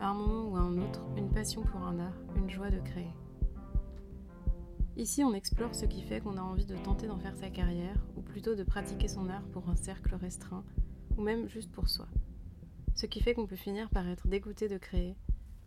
À 0.00 0.10
un 0.10 0.14
moment 0.14 0.48
ou 0.48 0.56
à 0.56 0.60
un 0.60 0.78
autre, 0.78 1.02
une 1.16 1.28
passion 1.28 1.62
pour 1.62 1.82
un 1.82 1.98
art, 1.98 2.16
une 2.36 2.48
joie 2.48 2.70
de 2.70 2.78
créer. 2.78 3.12
Ici, 4.96 5.24
on 5.24 5.34
explore 5.34 5.74
ce 5.74 5.86
qui 5.86 6.02
fait 6.02 6.20
qu'on 6.20 6.36
a 6.36 6.40
envie 6.40 6.66
de 6.66 6.76
tenter 6.76 7.08
d'en 7.08 7.18
faire 7.18 7.36
sa 7.36 7.50
carrière, 7.50 8.06
ou 8.16 8.22
plutôt 8.22 8.54
de 8.54 8.62
pratiquer 8.62 9.08
son 9.08 9.28
art 9.28 9.42
pour 9.48 9.68
un 9.68 9.74
cercle 9.74 10.14
restreint, 10.14 10.64
ou 11.16 11.22
même 11.22 11.48
juste 11.48 11.72
pour 11.72 11.88
soi. 11.88 12.06
Ce 12.94 13.06
qui 13.06 13.20
fait 13.20 13.34
qu'on 13.34 13.48
peut 13.48 13.56
finir 13.56 13.90
par 13.90 14.06
être 14.08 14.28
dégoûté 14.28 14.68
de 14.68 14.78
créer, 14.78 15.16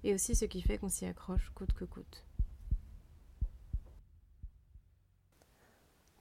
et 0.06 0.14
aussi 0.14 0.34
ce 0.34 0.46
qui 0.46 0.62
fait 0.62 0.78
qu'on 0.78 0.88
s'y 0.88 1.06
accroche 1.06 1.52
coûte 1.54 1.74
que 1.74 1.84
coûte. 1.84 2.26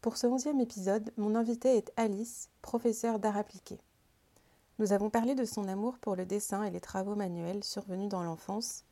Pour 0.01 0.17
ce 0.17 0.27
onzième 0.27 0.61
épisode, 0.61 1.13
mon 1.17 1.37
invité 1.37 1.77
est 1.77 1.93
Alice, 1.97 2.51
professeure 2.61 3.21
d'art 3.21 3.37
appliqué. 3.37 3.79
Nous 4.81 4.95
avons 4.95 5.11
parlé 5.11 5.35
de 5.35 5.45
son 5.45 5.69
amour 5.69 5.99
pour 5.99 6.17
le 6.17 6.25
dessin 6.25 6.65
et 6.65 6.71
les 6.71 6.81
travaux 6.81 7.15
manuels 7.15 7.63
survenus 7.63 8.09
dans 8.09 8.23
l'enfance, 8.23 8.85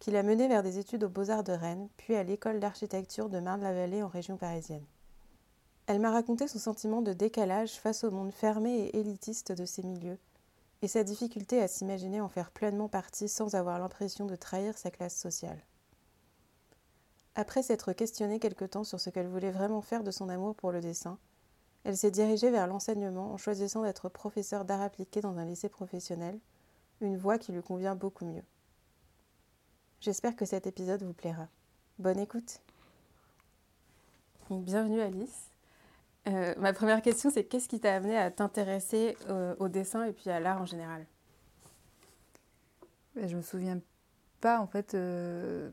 qui 0.00 0.10
l'a 0.10 0.24
mené 0.24 0.48
vers 0.48 0.64
des 0.64 0.80
études 0.80 1.04
aux 1.04 1.08
Beaux-Arts 1.08 1.44
de 1.44 1.52
Rennes, 1.52 1.88
puis 1.96 2.16
à 2.16 2.24
l'école 2.24 2.58
d'architecture 2.58 3.28
de 3.28 3.38
Marne-la-Vallée 3.38 4.02
en 4.02 4.08
région 4.08 4.36
parisienne. 4.36 4.84
Elle 5.86 6.00
m'a 6.00 6.10
raconté 6.10 6.48
son 6.48 6.58
sentiment 6.58 7.00
de 7.00 7.12
décalage 7.12 7.78
face 7.78 8.02
au 8.02 8.10
monde 8.10 8.32
fermé 8.32 8.76
et 8.76 8.98
élitiste 8.98 9.52
de 9.52 9.64
ces 9.64 9.84
milieux, 9.84 10.18
et 10.82 10.88
sa 10.88 11.04
difficulté 11.04 11.62
à 11.62 11.68
s'imaginer 11.68 12.20
en 12.20 12.28
faire 12.28 12.50
pleinement 12.50 12.88
partie 12.88 13.28
sans 13.28 13.54
avoir 13.54 13.78
l'impression 13.78 14.26
de 14.26 14.34
trahir 14.34 14.76
sa 14.76 14.90
classe 14.90 15.16
sociale. 15.16 15.62
Après 17.36 17.62
s'être 17.62 17.92
questionnée 17.92 18.40
quelque 18.40 18.64
temps 18.64 18.82
sur 18.82 18.98
ce 18.98 19.10
qu'elle 19.10 19.28
voulait 19.28 19.52
vraiment 19.52 19.80
faire 19.80 20.02
de 20.02 20.10
son 20.10 20.28
amour 20.28 20.56
pour 20.56 20.72
le 20.72 20.80
dessin, 20.80 21.20
elle 21.86 21.96
s'est 21.96 22.10
dirigée 22.10 22.50
vers 22.50 22.66
l'enseignement 22.66 23.32
en 23.32 23.36
choisissant 23.36 23.84
d'être 23.84 24.08
professeure 24.08 24.64
d'art 24.64 24.80
appliqué 24.80 25.20
dans 25.20 25.38
un 25.38 25.44
lycée 25.44 25.68
professionnel, 25.68 26.36
une 27.00 27.16
voie 27.16 27.38
qui 27.38 27.52
lui 27.52 27.62
convient 27.62 27.94
beaucoup 27.94 28.24
mieux. 28.24 28.42
J'espère 30.00 30.34
que 30.34 30.44
cet 30.44 30.66
épisode 30.66 31.04
vous 31.04 31.12
plaira. 31.12 31.46
Bonne 32.00 32.18
écoute. 32.18 32.60
bienvenue 34.50 35.00
Alice. 35.00 35.52
Euh, 36.26 36.56
ma 36.58 36.72
première 36.72 37.02
question, 37.02 37.30
c'est 37.30 37.44
qu'est-ce 37.44 37.68
qui 37.68 37.78
t'a 37.78 37.94
amené 37.94 38.18
à 38.18 38.32
t'intéresser 38.32 39.16
euh, 39.28 39.54
au 39.60 39.68
dessin 39.68 40.06
et 40.06 40.12
puis 40.12 40.28
à 40.28 40.40
l'art 40.40 40.60
en 40.60 40.66
général? 40.66 41.06
Je 43.14 43.36
me 43.36 43.42
souviens 43.42 43.78
pas 44.40 44.58
en 44.58 44.66
fait 44.66 44.94
euh, 44.94 45.70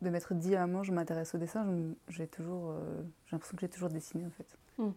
de 0.00 0.10
m'être 0.10 0.32
dit 0.34 0.54
à 0.54 0.62
un 0.62 0.68
moment 0.68 0.84
je 0.84 0.92
m'intéresse 0.92 1.34
au 1.34 1.38
dessin. 1.38 1.66
J'ai 2.06 2.28
toujours, 2.28 2.72
j'ai 3.26 3.32
l'impression 3.32 3.56
que 3.56 3.62
j'ai 3.62 3.68
toujours 3.68 3.88
dessiné 3.88 4.24
en 4.24 4.30
fait. 4.30 4.46
Hmm. 4.78 4.92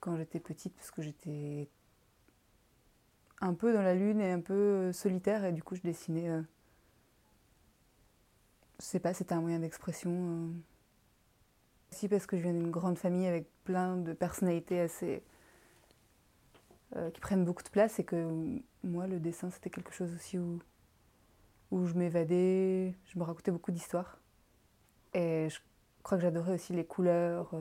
Quand 0.00 0.16
j'étais 0.16 0.40
petite, 0.40 0.74
parce 0.74 0.90
que 0.90 1.02
j'étais 1.02 1.68
un 3.40 3.54
peu 3.54 3.72
dans 3.72 3.82
la 3.82 3.94
lune 3.94 4.20
et 4.20 4.32
un 4.32 4.40
peu 4.40 4.92
solitaire 4.92 5.44
et 5.44 5.52
du 5.52 5.62
coup 5.62 5.74
je 5.74 5.82
dessinais 5.82 6.30
je 8.80 8.86
sais 8.86 8.98
pas, 9.00 9.12
c'était 9.12 9.34
un 9.34 9.40
moyen 9.40 9.58
d'expression. 9.58 10.10
Euh. 10.10 10.48
Aussi 11.92 12.08
parce 12.08 12.26
que 12.26 12.36
je 12.36 12.42
viens 12.42 12.52
d'une 12.52 12.70
grande 12.70 12.96
famille 12.96 13.26
avec 13.26 13.46
plein 13.64 13.96
de 13.96 14.12
personnalités 14.12 14.80
assez. 14.80 15.22
Euh, 16.96 17.10
qui 17.10 17.20
prennent 17.20 17.44
beaucoup 17.44 17.62
de 17.62 17.68
place 17.68 18.00
et 18.00 18.04
que 18.04 18.60
moi, 18.82 19.06
le 19.06 19.20
dessin, 19.20 19.50
c'était 19.50 19.70
quelque 19.70 19.92
chose 19.92 20.12
aussi 20.12 20.38
où, 20.38 20.58
où 21.70 21.86
je 21.86 21.94
m'évadais, 21.94 22.96
je 23.04 23.18
me 23.18 23.22
racontais 23.22 23.52
beaucoup 23.52 23.70
d'histoires. 23.70 24.18
Et 25.14 25.48
je 25.50 25.58
crois 26.02 26.18
que 26.18 26.22
j'adorais 26.22 26.54
aussi 26.54 26.72
les 26.72 26.84
couleurs. 26.84 27.54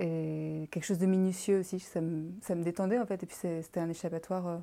Euh, 0.00 0.62
et 0.62 0.66
quelque 0.68 0.84
chose 0.84 0.98
de 0.98 1.06
minutieux 1.06 1.60
aussi, 1.60 1.80
ça 1.80 2.00
me, 2.00 2.30
ça 2.42 2.54
me 2.54 2.62
détendait 2.62 2.98
en 2.98 3.06
fait. 3.06 3.22
Et 3.22 3.26
puis 3.26 3.36
c'était 3.36 3.80
un 3.80 3.88
échappatoire 3.88 4.62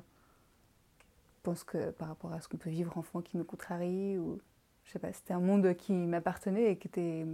pense 1.46 1.62
que 1.62 1.92
par 1.92 2.08
rapport 2.08 2.32
à 2.32 2.40
ce 2.40 2.48
qu'on 2.48 2.56
peut 2.56 2.70
vivre 2.70 2.98
enfant 2.98 3.22
qui 3.22 3.36
me 3.36 3.44
contrarie, 3.44 4.18
ou 4.18 4.40
je 4.82 4.90
sais 4.90 4.98
pas, 4.98 5.12
c'était 5.12 5.32
un 5.32 5.40
monde 5.40 5.76
qui 5.76 5.92
m'appartenait 5.92 6.72
et 6.72 6.76
qui 6.76 6.88
était. 6.88 7.24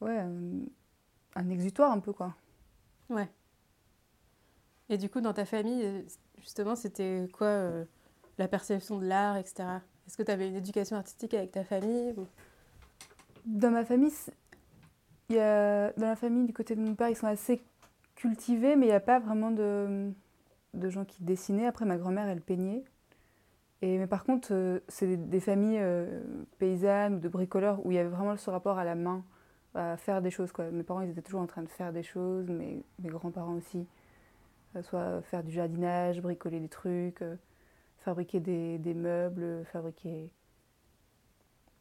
Ouais, 0.00 0.18
un, 1.36 1.48
exutoire 1.48 1.92
un 1.92 2.00
peu, 2.00 2.12
quoi. 2.12 2.34
Ouais. 3.08 3.28
Et 4.88 4.98
du 4.98 5.08
coup, 5.08 5.20
dans 5.20 5.32
ta 5.32 5.44
famille, 5.44 6.04
justement, 6.38 6.74
c'était 6.74 7.28
quoi 7.32 7.46
euh, 7.46 7.84
la 8.38 8.48
perception 8.48 8.98
de 8.98 9.06
l'art, 9.06 9.36
etc. 9.36 9.68
Est-ce 10.08 10.16
que 10.16 10.24
tu 10.24 10.32
avais 10.32 10.48
une 10.48 10.56
éducation 10.56 10.96
artistique 10.96 11.34
avec 11.34 11.52
ta 11.52 11.62
famille 11.62 12.16
Dans 13.44 13.70
ma 13.70 13.84
famille, 13.84 14.10
il 14.26 14.34
y 15.36 15.40
a, 15.40 15.92
dans 15.92 16.06
la 16.06 16.16
famille 16.16 16.46
du 16.46 16.52
côté 16.52 16.74
de 16.74 16.80
mon 16.80 16.94
père, 16.94 17.08
ils 17.08 17.16
sont 17.16 17.26
assez 17.26 17.62
cultivés, 18.14 18.76
mais 18.76 18.86
il 18.86 18.90
n'y 18.90 18.94
a 18.94 19.00
pas 19.00 19.18
vraiment 19.18 19.50
de 19.50 20.12
de 20.74 20.88
gens 20.88 21.04
qui 21.04 21.22
dessinaient. 21.22 21.66
Après, 21.66 21.84
ma 21.84 21.96
grand-mère, 21.96 22.28
elle 22.28 22.40
peignait. 22.40 22.84
Et, 23.82 23.98
mais 23.98 24.06
par 24.06 24.24
contre, 24.24 24.48
euh, 24.52 24.80
c'est 24.88 25.16
des, 25.16 25.40
familles 25.40 25.78
euh, 25.80 26.22
paysannes 26.58 27.14
ou 27.14 27.18
de 27.18 27.28
bricoleurs 27.28 27.84
où 27.84 27.92
il 27.92 27.94
y 27.94 27.98
avait 27.98 28.10
vraiment 28.10 28.36
ce 28.36 28.50
rapport 28.50 28.78
à 28.78 28.84
la 28.84 28.94
main, 28.94 29.24
à 29.74 29.96
faire 29.96 30.20
des 30.22 30.30
choses. 30.30 30.52
Quoi. 30.52 30.70
Mes 30.70 30.82
parents, 30.82 31.00
ils 31.00 31.10
étaient 31.10 31.22
toujours 31.22 31.40
en 31.40 31.46
train 31.46 31.62
de 31.62 31.68
faire 31.68 31.92
des 31.92 32.02
choses, 32.02 32.48
mes, 32.50 32.84
mes 32.98 33.08
grands-parents 33.08 33.54
aussi. 33.54 33.86
Euh, 34.76 34.82
soit 34.82 35.22
faire 35.22 35.42
du 35.42 35.50
jardinage, 35.50 36.20
bricoler 36.20 36.60
des 36.60 36.68
trucs, 36.68 37.24
fabriquer 37.98 38.40
des, 38.40 38.78
des, 38.78 38.94
meubles, 38.94 39.64
fabriquer... 39.72 40.30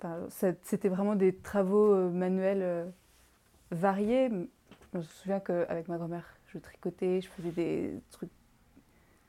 Enfin, 0.01 0.27
c'était 0.61 0.87
vraiment 0.87 1.15
des 1.15 1.35
travaux 1.35 2.09
manuels 2.09 2.89
variés. 3.71 4.29
Je 4.29 4.97
me 4.97 5.03
souviens 5.03 5.39
qu'avec 5.39 5.87
ma 5.87 5.97
grand-mère, 5.97 6.25
je 6.47 6.57
tricotais, 6.57 7.21
je 7.21 7.29
faisais 7.29 7.51
des 7.51 7.93
trucs 8.11 8.31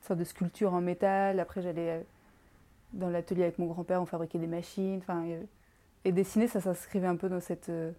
sorte 0.01 0.19
de 0.19 0.23
sculpture 0.23 0.73
en 0.73 0.81
métal. 0.81 1.39
Après, 1.39 1.61
j'allais 1.61 1.89
euh, 1.89 2.01
dans 2.93 3.09
l'atelier 3.09 3.43
avec 3.43 3.59
mon 3.59 3.67
grand-père, 3.67 4.01
on 4.01 4.05
fabriquait 4.05 4.39
des 4.39 4.47
machines. 4.47 4.97
Enfin, 4.97 5.25
et 6.03 6.11
dessiner, 6.11 6.47
ça 6.47 6.61
s'inscrivait 6.61 7.07
un 7.07 7.15
peu 7.15 7.29
dans 7.29 7.39
cette 7.39 7.69
euh, 7.69 7.91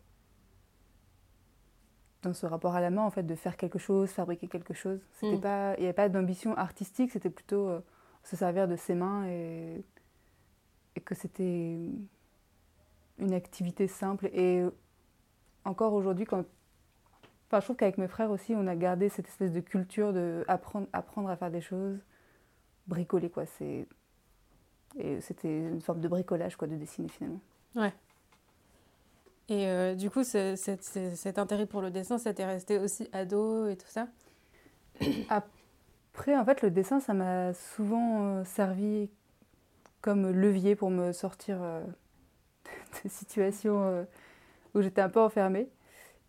dans 2.22 2.34
ce 2.34 2.46
rapport 2.46 2.76
à 2.76 2.80
la 2.80 2.90
main, 2.90 3.02
en 3.02 3.10
fait, 3.10 3.24
de 3.24 3.34
faire 3.34 3.56
quelque 3.56 3.80
chose, 3.80 4.10
fabriquer 4.10 4.46
quelque 4.46 4.74
chose. 4.74 5.00
C'était 5.14 5.36
mm. 5.36 5.40
pas, 5.40 5.74
il 5.76 5.80
n'y 5.80 5.86
avait 5.86 5.92
pas 5.92 6.08
d'ambition 6.08 6.56
artistique, 6.56 7.10
c'était 7.10 7.30
plutôt 7.30 7.68
euh, 7.68 7.80
se 8.22 8.36
servir 8.36 8.68
de 8.68 8.76
ses 8.76 8.94
mains 8.94 9.26
et, 9.26 9.84
et 10.94 11.00
que 11.00 11.16
c'était 11.16 11.78
une 13.18 13.32
activité 13.32 13.88
simple. 13.88 14.26
Et 14.32 14.62
encore 15.64 15.92
aujourd'hui, 15.92 16.26
quand 16.26 16.44
je 17.60 17.64
trouve 17.64 17.76
qu'avec 17.76 17.98
mes 17.98 18.08
frères 18.08 18.30
aussi, 18.30 18.54
on 18.56 18.66
a 18.66 18.76
gardé 18.76 19.08
cette 19.08 19.28
espèce 19.28 19.52
de 19.52 19.60
culture 19.60 20.12
de 20.12 20.44
apprendre, 20.48 20.86
apprendre 20.92 21.28
à 21.28 21.36
faire 21.36 21.50
des 21.50 21.60
choses, 21.60 21.98
bricoler 22.86 23.30
quoi. 23.30 23.46
C'est 23.46 23.86
et 24.98 25.20
c'était 25.20 25.48
une 25.48 25.80
forme 25.80 26.00
de 26.00 26.08
bricolage 26.08 26.56
quoi, 26.56 26.68
de 26.68 26.76
dessiner 26.76 27.08
finalement. 27.08 27.40
Ouais. 27.74 27.92
Et 29.48 29.66
euh, 29.66 29.94
du 29.94 30.10
coup, 30.10 30.22
cet 30.24 31.38
intérêt 31.38 31.66
pour 31.66 31.82
le 31.82 31.90
dessin, 31.90 32.18
ça 32.18 32.32
t'est 32.32 32.44
resté 32.44 32.78
aussi 32.78 33.08
ado 33.12 33.68
et 33.68 33.76
tout 33.76 33.88
ça? 33.88 34.08
Après, 35.28 36.36
en 36.36 36.44
fait, 36.44 36.62
le 36.62 36.70
dessin, 36.70 37.00
ça 37.00 37.12
m'a 37.12 37.52
souvent 37.54 38.24
euh, 38.24 38.44
servi 38.44 39.10
comme 40.00 40.30
levier 40.30 40.76
pour 40.76 40.90
me 40.90 41.12
sortir 41.12 41.58
euh, 41.62 41.82
de 43.04 43.08
situations 43.08 44.06
où 44.74 44.82
j'étais 44.82 45.00
un 45.00 45.08
peu 45.08 45.20
enfermée. 45.20 45.68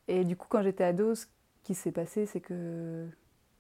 Et 0.08 0.24
du 0.24 0.36
coup, 0.36 0.48
quand 0.50 0.62
j'étais 0.62 0.84
ado, 0.84 1.16
ce 1.16 1.26
qui 1.64 1.76
s'est 1.76 1.92
passé, 1.92 2.26
c'est 2.26 2.42
que, 2.42 3.08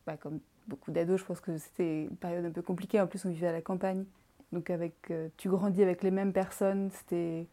bah, 0.06 0.18
comme 0.18 0.40
beaucoup 0.68 0.92
d'ados, 0.92 1.20
je 1.20 1.26
pense 1.26 1.40
que 1.40 1.58
c'était 1.58 2.04
une 2.04 2.18
période 2.18 2.46
un 2.46 2.52
peu 2.52 2.62
compliquée. 2.62 3.00
En 3.00 3.08
plus, 3.08 3.26
on 3.26 3.30
vivait 3.30 3.48
à 3.48 3.52
la 3.52 3.62
campagne. 3.62 4.06
Donc, 4.52 4.70
avec, 4.70 4.96
euh, 5.12 5.30
tu 5.38 5.50
grandis 5.50 5.82
avec 5.82 6.04
les 6.04 6.12
mêmes 6.12 6.34
personnes. 6.34 6.90
C'était 6.92 7.48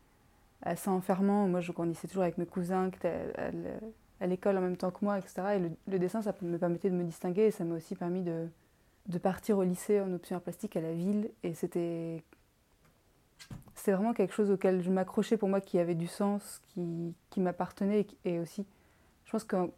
assez 0.62 0.90
enfermant. 0.90 1.48
Moi, 1.48 1.60
je 1.60 1.72
grandissais 1.72 2.08
toujours 2.08 2.24
avec 2.24 2.38
mes 2.38 2.46
cousins 2.46 2.90
qui 2.90 2.96
étaient 2.96 3.32
à 4.20 4.26
l'école 4.26 4.58
en 4.58 4.60
même 4.60 4.76
temps 4.76 4.90
que 4.90 5.04
moi, 5.04 5.18
etc. 5.18 5.42
Et 5.56 5.90
le, 5.90 5.98
dessin, 5.98 6.22
ça 6.22 6.34
me 6.42 6.58
permettait 6.58 6.90
de 6.90 6.96
me 6.96 7.04
distinguer. 7.04 7.46
Et 7.46 7.50
ça 7.50 7.64
m'a 7.64 7.76
aussi 7.76 7.94
permis 7.94 8.22
de, 8.22 8.48
de 9.06 9.18
partir 9.18 9.58
au 9.58 9.62
lycée 9.62 10.00
en 10.00 10.12
option 10.12 10.38
plastique 10.40 10.76
à 10.76 10.80
la 10.80 10.92
ville. 10.92 11.30
Et 11.42 11.54
c'était 11.54 12.22
c'est 13.75 13.92
vraiment 13.92 14.12
quelque 14.12 14.34
chose 14.34 14.50
auquel 14.50 14.82
je 14.82 14.90
m'accrochais 14.90 15.37
pour 15.37 15.48
moi 15.48 15.60
qui 15.60 15.78
avait 15.78 15.94
du 15.94 16.06
sens, 16.06 16.60
qui, 16.69 17.14
qui 17.31 17.40
m'appartenait 17.40 18.06
et 18.25 18.38
aussi 18.38 18.66
je 19.31 19.37
pense 19.37 19.44
que 19.44 19.70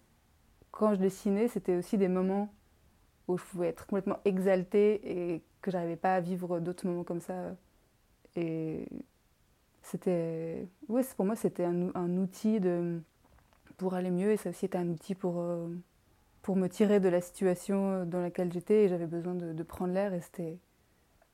quand 0.71 0.95
je 0.95 0.99
dessinais, 0.99 1.47
c'était 1.47 1.77
aussi 1.77 1.99
des 1.99 2.09
moments 2.09 2.49
où 3.29 3.37
je 3.37 3.45
pouvais 3.45 3.69
être 3.69 3.87
complètement 3.87 4.19
exaltée 4.25 5.35
et 5.35 5.43
que 5.61 5.71
j'arrivais 5.71 5.97
pas 5.97 6.15
à 6.17 6.21
vivre 6.21 6.59
d'autres 6.59 6.87
moments 6.87 7.05
comme 7.05 7.21
ça. 7.21 7.55
Et 8.35 8.87
c'était, 9.83 10.67
ouais, 10.89 11.03
pour 11.17 11.27
moi, 11.27 11.37
c'était 11.37 11.65
un, 11.65 12.17
outil 12.17 12.61
de, 12.61 13.01
pour 13.77 13.93
aller 13.93 14.11
mieux 14.11 14.33
et 14.33 14.39
ça 14.39 14.49
aussi 14.49 14.65
était 14.65 14.79
un 14.79 14.89
outil 14.89 15.15
pour, 15.15 15.41
euh, 15.41 15.69
pour 16.41 16.57
me 16.57 16.69
tirer 16.69 16.99
de 16.99 17.11
la 17.11 17.21
situation 17.21 18.07
dans 18.07 18.23
laquelle 18.23 18.51
j'étais 18.55 18.85
et 18.85 18.89
j'avais 18.89 19.07
besoin 19.07 19.35
de, 19.35 19.63
prendre 19.63 19.93
l'air 19.93 20.15
et 20.15 20.23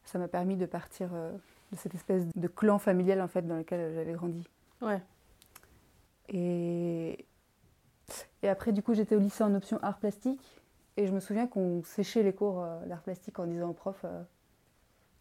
ça 0.04 0.19
m'a 0.19 0.26
permis 0.26 0.56
de 0.56 0.66
partir 0.66 1.10
euh, 1.14 1.30
de 1.72 1.76
cette 1.76 1.94
espèce 1.94 2.24
de 2.34 2.48
clan 2.48 2.78
familial 2.78 3.20
en 3.20 3.28
fait 3.28 3.42
dans 3.42 3.56
lequel 3.56 3.92
j'avais 3.94 4.12
grandi. 4.12 4.48
Ouais. 4.80 5.00
Et, 6.28 7.26
et 8.42 8.48
après, 8.48 8.72
du 8.72 8.82
coup, 8.82 8.94
j'étais 8.94 9.16
au 9.16 9.18
lycée 9.18 9.44
en 9.44 9.54
option 9.54 9.78
art 9.82 9.98
plastique 9.98 10.62
et 10.96 11.06
je 11.06 11.12
me 11.12 11.20
souviens 11.20 11.46
qu'on 11.46 11.82
séchait 11.84 12.22
les 12.22 12.32
cours 12.32 12.62
euh, 12.62 12.84
d'art 12.86 13.02
plastique 13.02 13.38
en 13.38 13.46
disant 13.46 13.70
au 13.70 13.74
prof 13.74 14.04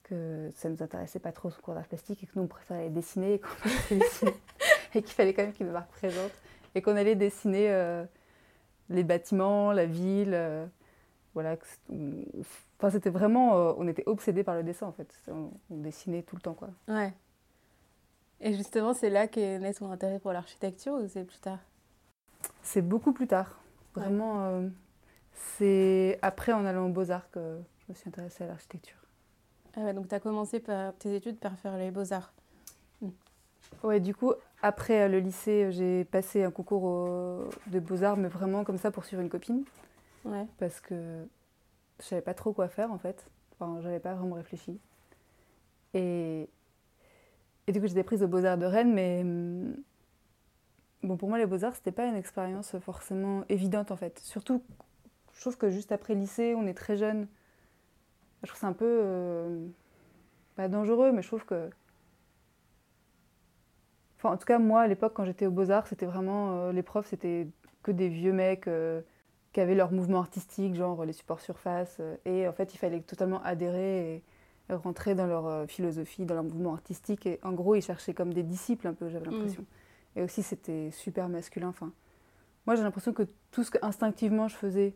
que 0.03 0.49
ça 0.55 0.69
ne 0.69 0.75
nous 0.75 0.83
intéressait 0.83 1.19
pas 1.19 1.31
trop 1.31 1.49
ce 1.49 1.59
cours 1.59 1.73
d'art 1.73 1.87
plastique 1.87 2.23
et 2.23 2.27
que 2.27 2.31
nous 2.35 2.43
on 2.43 2.47
préférait 2.47 2.89
dessiner 2.89 3.41
et, 3.91 3.99
et 4.95 5.01
qu'il 5.01 5.13
fallait 5.13 5.33
quand 5.33 5.43
même 5.43 5.53
qu'il 5.53 5.65
me 5.65 5.71
marque 5.71 5.91
présente 5.91 6.31
et 6.75 6.81
qu'on 6.81 6.95
allait 6.95 7.15
dessiner 7.15 7.71
euh, 7.71 8.05
les 8.89 9.03
bâtiments, 9.03 9.71
la 9.71 9.85
ville. 9.85 10.69
Euh, 11.37 11.55
voilà. 11.89 12.57
Enfin, 12.77 12.89
c'était 12.89 13.09
vraiment. 13.09 13.55
Euh, 13.55 13.73
on 13.77 13.87
était 13.87 14.03
obsédés 14.05 14.43
par 14.43 14.55
le 14.55 14.63
dessin 14.63 14.87
en 14.87 14.91
fait. 14.91 15.13
On, 15.27 15.51
dessinait 15.69 16.23
tout 16.23 16.35
le 16.35 16.41
temps 16.41 16.53
quoi. 16.53 16.69
Ouais. 16.87 17.13
Et 18.39 18.53
justement, 18.53 18.93
c'est 18.93 19.09
là 19.09 19.27
qu'est 19.27 19.59
né 19.59 19.73
ton 19.73 19.91
intérêt 19.91 20.19
pour 20.19 20.31
l'architecture 20.31 20.93
ou 20.93 21.07
c'est 21.07 21.23
plus 21.23 21.39
tard? 21.39 21.59
C'est 22.61 22.83
beaucoup 22.83 23.11
plus 23.11 23.27
tard. 23.27 23.59
Vraiment, 23.95 24.69
c'est 25.33 26.19
après 26.21 26.53
en 26.53 26.63
allant 26.65 26.85
aux 26.85 26.91
Beaux-Arts 26.91 27.31
que 27.31 27.57
je 27.79 27.85
me 27.89 27.95
suis 27.95 28.07
intéressée 28.07 28.43
à 28.43 28.47
l'architecture. 28.47 28.97
Ah 29.75 29.91
donc 29.93 30.07
tu 30.07 30.13
as 30.13 30.19
commencé 30.19 30.59
par 30.59 30.93
tes 30.95 31.15
études 31.15 31.39
par 31.39 31.57
faire 31.57 31.77
les 31.77 31.89
beaux-arts. 31.89 32.31
Hmm. 33.01 33.09
Ouais, 33.83 33.99
du 33.99 34.13
coup, 34.13 34.33
après 34.61 35.03
euh, 35.03 35.07
le 35.07 35.19
lycée, 35.19 35.71
j'ai 35.71 36.05
passé 36.05 36.43
un 36.43 36.51
concours 36.51 37.49
de 37.67 37.79
beaux-arts, 37.79 38.17
mais 38.17 38.27
vraiment 38.27 38.63
comme 38.63 38.77
ça 38.77 38.91
pour 38.91 39.03
suivre 39.05 39.23
une 39.23 39.29
copine. 39.29 39.63
Parce 40.57 40.79
que 40.79 41.27
je 41.99 42.05
savais 42.05 42.21
pas 42.21 42.33
trop 42.33 42.53
quoi 42.53 42.67
faire 42.67 42.91
en 42.91 42.97
fait. 42.97 43.29
Enfin, 43.53 43.79
j'avais 43.81 43.99
pas 43.99 44.13
vraiment 44.13 44.35
réfléchi. 44.35 44.79
Et, 45.93 46.49
et 47.67 47.71
du 47.71 47.79
coup, 47.79 47.87
j'étais 47.87 48.03
prise 48.03 48.21
aux 48.23 48.27
beaux-arts 48.27 48.57
de 48.57 48.65
Rennes, 48.65 48.93
mais 48.93 49.23
hmm, 49.23 49.75
bon, 51.03 51.17
pour 51.17 51.29
moi, 51.29 51.37
les 51.37 51.45
beaux-arts, 51.45 51.75
c'était 51.75 51.91
pas 51.91 52.05
une 52.05 52.15
expérience 52.15 52.77
forcément 52.79 53.43
évidente 53.49 53.91
en 53.91 53.95
fait. 53.95 54.19
Surtout, 54.19 54.63
je 55.33 55.41
trouve 55.41 55.57
que 55.57 55.69
juste 55.69 55.91
après 55.91 56.13
lycée, 56.13 56.55
on 56.55 56.67
est 56.67 56.73
très 56.73 56.97
jeune 56.97 57.27
je 58.43 58.49
trouve 58.49 58.59
c'est 58.59 58.65
un 58.65 58.73
peu. 58.73 58.99
Euh, 59.03 59.67
dangereux, 60.69 61.11
mais 61.11 61.21
je 61.21 61.27
trouve 61.27 61.45
que. 61.45 61.69
Enfin, 64.17 64.31
en 64.31 64.37
tout 64.37 64.45
cas, 64.45 64.57
moi, 64.59 64.81
à 64.81 64.87
l'époque, 64.87 65.13
quand 65.15 65.25
j'étais 65.25 65.45
aux 65.45 65.51
Beaux-Arts, 65.51 65.87
c'était 65.87 66.05
vraiment. 66.05 66.53
Euh, 66.53 66.71
les 66.71 66.83
profs, 66.83 67.07
c'était 67.07 67.47
que 67.83 67.91
des 67.91 68.09
vieux 68.09 68.33
mecs 68.33 68.67
euh, 68.67 69.01
qui 69.57 69.61
avaient 69.61 69.73
leur 69.73 69.91
mouvement 69.91 70.19
artistique, 70.19 70.75
genre 70.75 71.03
les 71.03 71.13
supports 71.13 71.41
surface. 71.41 71.99
et 72.25 72.47
en 72.47 72.53
fait, 72.53 72.75
il 72.75 72.77
fallait 72.77 72.99
totalement 72.99 73.41
adhérer 73.41 74.13
et, 74.13 74.23
rentrer 74.69 75.15
dans 75.15 75.25
leur 75.25 75.67
philosophie, 75.67 76.25
dans 76.25 76.35
leur 76.35 76.43
mouvement 76.43 76.73
artistique. 76.73 77.25
Et 77.25 77.39
en 77.41 77.53
gros, 77.53 77.73
ils 77.73 77.81
cherchaient 77.81 78.13
comme 78.13 78.35
des 78.35 78.43
disciples, 78.43 78.85
un 78.85 78.93
peu, 78.93 79.09
j'avais 79.09 79.25
l'impression. 79.25 79.63
Mm. 79.63 80.19
Et 80.19 80.21
aussi, 80.21 80.43
c'était 80.43 80.91
super 80.91 81.27
masculin. 81.27 81.69
Enfin, 81.69 81.91
moi, 82.67 82.75
j'ai 82.75 82.83
l'impression 82.83 83.13
que 83.13 83.23
tout 83.49 83.63
ce 83.63 83.71
que 83.71 83.79
instinctivement 83.81 84.47
je 84.47 84.55
faisais 84.55 84.93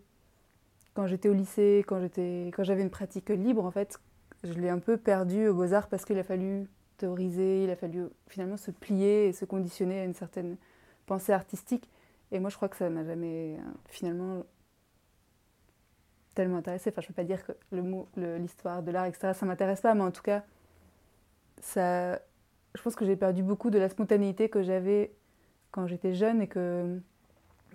quand 0.94 1.08
j'étais 1.08 1.28
au 1.28 1.34
lycée, 1.34 1.84
quand 1.88 2.00
j'étais, 2.00 2.52
quand 2.54 2.64
j'avais 2.64 2.84
une 2.84 2.92
pratique 2.92 3.30
libre, 3.30 3.66
en 3.66 3.72
fait, 3.72 4.00
je 4.44 4.54
l'ai 4.54 4.70
un 4.70 4.78
peu 4.78 4.96
perdu 4.96 5.48
aux 5.48 5.56
beaux-arts 5.56 5.88
parce 5.88 6.06
qu'il 6.06 6.20
a 6.20 6.24
fallu 6.24 6.68
théoriser, 6.98 7.64
il 7.64 7.72
a 7.72 7.76
fallu 7.76 8.04
finalement 8.28 8.58
se 8.58 8.70
plier 8.70 9.26
et 9.26 9.34
se 9.34 9.44
conditionner 9.46 10.02
à 10.02 10.04
une 10.04 10.14
certaine 10.14 10.56
pensée 11.08 11.34
artistique. 11.34 11.90
Et 12.32 12.40
moi, 12.40 12.50
je 12.50 12.56
crois 12.56 12.70
que 12.70 12.78
ça 12.78 12.90
m'a 12.90 13.04
jamais 13.04 13.58
euh, 13.58 13.72
finalement 13.90 14.44
tellement 16.34 16.58
intéressé. 16.58 16.90
Enfin, 16.90 17.02
je 17.02 17.08
ne 17.08 17.10
peux 17.10 17.14
pas 17.16 17.24
dire 17.24 17.46
que 17.46 17.52
le 17.72 17.84
mot, 17.84 18.08
l'histoire 18.16 18.84
de 18.84 18.92
l'art, 18.92 19.06
etc., 19.06 19.34
ça 19.34 19.46
m'intéresse 19.46 19.82
pas, 19.82 19.94
mais 19.94 20.04
en 20.04 20.12
tout 20.12 20.22
cas, 20.22 20.44
ça, 21.60 22.16
je 22.76 22.82
pense 22.82 22.96
que 22.96 23.06
j'ai 23.06 23.16
perdu 23.16 23.44
beaucoup 23.44 23.70
de 23.70 23.78
la 23.80 23.90
spontanéité 23.90 24.50
que 24.50 24.62
j'avais 24.64 25.12
quand 25.72 25.88
j'étais 25.88 26.14
jeune 26.14 26.42
et 26.42 26.48
que 26.48 27.00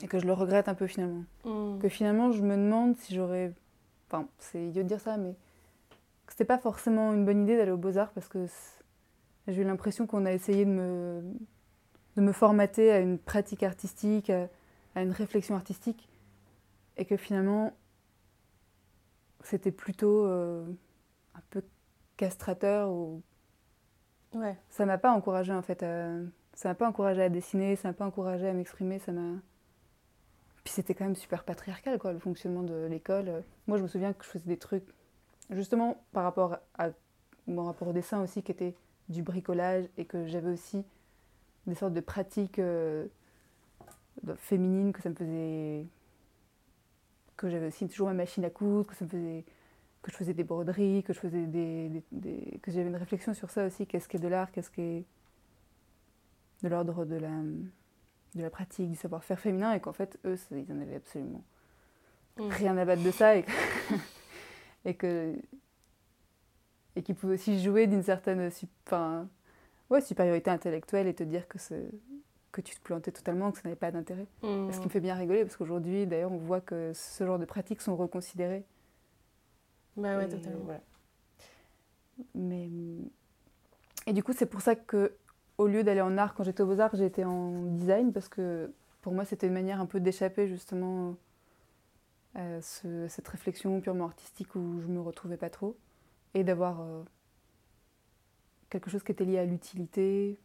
et 0.02 0.08
que 0.08 0.18
je 0.18 0.26
le 0.26 0.32
regrette 0.32 0.68
un 0.68 0.74
peu 0.74 0.86
finalement. 0.86 1.24
Hmm. 1.44 1.78
Que 1.78 1.88
finalement, 1.88 2.30
je 2.30 2.42
me 2.42 2.56
demande 2.56 2.96
si 2.98 3.14
j'aurais. 3.14 3.52
Enfin, 4.08 4.28
c'est 4.38 4.62
idiot 4.62 4.82
de 4.82 4.88
dire 4.88 5.00
ça, 5.00 5.16
mais 5.16 5.34
que 6.26 6.32
c'était 6.32 6.44
pas 6.44 6.58
forcément 6.58 7.12
une 7.14 7.24
bonne 7.24 7.42
idée 7.42 7.56
d'aller 7.56 7.70
aux 7.70 7.76
Beaux-Arts 7.76 8.12
parce 8.12 8.28
que 8.28 8.46
j'ai 9.48 9.62
eu 9.62 9.64
l'impression 9.64 10.06
qu'on 10.06 10.26
a 10.26 10.32
essayé 10.32 10.64
de 10.64 10.70
me, 10.70 11.22
de 12.16 12.22
me 12.22 12.32
formater 12.32 12.92
à 12.92 12.98
une 12.98 13.18
pratique 13.18 13.62
artistique, 13.62 14.30
à, 14.30 15.02
une 15.02 15.12
réflexion 15.12 15.54
artistique, 15.54 16.08
et 16.96 17.04
que 17.04 17.16
finalement, 17.16 17.72
c'était 19.46 19.72
plutôt 19.72 20.26
euh, 20.26 20.64
un 21.34 21.42
peu 21.50 21.62
castrateur 22.16 22.90
ou. 22.90 23.22
Ouais. 24.34 24.56
Ça 24.68 24.86
m'a 24.86 24.98
pas 24.98 25.12
encouragé 25.12 25.52
en 25.52 25.62
fait. 25.62 25.84
Ça 26.54 26.68
m'a 26.68 26.74
pas 26.74 26.88
encouragé 26.88 27.22
à 27.22 27.28
dessiner, 27.28 27.76
ça 27.76 27.88
m'a 27.88 27.94
pas 27.94 28.06
encouragé 28.06 28.48
à 28.48 28.52
m'exprimer, 28.52 28.98
ça 28.98 29.12
m'a 29.12 29.40
puis 30.66 30.72
c'était 30.72 30.94
quand 30.94 31.04
même 31.04 31.14
super 31.14 31.44
patriarcal, 31.44 31.96
quoi, 31.96 32.12
le 32.12 32.18
fonctionnement 32.18 32.64
de 32.64 32.86
l'école. 32.86 33.44
Moi, 33.68 33.78
je 33.78 33.84
me 33.84 33.88
souviens 33.88 34.12
que 34.12 34.24
je 34.24 34.30
faisais 34.30 34.48
des 34.48 34.56
trucs, 34.56 34.82
justement, 35.50 36.02
par 36.12 36.24
rapport 36.24 36.56
à 36.76 36.88
mon 37.46 37.62
rapport 37.62 37.86
au 37.86 37.92
dessin 37.92 38.20
aussi, 38.20 38.42
qui 38.42 38.50
était 38.50 38.74
du 39.08 39.22
bricolage, 39.22 39.84
et 39.96 40.06
que 40.06 40.26
j'avais 40.26 40.50
aussi 40.50 40.84
des 41.68 41.76
sortes 41.76 41.92
de 41.92 42.00
pratiques 42.00 42.58
euh, 42.58 43.06
féminines, 44.38 44.92
que 44.92 45.00
ça 45.02 45.10
me 45.10 45.14
faisait. 45.14 45.86
Que 47.36 47.48
j'avais 47.48 47.66
aussi 47.68 47.88
toujours 47.88 48.08
ma 48.08 48.14
machine 48.14 48.44
à 48.44 48.50
coudre, 48.50 48.86
que 48.86 48.94
ça 48.94 49.04
me 49.04 49.10
faisait. 49.10 49.44
que 50.02 50.10
je 50.10 50.16
faisais 50.16 50.34
des 50.34 50.44
broderies, 50.44 51.02
que 51.02 51.12
je 51.12 51.20
faisais 51.20 51.46
des. 51.46 52.02
que 52.62 52.70
j'avais 52.70 52.88
une 52.88 52.96
réflexion 52.96 53.34
sur 53.34 53.50
ça 53.50 53.66
aussi, 53.66 53.86
qu'est-ce 53.86 54.08
qu'est 54.08 54.18
de 54.18 54.28
l'art, 54.28 54.50
qu'est-ce 54.52 54.70
qu'est 54.70 55.04
de 56.62 56.68
l'ordre 56.68 57.04
de 57.04 57.16
la 57.16 57.42
de 58.34 58.42
la 58.42 58.50
pratique, 58.50 58.90
du 58.90 58.96
savoir-faire 58.96 59.40
féminin, 59.40 59.72
et 59.72 59.80
qu'en 59.80 59.94
fait, 59.94 60.18
eux, 60.26 60.36
ils 60.50 60.70
en 60.70 60.80
avaient 60.80 60.96
absolument 60.96 61.42
mm. 62.36 62.48
rien 62.50 62.76
à 62.76 62.84
battre 62.84 63.02
de 63.02 63.10
ça, 63.10 63.36
et 63.36 63.42
que, 63.42 63.50
et 64.84 64.94
que 64.94 65.34
et 66.96 67.02
qu'ils 67.02 67.14
pouvaient 67.14 67.34
aussi 67.34 67.62
jouer 67.62 67.86
d'une 67.86 68.02
certaine 68.02 68.50
enfin, 68.86 69.28
ouais, 69.90 70.00
supériorité 70.00 70.50
intellectuelle 70.50 71.06
et 71.06 71.14
te 71.14 71.22
dire 71.22 71.46
que, 71.46 71.58
que 72.52 72.60
tu 72.60 72.74
te 72.74 72.80
plantais 72.80 73.12
totalement, 73.12 73.50
que 73.50 73.58
ça 73.58 73.64
n'avait 73.64 73.76
pas 73.76 73.90
d'intérêt. 73.90 74.26
Mm. 74.42 74.72
Ce 74.72 74.78
qui 74.78 74.86
me 74.86 74.90
fait 74.90 75.00
bien 75.00 75.14
rigoler, 75.14 75.44
parce 75.44 75.56
qu'aujourd'hui, 75.56 76.06
d'ailleurs, 76.06 76.32
on 76.32 76.38
voit 76.38 76.60
que 76.60 76.92
ce 76.94 77.24
genre 77.24 77.38
de 77.38 77.44
pratiques 77.44 77.80
sont 77.80 77.96
reconsidérées. 77.96 78.64
Bah 79.96 80.16
ouais, 80.18 80.28
totalement. 80.28 80.80
Mais, 82.34 82.68
et 84.06 84.12
du 84.12 84.22
coup, 84.22 84.32
c'est 84.32 84.46
pour 84.46 84.60
ça 84.60 84.74
que 84.74 85.12
au 85.58 85.66
lieu 85.66 85.84
d'aller 85.84 86.00
en 86.00 86.18
art 86.18 86.34
quand 86.34 86.44
j'étais 86.44 86.62
aux 86.62 86.66
Beaux-Arts, 86.66 86.94
j'étais 86.94 87.24
en 87.24 87.62
design 87.62 88.12
parce 88.12 88.28
que 88.28 88.70
pour 89.00 89.12
moi 89.12 89.24
c'était 89.24 89.46
une 89.46 89.54
manière 89.54 89.80
un 89.80 89.86
peu 89.86 90.00
d'échapper 90.00 90.48
justement 90.48 91.16
à 92.34 92.60
cette 92.60 93.26
réflexion 93.28 93.80
purement 93.80 94.04
artistique 94.04 94.54
où 94.54 94.80
je 94.80 94.86
me 94.86 95.00
retrouvais 95.00 95.38
pas 95.38 95.48
trop 95.48 95.76
et 96.34 96.44
d'avoir 96.44 96.82
euh, 96.82 97.02
quelque 98.68 98.90
chose 98.90 99.02
qui 99.02 99.12
était 99.12 99.24
lié 99.24 99.38
à 99.38 99.46
l'utilité, 99.46 100.38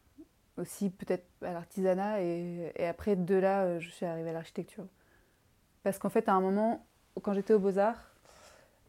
aussi 0.62 0.90
peut-être 0.90 1.26
à 1.42 1.54
l'artisanat 1.54 2.22
et, 2.22 2.72
après 2.88 3.16
de 3.16 3.36
là 3.36 3.64
euh, 3.64 3.80
je 3.80 3.90
suis 3.90 4.06
arrivée 4.06 4.30
à 4.30 4.34
l'architecture. 4.34 4.86
Parce 5.84 5.98
qu'en 5.98 6.10
fait 6.10 6.30
à 6.30 6.34
un 6.34 6.42
moment 6.42 6.86
quand 7.22 7.34
j'étais 7.34 7.54
aux 7.54 7.60
Beaux-Arts, 7.60 8.16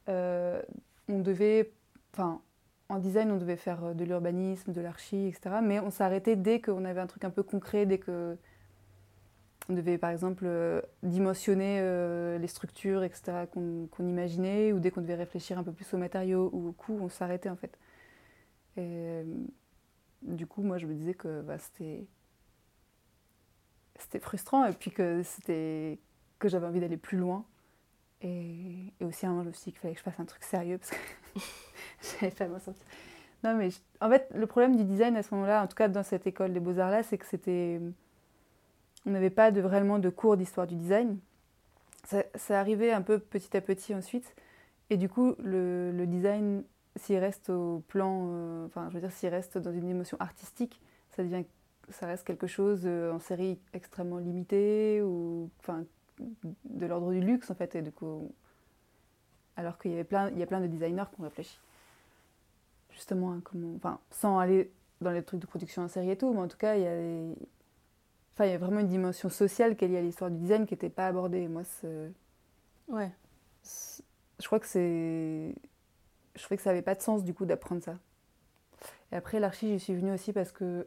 euh, 0.08 0.62
on 1.08 1.18
devait, 1.18 1.72
enfin 2.12 2.40
en 2.88 2.98
design, 2.98 3.30
on 3.30 3.38
devait 3.38 3.56
faire 3.56 3.84
euh, 3.84 3.94
de 3.94 4.04
l'urbanisme, 4.04 4.72
de 4.72 4.80
l'archi, 4.80 5.28
etc. 5.28 5.56
Mais 5.62 5.80
on 5.80 5.90
s'arrêtait 5.90 6.36
dès 6.36 6.60
qu'on 6.60 6.84
avait 6.84 7.00
un 7.00 7.06
truc 7.06 7.24
un 7.24 7.30
peu 7.30 7.42
concret, 7.42 7.86
dès 7.86 7.98
que 7.98 8.36
on 9.68 9.74
devait 9.74 9.96
par 9.96 10.10
exemple 10.10 10.44
dimensionner 11.04 11.80
les 12.36 12.46
structures, 12.48 13.04
etc. 13.04 13.46
qu'on 13.48 13.88
imaginait, 14.00 14.72
ou 14.72 14.80
dès 14.80 14.90
qu'on 14.90 15.02
devait 15.02 15.14
réfléchir 15.14 15.56
un 15.56 15.62
peu 15.62 15.70
plus 15.70 15.94
aux 15.94 15.98
matériaux 15.98 16.50
ou 16.52 16.70
au 16.70 16.72
coût, 16.72 16.98
on 17.00 17.08
s'arrêtait 17.08 17.48
en 17.48 17.54
fait. 17.54 17.78
Du 20.22 20.46
coup, 20.46 20.62
moi, 20.62 20.78
je 20.78 20.86
me 20.86 20.94
disais 20.94 21.14
que 21.14 21.42
bah, 21.42 21.58
c'était 21.58 22.06
c'était 23.98 24.20
frustrant 24.20 24.64
et 24.64 24.72
puis 24.72 24.90
que 24.90 25.22
c'était 25.22 25.98
que 26.38 26.48
j'avais 26.48 26.66
envie 26.66 26.80
d'aller 26.80 26.96
plus 26.96 27.18
loin. 27.18 27.44
Et, 28.22 28.92
aussi 29.00 29.26
à 29.26 29.30
un 29.30 29.32
moment, 29.32 29.50
qu'il 29.50 29.76
fallait 29.76 29.94
que 29.94 29.98
je 29.98 30.04
fasse 30.04 30.20
un 30.20 30.24
truc 30.24 30.44
sérieux 30.44 30.78
parce 30.78 30.90
que 30.90 30.96
J'avais 32.20 32.32
pas 32.32 32.46
Non, 32.46 33.56
mais 33.56 33.68
en 34.00 34.08
fait, 34.08 34.28
le 34.34 34.46
problème 34.46 34.76
du 34.76 34.84
design 34.84 35.16
à 35.16 35.22
ce 35.22 35.34
moment-là, 35.34 35.62
en 35.62 35.66
tout 35.66 35.74
cas 35.74 35.88
dans 35.88 36.02
cette 36.02 36.26
école 36.26 36.52
des 36.52 36.60
beaux-arts-là, 36.60 37.02
c'est 37.02 37.18
que 37.18 37.26
c'était. 37.26 37.80
On 39.06 39.10
n'avait 39.10 39.30
pas 39.30 39.50
vraiment 39.50 39.98
de 39.98 40.08
cours 40.10 40.36
d'histoire 40.36 40.66
du 40.66 40.76
design. 40.76 41.18
Ça, 42.04 42.60
arrivait 42.60 42.92
un 42.92 43.02
peu 43.02 43.18
petit 43.18 43.56
à 43.56 43.60
petit 43.60 43.94
ensuite. 43.94 44.34
Et 44.90 44.96
du 44.96 45.08
coup, 45.08 45.34
le 45.38 46.04
design, 46.06 46.64
s'il 46.96 47.18
reste 47.18 47.50
au 47.50 47.82
plan. 47.88 48.28
Euh, 48.30 48.66
enfin, 48.66 48.88
je 48.90 48.94
veux 48.94 49.00
dire, 49.00 49.12
s'il 49.12 49.28
reste 49.28 49.58
dans 49.58 49.72
une 49.72 49.88
émotion 49.88 50.16
artistique, 50.20 50.80
ça 51.16 51.22
devient, 51.22 51.44
ça 51.90 52.06
reste 52.06 52.26
quelque 52.26 52.46
chose 52.46 52.86
en 52.86 53.18
série 53.18 53.58
extrêmement 53.72 54.18
limitée 54.18 55.02
ou 55.02 55.50
enfin 55.60 55.84
de 56.64 56.86
l'ordre 56.86 57.12
du 57.12 57.20
luxe 57.20 57.50
en 57.50 57.54
fait 57.54 57.74
et 57.74 57.82
du 57.82 57.92
coup 57.92 58.30
alors 59.56 59.78
qu'il 59.78 59.90
y 59.90 59.94
avait 59.94 60.04
plein 60.04 60.30
il 60.30 60.38
y 60.38 60.42
a 60.42 60.46
plein 60.46 60.60
de 60.60 60.66
designers 60.66 61.04
qui 61.12 61.20
ont 61.20 61.24
réfléchi 61.24 61.58
justement 62.90 63.38
comment 63.42 63.74
enfin 63.76 63.98
sans 64.10 64.38
aller 64.38 64.70
dans 65.00 65.10
les 65.10 65.22
trucs 65.22 65.40
de 65.40 65.46
production 65.46 65.82
en 65.82 65.88
série 65.88 66.10
et 66.10 66.16
tout 66.16 66.32
mais 66.32 66.40
en 66.40 66.48
tout 66.48 66.56
cas 66.56 66.76
il 66.76 66.82
y 66.82 66.86
a 66.86 67.34
enfin 68.34 68.46
il 68.46 68.50
y 68.50 68.54
a 68.54 68.58
vraiment 68.58 68.80
une 68.80 68.88
dimension 68.88 69.28
sociale 69.28 69.76
qui 69.76 69.84
est 69.84 69.88
liée 69.88 69.98
à 69.98 70.02
l'histoire 70.02 70.30
du 70.30 70.38
design 70.38 70.66
qui 70.66 70.74
n'était 70.74 70.90
pas 70.90 71.06
abordée 71.06 71.48
moi 71.48 71.62
ouais 72.88 73.10
je 74.38 74.46
crois 74.46 74.60
que 74.60 74.66
c'est 74.66 75.54
je 76.34 76.42
trouvais 76.42 76.56
que 76.56 76.62
ça 76.62 76.70
n'avait 76.70 76.82
pas 76.82 76.94
de 76.94 77.02
sens 77.02 77.24
du 77.24 77.34
coup 77.34 77.44
d'apprendre 77.46 77.82
ça 77.82 77.98
et 79.12 79.16
après 79.16 79.40
l'archi 79.40 79.68
j'y 79.68 79.80
suis 79.80 79.94
venue 79.94 80.12
aussi 80.12 80.32
parce 80.32 80.52
que 80.52 80.86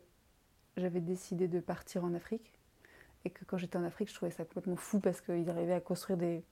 j'avais 0.77 1.01
décidé 1.01 1.47
de 1.47 1.59
partir 1.59 2.03
en 2.03 2.13
Afrique 2.13 2.55
et 3.25 3.31
que 3.31 3.43
quand 3.43 3.57
j'étais 3.57 3.77
en 3.77 3.83
Afrique, 3.83 4.09
je 4.09 4.13
trouvais 4.13 4.31
ça 4.31 4.45
complètement 4.45 4.75
fou 4.75 4.99
parce 4.99 5.19
qu'ils 5.19 5.49
arrivaient 5.49 5.73
à 5.73 5.81
construire 5.81 6.17
des, 6.17 6.43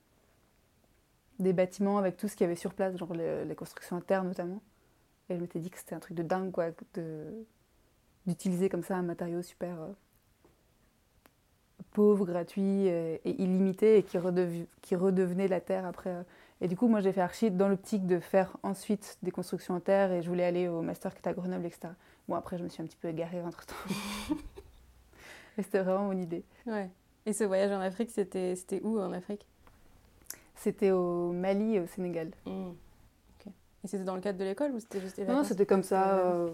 des 1.39 1.53
bâtiments 1.53 1.99
avec 1.99 2.17
tout 2.17 2.27
ce 2.27 2.35
qu'il 2.35 2.45
y 2.45 2.47
avait 2.47 2.55
sur 2.55 2.73
place, 2.73 2.97
genre 2.97 3.13
les, 3.13 3.55
constructions 3.55 3.95
internes 3.95 4.27
notamment. 4.27 4.61
Et 5.29 5.35
je 5.35 5.41
m'étais 5.41 5.59
dit 5.59 5.69
que 5.69 5.77
c'était 5.77 5.95
un 5.95 5.99
truc 5.99 6.17
de 6.17 6.23
dingue, 6.23 6.51
quoi, 6.51 6.71
d'utiliser 8.25 8.69
comme 8.69 8.83
ça 8.83 8.97
un 8.97 9.03
matériau 9.03 9.41
super 9.41 9.81
euh, 9.81 9.91
pauvre, 11.91 12.25
gratuit 12.25 12.87
et, 12.87 13.21
illimité 13.25 13.97
et 13.97 14.03
qui, 14.03 14.17
qui, 14.81 14.95
redevenait 14.95 15.47
la 15.47 15.61
terre 15.61 15.85
après. 15.85 16.09
Euh. 16.09 16.23
Et 16.63 16.67
du 16.69 16.77
coup, 16.77 16.87
moi, 16.87 17.01
j'ai 17.01 17.11
fait 17.11 17.19
archi 17.19 17.51
dans 17.51 17.67
l'optique 17.67 18.07
de 18.07 18.21
faire 18.21 18.55
ensuite 18.63 19.17
des 19.21 19.31
constructions 19.31 19.75
en 19.75 19.81
terre 19.81 20.13
et 20.13 20.21
je 20.21 20.29
voulais 20.29 20.45
aller 20.45 20.69
au 20.69 20.81
master 20.81 21.13
qui 21.13 21.19
était 21.19 21.29
à 21.29 21.33
Grenoble, 21.33 21.65
etc. 21.65 21.89
Bon, 22.29 22.35
après, 22.35 22.57
je 22.57 22.63
me 22.63 22.69
suis 22.69 22.81
un 22.81 22.85
petit 22.85 22.95
peu 22.95 23.09
égarée 23.09 23.41
entre 23.41 23.65
temps. 23.65 23.75
c'était 25.57 25.79
vraiment 25.79 26.05
mon 26.05 26.17
idée. 26.17 26.45
Ouais. 26.65 26.89
Et 27.25 27.33
ce 27.33 27.43
voyage 27.43 27.69
en 27.73 27.81
Afrique, 27.81 28.11
c'était, 28.11 28.55
c'était 28.55 28.79
où 28.81 28.97
en 28.97 29.11
Afrique? 29.11 29.45
C'était 30.55 30.91
au 30.91 31.33
Mali 31.33 31.75
et 31.75 31.79
au 31.81 31.85
Sénégal. 31.85 32.31
Mmh. 32.45 32.71
Et 33.83 33.87
c'était 33.87 34.05
dans 34.05 34.15
le 34.15 34.21
cadre 34.21 34.39
de 34.39 34.45
l'école 34.45 34.71
ou 34.71 34.79
c'était 34.79 35.01
juste 35.01 35.19
Non, 35.19 35.43
c'était 35.43 35.65
comme 35.65 35.83
ça. 35.83 36.19
Euh, 36.19 36.49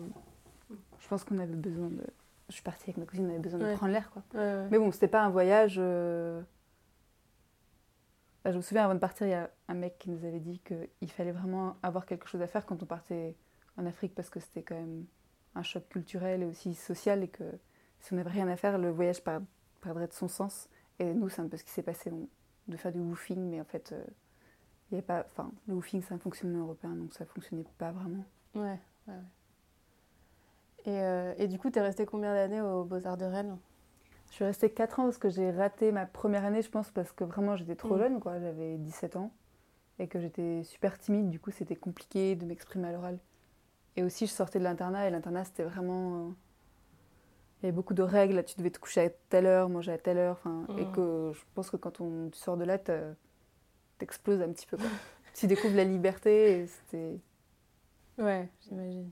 je 0.98 1.08
pense 1.08 1.24
qu'on 1.24 1.38
avait 1.38 1.54
besoin 1.54 1.90
de. 1.90 2.04
Je 2.48 2.56
suis 2.56 2.64
partie 2.64 2.90
avec 2.90 2.98
ma 2.98 3.06
cousine, 3.06 3.28
on 3.28 3.30
avait 3.30 3.38
besoin 3.38 3.60
de 3.60 3.76
prendre 3.76 3.94
l'air, 3.94 4.10
quoi. 4.10 4.24
Mais 4.34 4.80
bon, 4.80 4.92
c'était 4.92 5.08
pas 5.08 5.22
un 5.22 5.30
voyage. 5.30 5.76
Euh, 5.78 6.42
je 8.46 8.52
me 8.52 8.62
souviens, 8.62 8.86
avant 8.86 8.96
de 8.96 9.00
partir, 9.00 9.28
il 9.28 9.32
y 9.32 9.34
a 9.34 9.50
un 9.68 9.74
mec 9.74 9.98
qui 10.00 10.10
nous 10.10 10.26
avait 10.26 10.40
dit 10.40 10.60
qu'il 10.60 11.12
fallait 11.12 11.32
vraiment 11.32 11.76
avoir 11.84 12.06
quelque 12.06 12.28
chose 12.28 12.42
à 12.42 12.48
faire 12.48 12.66
quand 12.66 12.82
on 12.82 12.86
partait 12.86 13.36
en 13.78 13.86
Afrique 13.86 14.16
parce 14.16 14.30
que 14.30 14.40
c'était 14.40 14.64
quand 14.64 14.76
même 14.76 15.06
un 15.56 15.64
choc 15.64 15.88
culturel 15.90 16.44
et 16.44 16.46
aussi 16.46 16.74
social 16.74 17.24
et 17.24 17.28
que 17.28 17.44
si 18.00 18.14
on 18.14 18.16
n'avait 18.16 18.30
rien 18.30 18.48
à 18.48 18.56
faire, 18.56 18.78
le 18.78 18.90
voyage 18.90 19.22
perdrait 19.82 20.08
de 20.08 20.14
son 20.14 20.28
sens. 20.28 20.70
Et 21.00 21.14
nous, 21.14 21.30
c'est 21.30 21.42
un 21.42 21.48
peu 21.48 21.58
ce 21.58 21.64
qui 21.64 21.72
s'est 21.72 21.84
passé, 21.84 22.12
de 22.68 22.78
faire 22.78 22.92
du 22.92 23.00
woofing, 23.00 23.40
mais 23.40 23.60
en 23.60 23.66
fait, 23.66 23.92
euh, 23.92 24.04
il 24.92 24.98
y 24.98 25.02
pas, 25.02 25.26
enfin, 25.30 25.52
le 25.68 25.76
woofing, 25.76 26.02
c'est 26.02 26.14
un 26.14 26.20
fonctionnement 26.20 26.60
européen, 26.60 26.92
donc 26.92 27.14
ça 27.14 27.26
fonctionnait 27.26 27.66
pas 27.78 27.92
vraiment. 27.92 28.26
Ouais, 28.56 28.80
ouais, 29.08 29.14
Et, 30.86 31.00
euh, 31.02 31.34
et, 31.38 31.48
du 31.48 31.60
coup, 31.60 31.70
tu 31.70 31.80
es 31.80 31.82
resté 31.82 32.06
combien 32.06 32.34
d'années 32.34 32.62
aux 32.62 32.84
Beaux-Arts 32.84 33.18
de 33.18 33.26
Rennes? 33.26 33.58
Je 34.30 34.36
suis 34.36 34.46
restée 34.46 34.70
4 34.70 35.00
ans 35.00 35.04
parce 35.04 35.18
que 35.18 35.30
j'ai 35.30 35.52
raté 35.52 35.92
ma 35.92 36.06
première 36.06 36.46
année, 36.46 36.62
je 36.62 36.70
pense, 36.70 36.92
parce 36.92 37.12
que 37.12 37.24
vraiment 37.24 37.56
j'étais 37.56 37.76
trop 37.76 37.96
mm. 37.96 38.00
jeune, 38.00 38.20
quoi. 38.20 38.40
J'avais 38.40 38.78
17 38.78 39.16
ans 39.16 39.32
et 40.00 40.08
que 40.08 40.20
j'étais 40.20 40.64
super 40.64 40.98
timide, 40.98 41.30
du 41.30 41.40
coup, 41.40 41.52
c'était 41.52 41.76
compliqué 41.76 42.36
de 42.36 42.46
m'exprimer 42.46 42.88
à 42.88 42.92
l'oral. 42.92 43.20
Et 43.96 44.04
aussi, 44.04 44.28
je 44.28 44.32
sortais 44.32 44.60
de 44.60 44.64
l'internat 44.64 45.08
et 45.08 45.12
l'internat, 45.12 45.44
c'était 45.44 45.64
vraiment. 45.64 46.16
Euh, 46.16 46.30
il 47.62 47.66
y 47.66 47.68
avait 47.68 47.76
beaucoup 47.76 47.94
de 47.94 48.04
règles. 48.04 48.42
tu 48.46 48.56
devais 48.58 48.70
te 48.70 48.80
coucher 48.80 49.02
à 49.02 49.10
telle 49.10 49.46
heure, 49.46 49.68
manger 49.68 49.92
à 49.92 49.98
telle 49.98 50.18
heure. 50.18 50.42
Et 50.78 50.86
mmh. 50.86 50.92
que 50.94 51.32
je 51.34 51.42
pense 51.54 51.70
que 51.70 51.76
quand 51.76 52.00
on, 52.00 52.30
tu 52.30 52.40
sors 52.40 52.56
de 52.56 52.64
là, 52.64 52.78
t'exploses 53.98 54.42
un 54.42 54.50
petit 54.54 54.66
peu. 54.66 54.78
Quoi. 54.78 54.86
tu 55.34 55.48
découvres 55.48 55.76
la 55.76 55.84
liberté 55.84 56.60
et 56.60 56.68
c'était. 56.68 57.20
Ouais, 58.18 58.48
j'imagine. 58.62 59.12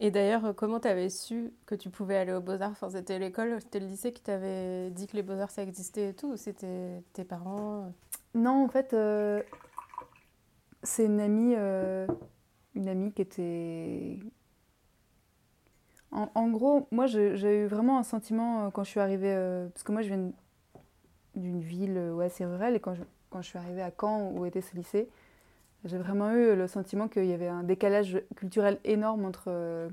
Et 0.00 0.10
d'ailleurs, 0.10 0.54
comment 0.56 0.80
tu 0.80 0.88
avais 0.88 1.08
su 1.08 1.52
que 1.66 1.74
tu 1.74 1.88
pouvais 1.88 2.16
aller 2.16 2.32
aux 2.32 2.40
Beaux-Arts? 2.40 2.90
C'était 2.90 3.18
l'école, 3.18 3.60
c'était 3.60 3.80
le 3.80 3.86
lycée 3.86 4.12
qui 4.12 4.22
t'avait 4.22 4.90
dit 4.90 5.06
que 5.06 5.16
les 5.16 5.22
Beaux-Arts 5.22 5.50
ça 5.50 5.62
et 5.62 6.14
tout 6.14 6.32
Ou 6.32 6.36
c'était 6.36 7.02
tes 7.12 7.24
parents 7.24 7.92
Non, 8.34 8.64
en 8.64 8.68
fait, 8.68 8.92
euh, 8.92 9.42
c'est 10.82 11.06
une 11.06 11.20
amie, 11.20 11.54
euh, 11.56 12.06
une 12.74 12.88
amie 12.88 13.12
qui 13.12 13.22
était 13.22 14.18
en, 16.14 16.48
gros, 16.48 16.86
moi 16.92 17.06
j'ai 17.06 17.62
eu 17.62 17.66
vraiment 17.66 17.98
un 17.98 18.04
sentiment 18.04 18.66
euh, 18.66 18.70
quand 18.70 18.84
je 18.84 18.90
suis 18.90 19.00
arrivée, 19.00 19.34
euh, 19.34 19.68
parce 19.70 19.82
que 19.82 19.90
moi 19.90 20.02
je 20.02 20.08
viens 20.08 20.30
d'une 21.34 21.60
ville 21.60 21.96
euh, 21.96 22.18
assez 22.20 22.44
rurale, 22.44 22.76
et 22.76 22.80
quand 22.80 22.94
je, 22.94 23.02
quand 23.30 23.42
je 23.42 23.48
suis 23.48 23.58
arrivée 23.58 23.82
à 23.82 23.90
Caen 23.90 24.30
où 24.32 24.46
était 24.46 24.60
ce 24.60 24.76
lycée, 24.76 25.08
j'ai 25.84 25.98
vraiment 25.98 26.32
eu 26.32 26.56
le 26.56 26.66
sentiment 26.66 27.08
qu'il 27.08 27.26
y 27.26 27.32
avait 27.32 27.48
un 27.48 27.62
décalage 27.62 28.20
culturel 28.36 28.78
énorme 28.84 29.24
entre, 29.24 29.88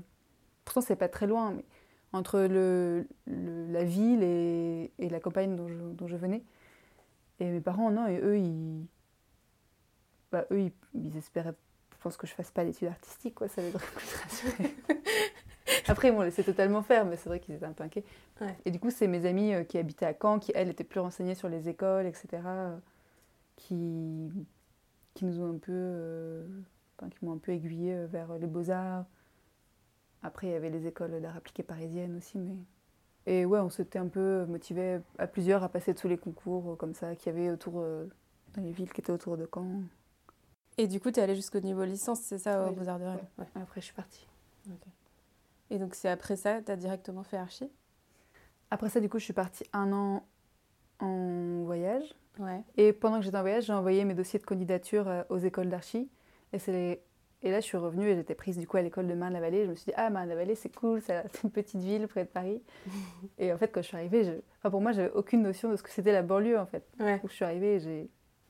pourtant 0.64 0.80
c'est 0.80 0.96
pas 0.96 1.08
très 1.08 1.26
loin, 1.26 1.52
mais 1.52 1.64
entre 2.12 2.40
le, 2.40 3.06
la 3.26 3.84
ville 3.84 4.22
et, 4.22 4.92
et, 4.98 5.08
la 5.08 5.20
campagne 5.20 5.56
dont 5.56 5.68
je, 5.68 5.74
dont 5.74 6.06
je, 6.06 6.16
venais. 6.16 6.42
Et 7.40 7.50
mes 7.50 7.60
parents, 7.60 7.90
non, 7.90 8.06
et 8.06 8.20
eux, 8.20 8.38
ils, 8.38 8.86
bah, 10.30 10.46
eux, 10.50 10.70
ils, 10.94 11.16
espéraient, 11.16 11.54
je 11.92 12.02
pense 12.02 12.16
que 12.16 12.26
je 12.26 12.34
fasse 12.34 12.50
pas 12.50 12.64
d'études 12.64 12.88
artistiques, 12.88 13.34
quoi, 13.34 13.48
ça 13.48 13.62
les 13.62 13.74
aurait 13.74 13.84
plus 13.84 14.16
rassurés. 14.22 14.74
Après, 15.88 16.08
ils 16.08 16.14
m'ont 16.14 16.22
laissé 16.22 16.44
totalement 16.44 16.82
faire, 16.82 17.06
mais 17.06 17.16
c'est 17.16 17.28
vrai 17.28 17.40
qu'ils 17.40 17.54
étaient 17.54 17.66
un 17.66 17.72
peu 17.72 17.84
inquiets. 17.84 18.04
Et 18.64 18.70
du 18.70 18.78
coup, 18.78 18.90
c'est 18.90 19.06
mes 19.06 19.24
amis 19.24 19.54
euh, 19.54 19.64
qui 19.64 19.78
habitaient 19.78 20.06
à 20.06 20.14
Caen, 20.20 20.38
qui, 20.38 20.52
elles, 20.54 20.68
étaient 20.68 20.84
plus 20.84 21.00
renseignées 21.00 21.34
sur 21.34 21.48
les 21.48 21.68
écoles, 21.68 22.06
etc., 22.06 22.42
euh, 22.44 22.76
qui, 23.56 24.30
qui 25.14 25.24
nous 25.24 25.40
ont 25.40 25.50
un 25.50 25.58
peu... 25.58 25.72
Euh, 25.72 26.46
qui 26.98 27.24
m'ont 27.24 27.32
un 27.32 27.38
peu 27.38 27.52
aiguillé 27.52 28.06
vers 28.06 28.38
les 28.38 28.46
beaux-arts. 28.46 29.06
Après, 30.22 30.46
il 30.46 30.50
y 30.50 30.54
avait 30.54 30.70
les 30.70 30.86
écoles 30.86 31.20
d'art 31.20 31.36
appliqué 31.36 31.62
parisiennes 31.62 32.16
aussi, 32.16 32.38
mais... 32.38 32.54
Et 33.26 33.44
ouais, 33.44 33.60
on 33.60 33.70
s'était 33.70 33.98
un 33.98 34.08
peu 34.08 34.46
motivé 34.46 35.00
à 35.18 35.26
plusieurs 35.26 35.62
à 35.64 35.68
passer 35.68 35.94
tous 35.94 36.08
les 36.08 36.18
concours 36.18 36.76
comme 36.76 36.94
ça 36.94 37.14
qu'il 37.16 37.32
y 37.32 37.36
avait 37.36 37.50
autour, 37.50 37.74
dans 37.74 38.62
les 38.62 38.72
villes 38.72 38.92
qui 38.92 39.00
étaient 39.00 39.12
autour 39.12 39.36
de 39.36 39.48
Caen. 39.52 39.82
Et 40.78 40.86
du 40.86 41.00
coup, 41.00 41.10
tu 41.10 41.20
es 41.20 41.22
allée 41.22 41.36
jusqu'au 41.36 41.60
niveau 41.60 41.84
licence, 41.84 42.20
c'est 42.20 42.38
ça, 42.38 42.68
aux 42.68 42.72
Beaux-Arts 42.72 42.98
de 42.98 43.04
Rennes 43.04 43.26
Après, 43.54 43.80
je 43.80 43.86
suis 43.86 43.94
partie. 43.94 44.26
Et 45.70 45.78
donc 45.78 45.94
c'est 45.94 46.08
après 46.08 46.36
ça, 46.36 46.60
tu 46.62 46.70
as 46.70 46.76
directement 46.76 47.22
fait 47.22 47.38
archi? 47.38 47.70
Après 48.70 48.88
ça, 48.88 49.00
du 49.00 49.08
coup, 49.08 49.18
je 49.18 49.24
suis 49.24 49.32
partie 49.32 49.64
un 49.72 49.92
an 49.92 50.26
en 51.02 51.64
voyage. 51.64 52.14
Ouais. 52.38 52.62
Et 52.76 52.92
pendant 52.92 53.18
que 53.18 53.24
j'étais 53.24 53.36
en 53.36 53.42
voyage, 53.42 53.64
j'ai 53.66 53.72
envoyé 53.72 54.04
mes 54.04 54.14
dossiers 54.14 54.38
de 54.38 54.44
candidature 54.44 55.08
euh, 55.08 55.22
aux 55.28 55.38
écoles 55.38 55.68
d'archi. 55.68 56.08
Et, 56.52 56.58
et 57.42 57.50
là, 57.50 57.60
je 57.60 57.64
suis 57.64 57.76
revenue 57.76 58.08
et 58.08 58.14
j'étais 58.14 58.34
prise 58.34 58.56
du 58.56 58.66
coup 58.66 58.76
à 58.76 58.82
l'école 58.82 59.06
de 59.08 59.14
Marne-la-Vallée. 59.14 59.64
Je 59.64 59.70
me 59.70 59.74
suis 59.74 59.86
dit, 59.86 59.92
ah, 59.96 60.10
Marne-la-Vallée, 60.10 60.54
c'est 60.54 60.74
cool, 60.74 61.02
c'est 61.06 61.22
une 61.42 61.50
petite 61.50 61.80
ville 61.80 62.06
près 62.08 62.24
de 62.24 62.28
Paris. 62.28 62.62
et 63.38 63.52
en 63.52 63.58
fait, 63.58 63.68
quand 63.68 63.82
je 63.82 63.88
suis 63.88 63.96
arrivée, 63.96 64.24
je... 64.24 64.32
enfin, 64.58 64.70
pour 64.70 64.80
moi, 64.80 64.92
j'avais 64.92 65.10
aucune 65.10 65.42
notion 65.42 65.70
de 65.70 65.76
ce 65.76 65.82
que 65.82 65.90
c'était 65.90 66.12
la 66.12 66.22
banlieue, 66.22 66.58
en 66.58 66.66
fait. 66.66 66.86
Ouais. 67.00 67.20
Où 67.22 67.28
je 67.28 67.34
suis 67.34 67.44
arrivée, 67.44 67.80
j'ai 67.80 68.08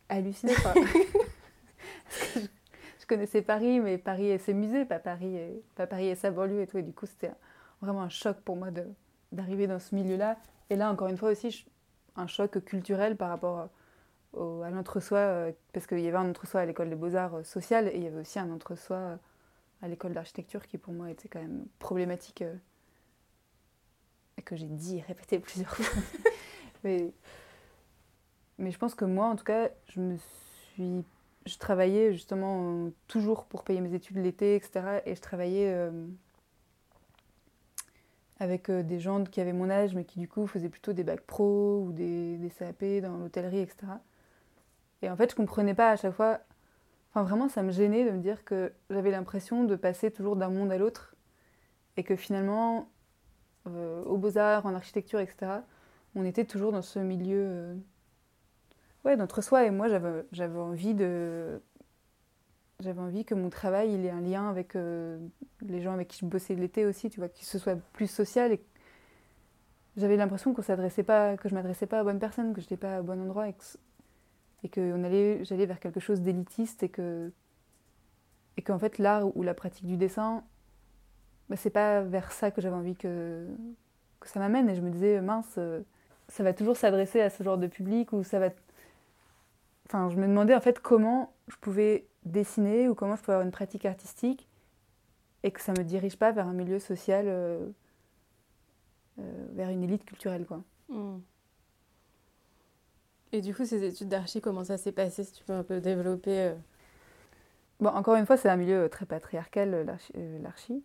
halluciné. 0.09 0.53
je 3.01 3.07
connaissais 3.07 3.43
Paris, 3.43 3.81
mais 3.81 3.99
Paris 3.99 4.27
et 4.27 4.39
ses 4.39 4.53
musées, 4.53 4.85
pas 4.85 4.99
Paris 4.99 5.37
et, 5.37 5.63
pas 5.75 5.87
Paris 5.87 6.09
et 6.09 6.15
sa 6.15 6.31
banlieue 6.31 6.61
et 6.61 6.67
tout. 6.67 6.79
Et 6.79 6.83
du 6.83 6.93
coup, 6.93 7.07
c'était 7.07 7.33
vraiment 7.81 8.03
un 8.03 8.11
choc 8.11 8.37
pour 8.45 8.57
moi 8.57 8.69
d'arriver 9.33 9.67
dans 9.67 9.79
ce 9.79 9.95
milieu-là. 9.95 10.37
Et 10.71 10.77
là, 10.77 10.91
encore 10.91 11.09
une 11.09 11.17
fois 11.17 11.31
aussi, 11.31 11.67
un 12.17 12.27
choc 12.27 12.65
culturel 12.65 13.17
par 13.17 13.29
rapport 13.29 13.69
à 14.35 14.71
l'entre-soi, 14.71 15.19
euh, 15.19 15.53
parce 15.73 15.87
qu'il 15.87 16.01
y 16.01 16.09
avait 16.09 16.17
un 16.17 16.31
entre-soi 16.31 16.61
à 16.61 16.67
l'école 16.67 16.89
des 16.89 16.97
beaux-arts 16.97 17.37
euh, 17.37 17.45
social 17.45 17.89
et 17.89 17.97
il 17.97 18.05
y 18.05 18.07
avait 18.07 18.21
aussi 18.21 18.39
un 18.39 18.51
entre-soi 18.51 18.97
euh, 18.97 19.17
à 19.83 19.89
l'école 19.89 20.13
d'architecture 20.15 20.67
qui 20.67 20.79
pour 20.79 20.95
moi 20.95 21.11
était 21.11 21.29
quand 21.29 21.41
même 21.41 21.67
problématique 21.79 22.43
et 24.39 24.43
que 24.43 24.57
j'ai 24.57 24.67
dit 24.67 24.99
et 24.99 25.03
répété 25.03 25.39
plusieurs 25.39 25.75
fois. 25.77 26.03
mais, 26.85 27.13
je 28.59 28.79
pense 28.79 28.95
que 28.95 29.05
moi, 29.05 29.27
en 29.27 29.37
tout 29.37 29.45
cas, 29.45 29.69
je 29.89 30.01
me 30.01 30.17
suis 30.17 31.05
je 31.47 31.59
travaillais 31.59 32.13
justement 32.13 32.87
euh, 32.87 32.91
toujours 33.09 33.45
pour 33.45 33.65
payer 33.65 33.81
mes 33.81 33.95
études 33.95 34.19
l'été, 34.19 34.55
etc. 34.55 35.01
Et 35.07 35.15
je 35.15 35.21
travaillais 35.21 35.73
euh, 35.73 35.91
avec 38.43 38.69
euh, 38.71 38.83
des 38.83 38.99
gens 38.99 39.23
qui 39.25 39.41
avaient 39.41 39.53
mon 39.53 39.71
âge, 39.71 39.95
mais 39.95 40.05
qui 40.05 40.19
du 40.19 40.29
coup 40.29 40.47
faisaient 40.47 40.69
plutôt 40.69 40.93
des 40.93 41.05
bacs 41.05 41.23
pro 41.23 41.85
ou 41.87 41.93
des, 41.93 42.37
des 42.37 42.51
CAP 42.51 42.85
dans 43.01 43.17
l'hôtellerie, 43.19 43.61
etc. 43.61 43.87
Et 45.01 45.09
en 45.09 45.17
fait, 45.17 45.31
je 45.31 45.37
comprenais 45.37 45.75
pas 45.75 45.91
à 45.91 45.97
chaque 45.97 46.13
fois. 46.13 46.41
Enfin, 47.11 47.23
vraiment, 47.23 47.49
ça 47.49 47.63
me 47.63 47.71
gênait 47.71 48.05
de 48.05 48.11
me 48.11 48.19
dire 48.19 48.45
que 48.45 48.73
j'avais 48.91 49.11
l'impression 49.11 49.65
de 49.65 49.77
passer 49.77 50.11
toujours 50.11 50.37
d'un 50.37 50.49
monde 50.49 50.73
à 50.73 50.79
l'autre 50.79 51.15
et 51.97 52.03
que 52.03 52.17
finalement, 52.17 52.89
aux 53.67 54.17
beaux-arts, 54.17 54.67
en 54.67 54.75
architecture, 54.75 55.21
etc., 55.21 55.61
on 56.15 56.25
était 56.25 56.45
toujours 56.45 56.73
dans 56.73 56.83
ce 56.83 56.99
milieu 56.99 57.77
ouais, 59.05 59.17
d'entre 59.17 59.43
soi. 59.43 59.65
Et 59.65 59.71
moi, 59.71 59.89
j'avais 59.89 60.59
envie 60.59 60.95
de, 60.95 61.61
J'avais 62.83 63.01
envie 63.01 63.25
que 63.25 63.35
mon 63.35 63.49
travail 63.49 63.93
il 63.95 64.05
ait 64.05 64.11
un 64.11 64.21
lien 64.21 64.49
avec 64.51 64.75
euh, 64.75 65.19
les 65.61 65.81
gens 65.81 65.93
avec 65.93 66.09
qui 66.09 66.19
je 66.19 66.27
bossais 66.27 66.55
l'été 66.55 66.85
aussi, 66.85 67.11
tu 67.11 67.21
vois, 67.21 67.29
que 67.29 67.45
ce 67.45 67.59
soit 67.59 67.77
plus 67.93 68.09
social. 68.09 68.53
Et 68.53 68.61
j'avais 69.97 70.17
l'impression 70.17 70.53
qu'on 70.53 70.63
s'adressait 70.63 71.05
pas, 71.05 71.37
que 71.37 71.49
je 71.49 71.55
m'adressais 71.55 71.87
pas 71.87 72.01
à 72.01 72.05
bonne 72.05 72.19
personne, 72.19 72.55
que 72.55 72.61
je 72.61 72.67
n'étais 72.67 72.77
pas 72.77 73.01
au 73.01 73.05
bon 73.05 73.21
endroit 73.21 73.49
et 73.49 73.53
que, 73.53 73.63
et 74.65 74.69
que 74.69 75.05
allait, 75.05 75.45
j'allais 75.45 75.67
vers 75.67 75.81
quelque 75.81 76.01
chose 76.01 76.21
d'élitiste 76.21 76.83
et 76.83 76.89
que 76.89 77.31
et 78.57 78.63
qu'en 78.63 78.79
fait 78.79 78.99
l'art 78.99 79.35
ou 79.37 79.43
la 79.43 79.55
pratique 79.55 79.87
du 79.87 79.97
dessin, 79.97 80.45
bah, 81.49 81.57
c'est 81.57 81.71
pas 81.71 82.03
vers 82.03 82.33
ça 82.33 82.51
que 82.51 82.61
j'avais 82.61 82.77
envie 82.77 82.97
que 82.97 83.47
que 84.21 84.29
ça 84.29 84.41
m'amène. 84.41 84.69
Et 84.69 84.75
je 84.75 84.83
me 84.83 84.91
disais 84.91 85.21
mince, 85.21 85.55
euh, 85.59 85.81
ça 86.29 86.43
va 86.43 86.53
toujours 86.53 86.77
s'adresser 86.77 87.21
à 87.21 87.31
ce 87.31 87.43
genre 87.43 87.59
de 87.59 87.67
public 87.67 88.13
ou 88.13 88.25
ça 88.25 88.39
va. 88.41 88.51
Enfin, 89.93 90.09
je 90.09 90.17
me 90.17 90.27
demandais 90.27 90.55
en 90.55 90.61
fait 90.63 90.81
comment 90.81 91.35
je 91.49 91.57
pouvais 91.57 92.07
dessiner 92.25 92.89
ou 92.89 92.95
comment 92.95 93.15
je 93.15 93.21
pouvais 93.21 93.35
avoir 93.35 93.45
une 93.45 93.53
pratique 93.53 93.85
artistique 93.85 94.49
et 95.43 95.51
que 95.51 95.61
ça 95.61 95.73
me 95.73 95.85
dirige 95.85 96.17
pas 96.17 96.33
vers 96.33 96.49
un 96.49 96.55
milieu 96.55 96.79
social, 96.79 97.27
euh, 97.29 97.69
euh, 99.19 99.47
vers 99.53 99.69
une 99.69 99.83
élite 99.83 100.07
culturelle, 100.07 100.47
quoi. 100.47 100.63
Hmm. 100.89 101.19
Et 103.33 103.43
du 103.43 103.55
coup, 103.55 103.67
ces 103.67 103.85
études 103.85 104.09
d'archi, 104.09 104.41
comment 104.41 104.65
ça 104.65 104.79
s'est 104.79 104.93
passé 104.93 105.25
Si 105.25 105.33
tu 105.33 105.45
peux 105.45 105.53
un 105.53 105.63
peu 105.63 105.79
développer. 105.79 106.39
euh, 106.39 106.55
Bon, 107.79 107.91
encore 107.91 108.15
une 108.15 108.25
fois, 108.25 108.39
c'est 108.39 108.49
un 108.49 108.57
milieu 108.57 108.89
très 108.89 109.05
patriarcal, 109.05 109.85
l'archi. 110.43 110.83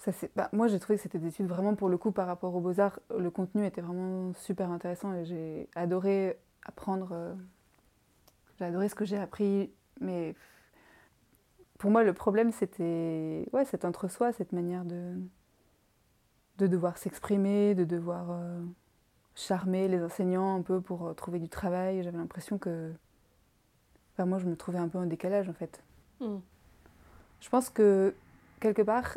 Ça, 0.00 0.12
bah, 0.34 0.48
moi, 0.52 0.66
j'ai 0.66 0.78
trouvé 0.78 0.96
que 0.96 1.02
c'était 1.02 1.18
des 1.18 1.28
études 1.28 1.46
vraiment 1.46 1.74
pour 1.74 1.90
le 1.90 1.98
coup 1.98 2.10
par 2.10 2.26
rapport 2.26 2.54
aux 2.54 2.60
beaux-arts. 2.60 3.00
Le 3.18 3.30
contenu 3.30 3.66
était 3.66 3.82
vraiment 3.82 4.32
super 4.32 4.70
intéressant 4.70 5.12
et 5.14 5.26
j'ai 5.26 5.68
adoré 5.74 6.38
apprendre. 6.64 7.10
euh, 7.12 7.34
j'ai 8.58 8.64
adoré 8.64 8.88
ce 8.88 8.94
que 8.94 9.04
j'ai 9.04 9.18
appris, 9.18 9.70
mais 10.00 10.34
pour 11.78 11.90
moi, 11.90 12.02
le 12.02 12.14
problème, 12.14 12.50
c'était 12.50 13.46
ouais, 13.52 13.64
cet 13.66 13.84
entre-soi, 13.84 14.32
cette 14.32 14.52
manière 14.52 14.84
de, 14.84 15.14
de 16.58 16.66
devoir 16.66 16.96
s'exprimer, 16.96 17.74
de 17.74 17.84
devoir 17.84 18.30
euh, 18.30 18.60
charmer 19.34 19.86
les 19.88 20.02
enseignants 20.02 20.56
un 20.56 20.62
peu 20.62 20.80
pour 20.80 21.08
euh, 21.08 21.12
trouver 21.14 21.38
du 21.38 21.48
travail. 21.48 22.02
J'avais 22.02 22.18
l'impression 22.18 22.58
que. 22.58 22.92
Enfin, 24.14 24.24
moi, 24.26 24.38
je 24.38 24.46
me 24.46 24.56
trouvais 24.56 24.78
un 24.78 24.88
peu 24.88 24.98
en 24.98 25.06
décalage, 25.06 25.48
en 25.48 25.54
fait. 25.54 25.82
hmm. 26.20 26.38
Je 27.40 27.48
pense 27.48 27.70
que, 27.70 28.14
quelque 28.60 28.82
part, 28.82 29.16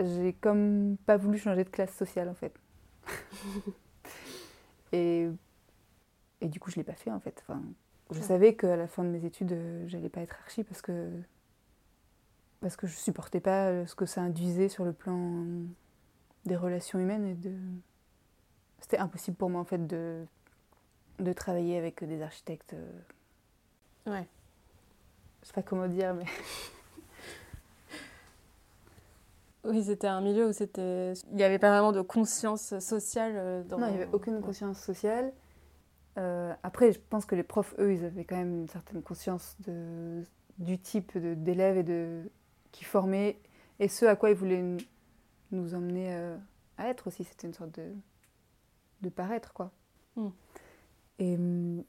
j'ai 0.00 0.32
comme 0.32 0.96
pas 1.06 1.16
voulu 1.16 1.38
changer 1.38 1.64
de 1.64 1.68
classe 1.70 1.94
sociale, 1.94 2.28
en 2.28 2.34
fait. 2.34 2.54
et, 4.92 5.28
et 6.40 6.48
du 6.48 6.60
coup, 6.60 6.70
je 6.70 6.76
l'ai 6.76 6.84
pas 6.84 6.94
fait, 6.94 7.10
en 7.10 7.20
fait. 7.20 7.42
Enfin, 7.46 7.62
je 8.10 8.18
Ouais. 8.18 8.24
savais 8.24 8.54
qu'à 8.54 8.76
la 8.76 8.86
fin 8.86 9.02
de 9.04 9.08
mes 9.08 9.24
études, 9.24 9.52
euh, 9.52 9.84
j'allais 9.88 10.08
pas 10.08 10.20
être 10.20 10.36
archi 10.40 10.62
parce 10.64 10.82
que 10.82 11.10
parce 12.60 12.76
que 12.76 12.86
je 12.86 12.94
supportais 12.96 13.40
pas 13.40 13.66
euh, 13.68 13.86
ce 13.86 13.94
que 13.94 14.06
ça 14.06 14.22
induisait 14.22 14.68
sur 14.70 14.84
le 14.84 14.92
plan 14.94 15.18
euh, 15.18 15.64
des 16.46 16.56
relations 16.56 16.98
humaines 16.98 17.26
et 17.26 17.34
de 17.34 17.52
c'était 18.80 18.98
impossible 18.98 19.36
pour 19.36 19.50
moi 19.50 19.60
en 19.60 19.64
fait 19.64 19.86
de 19.86 20.24
de 21.18 21.32
travailler 21.32 21.76
avec 21.78 22.02
des 22.04 22.22
architectes 22.22 22.74
Ouais. 24.06 24.26
je 25.42 25.48
sais 25.48 25.52
pas 25.54 25.62
comment 25.62 25.88
dire 25.88 26.14
mais 26.14 26.24
Oui, 29.64 29.82
c'était 29.82 30.06
un 30.06 30.20
milieu 30.20 30.48
où 30.48 30.52
c'était. 30.52 31.14
Il 31.30 31.36
n'y 31.36 31.42
avait 31.42 31.58
pas 31.58 31.70
vraiment 31.70 31.92
de 31.92 32.00
conscience 32.02 32.78
sociale 32.78 33.32
euh, 33.36 33.62
dans. 33.64 33.78
non 33.78 33.86
il 33.88 33.92
y 33.92 34.02
avait 34.02 34.12
aucune 34.12 34.40
conscience 34.40 34.78
sociale 34.80 35.32
Euh, 36.16 36.54
après 36.62 36.92
je 36.92 37.00
pense 37.10 37.26
que 37.26 37.34
les 37.34 37.42
profs 37.42 37.74
eux 37.80 37.92
ils 37.92 38.04
avaient 38.04 38.24
quand 38.24 38.36
même 38.36 38.54
une 38.60 38.68
certaine 38.68 39.02
conscience 39.02 39.56
de 39.66 40.22
du 40.58 40.78
type 40.78 41.18
d'élèves 41.18 41.76
et 41.76 41.82
de 41.82 42.30
qui 42.70 42.84
formaient 42.84 43.36
et 43.80 43.88
ce 43.88 44.04
à 44.06 44.14
quoi 44.14 44.30
ils 44.30 44.36
voulaient 44.36 44.76
nous 45.50 45.74
emmener 45.74 46.14
euh, 46.14 46.36
à 46.78 46.88
être 46.88 47.08
aussi 47.08 47.24
c'était 47.24 47.48
une 47.48 47.54
sorte 47.54 47.72
de 47.80 47.92
de 49.02 49.08
paraître 49.08 49.52
quoi 49.52 49.72
Mm. 50.16 50.28
et 51.18 51.34
hum, 51.34 51.82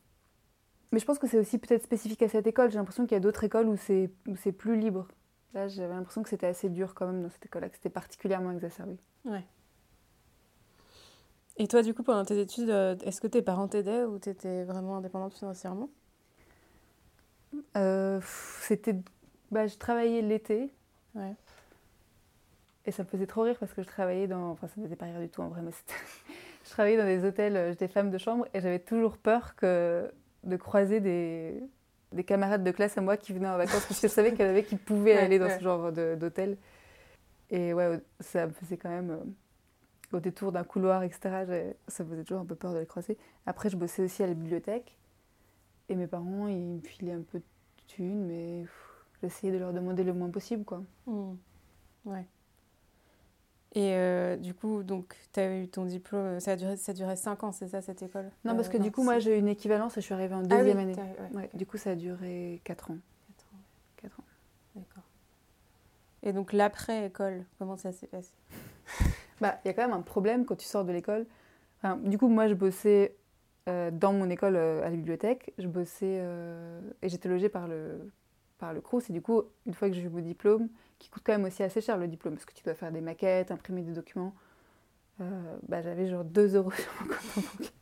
mais 0.92 0.98
je 1.00 1.06
pense 1.06 1.20
que 1.20 1.28
c'est 1.28 1.38
aussi 1.38 1.60
peut-être 1.60 1.84
spécifique 1.84 2.24
à 2.24 2.28
cette 2.28 2.48
école 2.48 2.72
j'ai 2.72 2.80
l'impression 2.80 3.04
qu'il 3.06 3.14
y 3.14 3.18
a 3.18 3.20
d'autres 3.20 3.44
écoles 3.44 3.68
où 3.68 3.76
c'est 3.78 4.52
plus 4.54 4.76
libre 4.80 5.08
là 5.56 5.68
j'avais 5.68 5.94
l'impression 5.94 6.22
que 6.22 6.30
c'était 6.30 6.48
assez 6.48 6.70
dur 6.70 6.94
quand 6.94 7.08
même 7.08 7.24
dans 7.24 7.30
cette 7.30 7.46
école 7.46 7.64
là 7.64 7.70
que 7.70 7.76
c'était 7.76 7.90
particulièrement 7.90 8.52
exacerbé 8.52 8.98
Et 11.58 11.68
toi, 11.68 11.82
du 11.82 11.94
coup, 11.94 12.04
pendant 12.04 12.26
tes 12.26 12.40
études, 12.40 12.70
euh, 12.70 12.98
est-ce 13.06 13.22
que 13.22 13.28
tes 13.28 13.42
parents 13.42 13.70
t'aidaient 13.70 14.04
ou 14.04 14.20
tu 14.20 14.30
étais 14.30 14.66
vraiment 14.66 14.98
indépendante 14.98 15.34
financièrement? 15.34 15.90
Euh, 17.78 18.20
c'était 18.62 18.96
bah, 19.52 19.68
je 19.68 19.78
travaillais 19.78 20.22
l'été 20.22 20.72
Ouais. 21.14 21.34
Et 22.86 22.92
ça 22.92 23.04
me 23.04 23.08
faisait 23.08 23.26
trop 23.26 23.44
rire 23.44 23.56
parce 23.58 23.74
que 23.74 23.82
je 23.82 23.88
travaillais 23.88 24.28
dans. 24.28 24.52
Enfin, 24.52 24.68
ça 24.68 24.74
me 24.78 24.86
faisait 24.86 24.98
pas 24.98 25.06
rire 25.06 25.20
du 25.20 25.30
tout 25.30 25.42
en 25.42 25.48
vrai, 25.48 25.62
mais 25.62 25.72
c'était. 25.72 25.94
je 26.66 26.70
travaillais 26.70 26.98
dans 26.98 27.06
des 27.06 27.24
hôtels, 27.26 27.56
euh, 27.56 27.70
j'étais 27.72 27.88
femme 27.88 28.12
de 28.12 28.18
chambre 28.18 28.46
et 28.54 28.60
j'avais 28.60 28.80
toujours 28.80 29.18
peur 29.18 29.56
que... 29.56 30.12
de 30.44 30.58
croiser 30.58 31.00
des... 31.00 31.64
des 32.16 32.24
camarades 32.24 32.64
de 32.64 32.72
classe 32.72 32.98
à 32.98 33.02
moi 33.02 33.18
qui 33.18 33.34
venaient 33.34 33.50
en 33.50 33.58
vacances 33.58 33.86
parce 33.88 34.00
que 34.02 34.08
je 34.08 34.14
savais 34.14 34.32
qu'il 34.34 34.42
y 34.42 34.48
en 34.48 34.52
avait 34.52 34.64
qui 34.66 34.78
pouvaient 34.78 35.16
Ouais, 35.16 35.20
aller 35.20 35.40
dans 35.40 35.48
ouais. 35.48 35.58
ce 35.58 35.64
genre 35.64 35.92
d'hôtel. 35.92 36.58
Et 37.52 37.74
ouais, 37.74 38.00
ça 38.20 38.48
me 38.48 38.54
faisait 38.54 38.78
quand 38.78 38.90
même. 38.90 39.12
euh, 39.12 39.24
au 40.14 40.20
détour 40.20 40.52
d'un 40.52 40.64
couloir, 40.64 41.04
etc., 41.04 41.20
ça 41.88 42.04
me 42.04 42.10
faisait 42.12 42.24
toujours 42.24 42.42
un 42.42 42.46
peu 42.46 42.56
peur 42.56 42.74
de 42.74 42.80
les 42.80 42.86
croiser. 42.86 43.18
Après, 43.46 43.70
je 43.70 43.78
bossais 43.78 44.04
aussi 44.04 44.24
à 44.24 44.28
la 44.28 44.34
bibliothèque 44.36 44.98
et 45.90 45.96
mes 45.96 46.08
parents, 46.08 46.48
ils 46.48 46.58
me 46.78 46.82
filaient 46.82 47.14
un 47.14 47.22
peu 47.24 47.40
de 47.40 47.46
thunes, 47.88 48.26
mais 48.26 48.66
j'essayais 49.22 49.52
de 49.54 49.58
leur 49.60 49.74
demander 49.74 50.04
le 50.04 50.14
moins 50.14 50.30
possible, 50.30 50.64
quoi. 50.66 50.84
Hmm. 51.08 51.36
Ouais. 52.06 52.26
Et 53.78 53.94
euh, 53.94 54.38
du 54.38 54.54
coup, 54.54 54.84
donc, 54.84 55.16
tu 55.34 55.40
as 55.42 55.58
eu 55.58 55.68
ton 55.68 55.84
diplôme, 55.86 56.40
ça 56.40 56.52
a 56.54 56.56
duré, 56.56 56.78
ça 56.78 56.94
durait 56.94 57.18
5 57.18 57.44
ans, 57.44 57.52
c'est 57.52 57.68
ça, 57.68 57.82
cette 57.82 58.02
école? 58.02 58.32
Non, 58.46 58.56
parce 58.56 58.70
Euh, 58.70 58.72
que 58.72 58.78
du 58.78 58.90
coup, 58.90 59.04
moi, 59.04 59.20
j'ai 59.20 59.36
eu 59.36 59.40
une 59.40 59.50
équivalence 59.50 59.98
et 59.98 60.02
je 60.02 60.06
suis 60.06 60.14
arrivée 60.14 60.34
en 60.36 60.44
Ah 60.44 60.58
deuxième 60.58 60.78
oui, 60.78 60.84
année. 60.84 60.96
ouais, 61.34 61.50
du 61.54 61.66
coup, 61.66 61.76
ça 61.78 61.92
a 61.92 61.96
duré 61.96 62.62
4 62.64 62.92
ans. 62.92 62.98
quatre 63.28 63.46
ans, 63.54 63.60
Quatre 63.98 64.20
ans. 64.20 64.24
D'accord. 64.76 65.04
Et 66.24 66.32
donc, 66.32 66.54
l'après-école, 66.54 67.44
comment 67.60 67.76
ça 67.78 67.92
s'est 67.92 68.08
passé? 68.08 68.32
Bah, 69.42 69.60
il 69.66 69.68
y 69.68 69.72
a 69.72 69.74
quand 69.74 69.82
même 69.82 69.92
un 69.98 70.02
problème 70.02 70.46
quand 70.46 70.56
tu 70.56 70.66
sors 70.66 70.86
de 70.86 70.94
l'école. 70.94 71.26
Enfin, 71.80 71.98
du 71.98 72.18
coup, 72.18 72.30
moi, 72.30 72.48
je 72.48 72.54
bossais 72.54 73.14
euh, 73.68 73.92
dans 73.92 74.14
mon 74.14 74.30
école 74.30 74.56
euh, 74.56 74.80
à 74.82 74.86
la 74.86 74.96
bibliothèque. 74.96 75.52
Je 75.58 75.68
bossais 75.68 76.20
euh, 76.22 76.80
et 77.02 77.10
j'étais 77.10 77.28
logée 77.28 77.50
par 77.50 77.68
le, 77.68 78.00
par 78.58 78.74
le 78.74 78.82
Crous. 78.82 79.10
Et 79.10 79.14
du 79.14 79.22
coup, 79.22 79.44
une 79.66 79.74
fois 79.74 79.90
que 79.90 79.96
j'ai 79.96 80.02
eu 80.02 80.10
mon 80.10 80.22
diplôme, 80.22 80.70
qui 81.00 81.10
coûte 81.10 81.24
quand 81.26 81.34
même 81.34 81.46
aussi 81.46 81.64
assez 81.64 81.82
cher 81.82 81.98
le 81.98 82.08
diplôme, 82.08 82.36
parce 82.36 82.46
que 82.46 82.54
tu 82.54 82.64
dois 82.64 82.74
faire 82.74 82.92
des 82.92 83.02
maquettes, 83.02 83.52
imprimer 83.52 83.82
des 83.82 83.92
documents, 83.92 84.34
euh, 85.22 85.58
bah, 85.68 85.82
j'avais 85.82 86.08
genre 86.08 86.24
2 86.24 86.56
euros 86.56 86.72
sur 86.72 86.92
mon 87.02 87.08
compte 87.08 87.74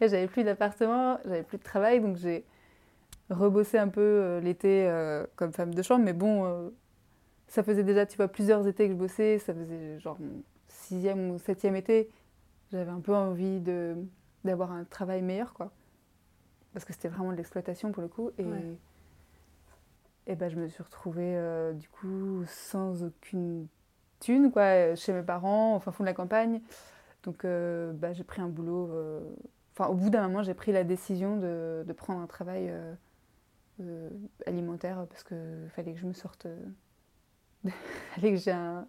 en 0.00 0.06
j'avais 0.06 0.26
plus 0.26 0.44
d'appartement, 0.44 1.18
j'avais 1.24 1.42
plus 1.42 1.58
de 1.58 1.62
travail, 1.62 2.00
donc 2.00 2.16
j'ai 2.16 2.44
rebossé 3.30 3.78
un 3.78 3.88
peu 3.88 4.00
euh, 4.00 4.40
l'été 4.40 4.86
euh, 4.86 5.26
comme 5.36 5.52
femme 5.52 5.72
de 5.74 5.82
chambre. 5.82 6.04
Mais 6.04 6.12
bon, 6.12 6.72
ça 7.46 7.62
faisait 7.62 7.84
déjà, 7.84 8.06
tu 8.06 8.16
vois, 8.16 8.28
plusieurs 8.28 8.66
étés 8.66 8.86
que 8.86 8.92
je 8.92 8.98
bossais. 8.98 9.38
Ça 9.38 9.54
faisait 9.54 9.98
genre 9.98 10.18
mon 10.20 10.42
sixième 10.68 11.30
ou 11.30 11.38
septième 11.38 11.76
été. 11.76 12.10
J'avais 12.70 12.90
un 12.90 13.00
peu 13.00 13.14
envie 13.14 13.60
de 13.60 13.96
d'avoir 14.44 14.72
un 14.72 14.84
travail 14.84 15.22
meilleur, 15.22 15.52
quoi. 15.52 15.72
Parce 16.72 16.84
que 16.84 16.92
c'était 16.92 17.08
vraiment 17.08 17.32
de 17.32 17.36
l'exploitation 17.36 17.92
pour 17.92 18.02
le 18.02 18.08
coup. 18.08 18.30
Et 20.28 20.36
ben, 20.36 20.48
je 20.50 20.56
me 20.56 20.68
suis 20.68 20.82
retrouvée, 20.82 21.36
euh, 21.36 21.72
du 21.72 21.88
coup, 21.88 22.44
sans 22.46 23.02
aucune 23.04 23.66
thune, 24.20 24.52
quoi, 24.52 24.94
chez 24.94 25.12
mes 25.12 25.22
parents, 25.22 25.76
au 25.76 25.80
fin 25.80 25.90
fond 25.92 26.04
de 26.04 26.08
la 26.08 26.14
campagne. 26.14 26.60
Donc, 27.24 27.44
euh, 27.44 27.92
bah, 27.92 28.12
j'ai 28.12 28.24
pris 28.24 28.40
un 28.42 28.48
boulot. 28.48 28.88
euh, 28.92 29.20
Enfin, 29.74 29.90
au 29.90 29.94
bout 29.94 30.10
d'un 30.10 30.22
moment, 30.28 30.42
j'ai 30.42 30.54
pris 30.54 30.72
la 30.72 30.84
décision 30.84 31.36
de, 31.38 31.84
de 31.86 31.92
prendre 31.92 32.20
un 32.20 32.26
travail 32.26 32.72
alimentaire 34.46 35.06
parce 35.08 35.22
qu'il 35.22 35.68
fallait 35.74 35.92
que 35.92 35.98
je 36.00 36.06
me 36.06 36.12
sorte. 36.12 36.46
Il 37.64 37.70
fallait 38.14 38.30
que 38.32 38.36
j'ai 38.38 38.50
un, 38.52 38.86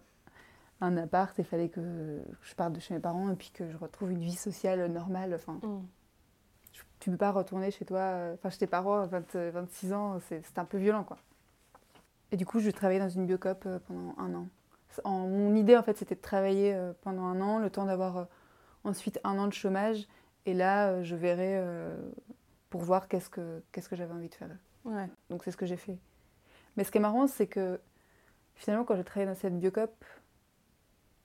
un 0.80 0.96
appart 0.96 1.38
et 1.38 1.42
il 1.42 1.44
fallait 1.44 1.68
que 1.68 2.20
je 2.42 2.54
parte 2.54 2.72
de 2.72 2.80
chez 2.80 2.94
mes 2.94 3.00
parents 3.00 3.30
et 3.30 3.36
puis 3.36 3.50
que 3.54 3.70
je 3.70 3.76
retrouve 3.76 4.10
une 4.10 4.20
vie 4.20 4.34
sociale 4.34 4.84
normale. 4.90 5.32
Enfin, 5.34 5.58
je- 6.72 6.82
tu 6.98 7.10
peux 7.10 7.16
pas 7.16 7.30
retourner 7.32 7.70
chez 7.70 7.84
toi, 7.84 8.30
enfin 8.34 8.50
chez 8.50 8.58
tes 8.58 8.66
parents 8.66 9.00
à 9.00 9.06
20, 9.06 9.34
euh, 9.36 9.50
26 9.52 9.92
ans, 9.92 10.18
c'est 10.28 10.42
c'est 10.44 10.58
un 10.58 10.64
peu 10.64 10.78
violent 10.78 11.04
quoi. 11.04 11.18
Et 12.32 12.36
du 12.36 12.46
coup, 12.46 12.60
je 12.60 12.70
travaillais 12.70 13.00
dans 13.00 13.08
une 13.08 13.26
biocop 13.26 13.64
euh, 13.66 13.78
pendant 13.86 14.14
un 14.18 14.34
an. 14.34 14.48
En, 15.04 15.28
mon 15.28 15.54
idée 15.54 15.76
en 15.76 15.82
fait, 15.82 15.96
c'était 15.96 16.14
de 16.14 16.20
travailler 16.20 16.74
euh, 16.74 16.92
pendant 17.02 17.24
un 17.24 17.40
an, 17.40 17.58
le 17.58 17.70
temps 17.70 17.86
d'avoir 17.86 18.16
euh, 18.18 18.24
ensuite 18.84 19.20
un 19.24 19.38
an 19.38 19.46
de 19.46 19.52
chômage. 19.52 20.08
Et 20.46 20.54
là, 20.54 21.02
je 21.02 21.14
verrai 21.14 21.62
pour 22.70 22.80
voir 22.80 23.08
qu'est-ce 23.08 23.28
que, 23.28 23.62
qu'est-ce 23.72 23.90
que 23.90 23.94
j'avais 23.94 24.14
envie 24.14 24.30
de 24.30 24.34
faire. 24.34 24.48
Ouais. 24.86 25.06
Donc 25.28 25.44
c'est 25.44 25.50
ce 25.50 25.56
que 25.58 25.66
j'ai 25.66 25.76
fait. 25.76 25.98
Mais 26.76 26.84
ce 26.84 26.90
qui 26.90 26.96
est 26.96 27.00
marrant, 27.00 27.26
c'est 27.26 27.46
que 27.46 27.78
finalement, 28.54 28.86
quand 28.86 28.96
j'ai 28.96 29.04
travaillé 29.04 29.30
dans 29.30 29.38
cette 29.38 29.58
biocop, 29.58 30.02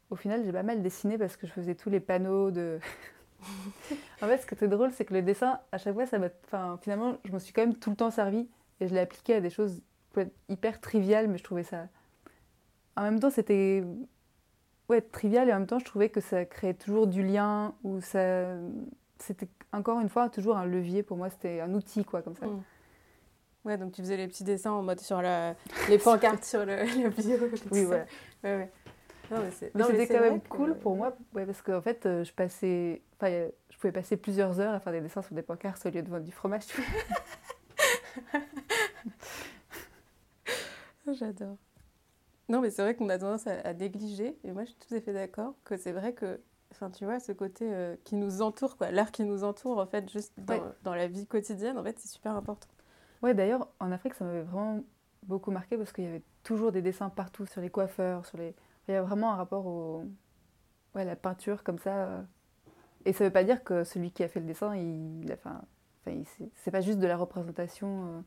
au 0.10 0.18
final, 0.18 0.44
j'ai 0.44 0.52
pas 0.52 0.64
mal 0.64 0.84
dessiné 0.84 1.18
parce 1.18 1.38
que 1.38 1.48
je 1.48 1.54
faisais 1.54 1.76
tous 1.76 1.90
les 1.90 2.02
panneaux 2.02 2.52
de, 2.52 2.78
en 4.22 4.28
fait, 4.28 4.38
ce 4.38 4.46
qui 4.46 4.54
était 4.54 4.68
drôle, 4.68 4.92
c'est 4.92 5.06
que 5.06 5.14
le 5.14 5.22
dessin, 5.22 5.60
à 5.72 5.78
chaque 5.78 5.94
fois, 5.94 6.06
ça 6.06 6.20
m'a. 6.20 6.28
Enfin, 6.46 6.78
finalement, 6.82 7.18
je 7.24 7.32
me 7.32 7.40
suis 7.40 7.54
quand 7.54 7.62
même 7.62 7.76
tout 7.76 7.90
le 7.90 7.96
temps 7.96 8.12
servi 8.12 8.48
et 8.80 8.88
je 8.88 8.94
l'ai 8.94 9.00
appliqué 9.00 9.36
à 9.36 9.42
des 9.42 9.50
choses 9.50 9.82
hyper 10.50 10.80
triviales, 10.82 11.28
mais 11.28 11.38
je 11.38 11.44
trouvais 11.44 11.64
ça. 11.64 11.88
En 12.96 13.04
même 13.04 13.20
temps, 13.20 13.30
c'était. 13.30 13.84
Ouais, 14.88 15.02
trivial 15.02 15.50
et 15.50 15.54
en 15.54 15.60
même 15.60 15.68
temps, 15.68 15.80
je 15.80 15.86
trouvais 15.86 16.10
que 16.10 16.22
ça 16.22 16.46
créait 16.46 16.76
toujours 16.76 17.08
du 17.08 17.24
lien 17.24 17.74
ou 17.84 18.02
ça. 18.02 18.46
C'était 19.20 19.48
encore 19.72 20.00
une 20.00 20.10
fois 20.10 20.30
toujours 20.30 20.58
un 20.58 20.66
levier 20.66 21.04
pour 21.04 21.18
moi, 21.18 21.30
c'était 21.30 21.60
un 21.60 21.74
outil, 21.74 22.04
quoi, 22.04 22.22
comme 22.22 22.36
ça. 22.36 22.46
Mm. 22.46 22.64
Ouais, 23.66 23.78
donc 23.78 23.94
tu 23.94 24.02
faisais 24.02 24.18
les 24.18 24.28
petits 24.28 24.44
dessins 24.44 24.72
en 24.72 24.84
mode 24.84 25.00
sur 25.00 25.22
la... 25.22 25.56
les 25.90 25.98
pancartes 25.98 26.44
sur 26.44 26.66
le, 26.66 26.86
bio. 27.10 27.38
Oui, 27.72 27.84
voilà. 27.84 28.06
Ouais, 28.44 28.56
ouais. 28.58 28.72
mais 29.74 29.84
c'était 29.84 30.08
quand 30.08 30.22
même 30.22 30.42
cool 30.42 30.78
pour 30.78 30.96
moi, 30.96 31.18
ouais, 31.34 31.48
parce 31.48 31.64
qu'en 31.64 31.82
fait, 31.82 32.06
euh, 32.06 32.24
je 32.24 32.32
passais, 32.32 33.02
enfin, 33.20 33.48
je 33.72 33.78
pouvais 33.78 33.92
passer 33.92 34.18
plusieurs 34.18 34.60
heures 34.60 34.76
à 34.76 34.80
faire 34.80 34.94
des 34.94 35.02
dessins 35.02 35.24
sur 35.24 35.34
des 35.34 35.42
pancartes 35.42 35.84
au 35.84 35.90
lieu 35.90 36.04
de 36.04 36.10
vendre 36.10 36.26
du 36.26 36.32
fromage. 36.32 36.66
J'adore. 41.16 41.58
Non, 42.48 42.62
mais 42.62 42.70
c'est 42.70 42.82
vrai 42.82 42.96
qu'on 42.96 43.10
a 43.10 43.18
tendance 43.18 43.48
à, 43.48 43.74
négliger, 43.74 44.38
et 44.44 44.52
moi 44.52 44.64
je 44.66 44.70
suis 44.70 44.78
tout 44.88 44.94
à 44.94 45.02
fait 45.02 45.14
d'accord 45.14 45.56
que 45.64 45.78
c'est 45.78 45.92
vrai 45.92 46.14
que, 46.14 46.40
enfin, 46.72 46.92
tu 46.92 47.06
vois, 47.06 47.20
ce 47.20 47.32
côté 47.32 47.66
euh, 47.68 47.96
qui 48.04 48.16
nous 48.16 48.44
entoure, 48.44 48.78
quoi, 48.78 48.92
l'art 48.92 49.12
qui 49.12 49.24
nous 49.24 49.44
entoure, 49.44 49.80
en 49.80 49.88
fait, 49.88 50.10
juste 50.12 50.34
dans, 50.38 50.62
dans 50.84 50.94
la 50.94 51.08
vie 51.08 51.26
quotidienne, 51.26 51.78
en 51.78 51.84
fait, 51.84 51.98
c'est 51.98 52.08
super 52.08 52.36
important. 52.36 52.68
Ouais, 53.24 53.34
d'ailleurs, 53.34 53.68
en 53.80 53.92
Afrique, 53.92 54.14
ça 54.14 54.26
m'avait 54.26 54.44
vraiment 54.44 54.84
beaucoup 55.24 55.50
marqué 55.50 55.78
parce 55.78 55.92
qu'il 55.92 56.04
y 56.04 56.08
avait 56.08 56.22
toujours 56.44 56.72
des 56.72 56.84
dessins 56.84 57.10
partout 57.10 57.48
sur 57.48 57.62
les 57.62 57.70
coiffeurs, 57.70 58.26
sur 58.26 58.38
les. 58.38 58.54
Il 58.88 58.92
y 58.92 58.96
a 58.96 59.02
vraiment 59.02 59.34
un 59.34 59.36
rapport 59.36 59.66
au. 59.66 60.06
Ouais, 60.94 61.04
la 61.04 61.16
peinture 61.16 61.64
comme 61.64 61.80
ça. 61.80 62.24
Et 63.06 63.14
ça 63.14 63.24
veut 63.24 63.32
pas 63.32 63.44
dire 63.44 63.64
que 63.64 63.84
celui 63.84 64.12
qui 64.12 64.24
a 64.24 64.28
fait 64.28 64.40
le 64.40 64.46
dessin, 64.46 64.76
il, 64.76 65.26
enfin, 65.34 65.62
enfin 66.06 66.22
c'est 66.56 66.72
pas 66.72 66.82
juste 66.82 67.00
de 67.00 67.08
la 67.08 67.18
représentation 67.18 68.06
euh, 68.06 68.22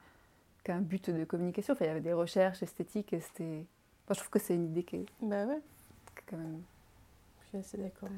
qu'un 0.65 0.81
but 0.81 1.11
de 1.11 1.25
communication. 1.25 1.75
Enfin, 1.75 1.85
il 1.85 1.89
y 1.89 1.91
avait 1.91 2.01
des 2.01 2.13
recherches 2.13 2.63
esthétiques 2.63 3.13
et 3.13 3.21
c'était. 3.21 3.67
Enfin, 4.05 4.15
je 4.15 4.19
trouve 4.21 4.31
que 4.31 4.39
c'est 4.39 4.55
une 4.55 4.67
idée 4.67 4.85
qui 4.85 4.97
est. 4.97 5.07
Bah 5.21 5.45
ouais. 5.47 5.61
Quand 6.27 6.37
même. 6.37 6.63
Je 7.43 7.49
suis 7.49 7.59
assez 7.59 7.79
d'accord. 7.79 8.09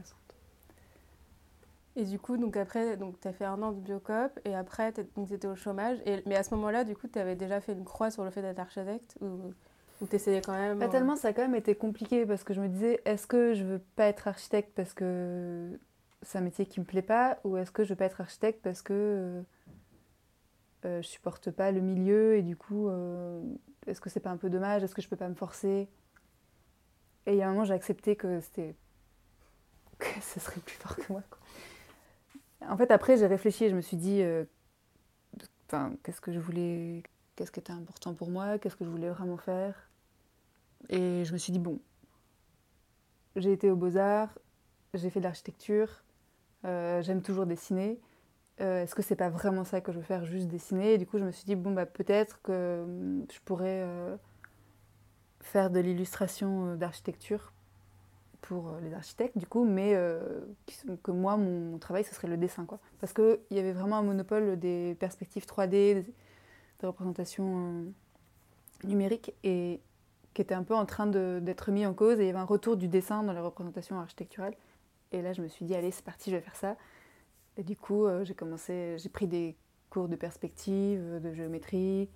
Et 1.97 2.05
du 2.05 2.19
coup, 2.19 2.37
donc 2.37 2.57
après, 2.57 2.97
tu 3.21 3.29
as 3.29 3.33
fait 3.33 3.45
un 3.45 3.61
an 3.63 3.73
de 3.73 3.81
biocop 3.81 4.39
et 4.45 4.55
après, 4.55 4.93
tu 4.93 5.01
étais 5.35 5.49
au 5.49 5.57
chômage. 5.57 5.99
Et, 6.07 6.23
mais 6.27 6.37
à 6.37 6.43
ce 6.43 6.55
moment-là, 6.55 6.85
du 6.85 6.97
coup, 6.97 7.09
tu 7.09 7.19
avais 7.19 7.35
déjà 7.35 7.61
fait 7.61 7.73
une 7.73 7.85
croix 7.85 8.11
sur 8.11 8.25
le 8.25 8.31
fait 8.31 8.43
d'être 8.43 8.61
architecte 8.61 9.17
ou, 9.21 9.53
ou 10.01 10.07
tu 10.07 10.17
essayais 10.17 10.41
quand 10.41 10.53
même 10.53 10.79
Pas 10.79 10.89
tellement, 10.89 11.17
ça 11.17 11.29
a 11.29 11.33
quand 11.33 11.43
même 11.43 11.57
été 11.57 11.75
compliqué 11.75 12.27
parce 12.27 12.45
que 12.45 12.55
je 12.55 12.61
me 12.61 12.69
disais, 12.69 13.01
est-ce 13.05 13.27
que 13.27 13.55
je 13.55 13.65
veux 13.65 13.81
pas 13.97 14.07
être 14.07 14.29
architecte 14.29 14.73
parce 14.75 14.95
que 14.95 15.79
c'est 16.23 16.39
un 16.39 16.43
métier 16.43 16.67
qui 16.67 16.81
me 16.81 16.85
plaît 16.85 17.03
pas 17.03 17.39
ou 17.45 17.57
est-ce 17.57 17.73
que 17.73 17.83
je 17.83 17.91
veux 17.91 17.97
pas 17.97 18.05
être 18.05 18.21
architecte 18.21 18.61
parce 18.63 18.83
que 18.83 18.93
euh, 18.93 18.97
euh 19.37 19.43
je 20.85 21.07
supporte 21.07 21.51
pas 21.51 21.73
le 21.73 21.81
milieu 21.81 22.37
et 22.37 22.43
du 22.43 22.57
coup, 22.57 22.89
euh, 22.89 23.43
est-ce 23.87 24.01
que 24.01 24.11
c'est 24.11 24.21
pas 24.21 24.31
un 24.31 24.37
peu 24.37 24.51
dommage? 24.51 24.83
Est-ce 24.83 24.95
que 24.95 25.03
je 25.03 25.09
peux 25.09 25.17
pas 25.17 25.29
me 25.29 25.35
forcer? 25.35 25.89
Et 27.27 27.33
il 27.33 27.37
y 27.37 27.43
a 27.43 27.49
un 27.49 27.53
moment, 27.53 27.65
j'ai 27.65 27.75
accepté 27.75 28.17
que 28.17 28.41
c'était 28.41 28.75
que 29.99 30.07
ce 30.23 30.41
serait 30.41 30.61
plus 30.61 30.77
fort 30.77 30.97
que 30.97 31.13
moi. 31.13 31.23
En 32.69 32.77
fait, 32.77 32.91
après, 32.91 33.17
j'ai 33.17 33.27
réfléchi 33.27 33.65
et 33.65 33.71
je 33.71 33.77
me 33.77 33.81
suis 33.81 33.97
dit, 33.97 34.23
euh, 34.23 34.45
qu'est-ce 36.03 36.21
que 36.21 36.33
je 36.33 36.39
voulais, 36.39 37.03
qu'est-ce 37.37 37.51
qui 37.51 37.61
était 37.61 37.73
important 37.73 38.15
pour 38.15 38.31
moi, 38.31 38.59
qu'est-ce 38.59 38.77
que 38.77 38.85
je 38.85 38.91
voulais 38.91 39.11
vraiment 39.11 39.37
faire? 39.37 39.89
Et 40.89 41.25
je 41.25 41.33
me 41.33 41.39
suis 41.39 41.53
dit, 41.53 41.59
bon, 41.59 41.79
j'ai 43.37 43.53
été 43.53 43.71
aux 43.71 43.77
beaux-arts, 43.77 44.39
j'ai 44.95 45.11
fait 45.11 45.21
de 45.21 45.25
l'architecture, 45.25 46.03
euh, 46.65 47.03
j'aime 47.03 47.23
toujours 47.23 47.47
dessiner. 47.47 48.01
Euh, 48.61 48.83
est-ce 48.83 48.95
que 48.95 49.03
c'est 49.03 49.17
pas 49.17 49.31
vraiment 49.31 49.65
ça 49.65 49.81
que 49.81 49.93
je 49.93 49.99
veux 49.99 50.05
faire, 50.05 50.25
juste 50.25 50.49
dessiner? 50.49 50.95
Et 50.95 50.99
du 50.99 51.07
coup, 51.07 51.19
je 51.19 51.25
me 51.25 51.33
suis 51.33 51.45
dit, 51.45 51.57
bon, 51.57 51.73
bah, 51.73 51.87
peut-être 51.87 52.41
que 52.43 52.85
je 53.33 53.39
pourrais 53.45 53.87
faire 55.41 55.71
de 55.71 55.81
l'illustration 55.81 56.77
d'architecture 56.77 57.53
pour 58.41 58.69
euh, 58.69 58.81
les 58.83 58.95
architectes, 58.95 59.39
du 59.39 59.47
coup, 59.47 59.65
mais 59.65 59.95
euh, 59.95 60.41
que 61.03 61.11
moi, 61.11 61.37
mon 61.37 61.79
travail, 61.79 62.05
ce 62.05 62.15
serait 62.15 62.29
le 62.29 62.37
dessin. 62.37 62.65
Quoi. 62.65 62.79
Parce 63.01 63.13
qu'il 63.13 63.39
y 63.51 63.59
avait 63.59 63.73
vraiment 63.73 63.97
un 63.97 64.03
monopole 64.03 64.59
des 64.59 64.97
perspectives 64.99 65.45
3D, 65.45 65.69
des, 65.69 66.05
représentations 66.83 67.59
euh, 67.59 68.89
numériques, 68.89 69.33
et 69.45 69.81
qui 70.35 70.43
était 70.43 70.55
un 70.55 70.63
peu 70.63 70.75
en 70.75 70.87
train 70.87 71.07
d'être 71.07 71.71
mis 71.71 71.85
en 71.85 71.95
cause. 71.95 72.19
Et 72.21 72.25
il 72.25 72.27
y 72.27 72.31
avait 72.31 72.39
un 72.39 72.45
retour 72.45 72.77
du 72.77 72.89
dessin 72.89 73.23
dans 73.23 73.33
les 73.33 73.41
représentations 73.41 73.99
architecturales. 73.99 74.55
Et 75.13 75.23
là, 75.23 75.33
je 75.33 75.43
me 75.43 75.49
suis 75.49 75.65
dit, 75.65 75.75
allez, 75.75 75.91
c'est 75.91 76.05
parti, 76.05 76.31
je 76.31 76.37
vais 76.37 76.43
faire 76.43 76.57
ça. 76.57 76.77
Et 77.61 77.63
du 77.63 77.77
coup, 77.77 78.07
j'ai 78.23 78.35
commencé, 78.35 78.97
j'ai 78.99 79.11
pris 79.11 79.27
des 79.27 79.55
cours 79.91 80.09
de 80.09 80.17
perspective, 80.17 81.21
de 81.23 81.33
géométrie. 81.35 82.09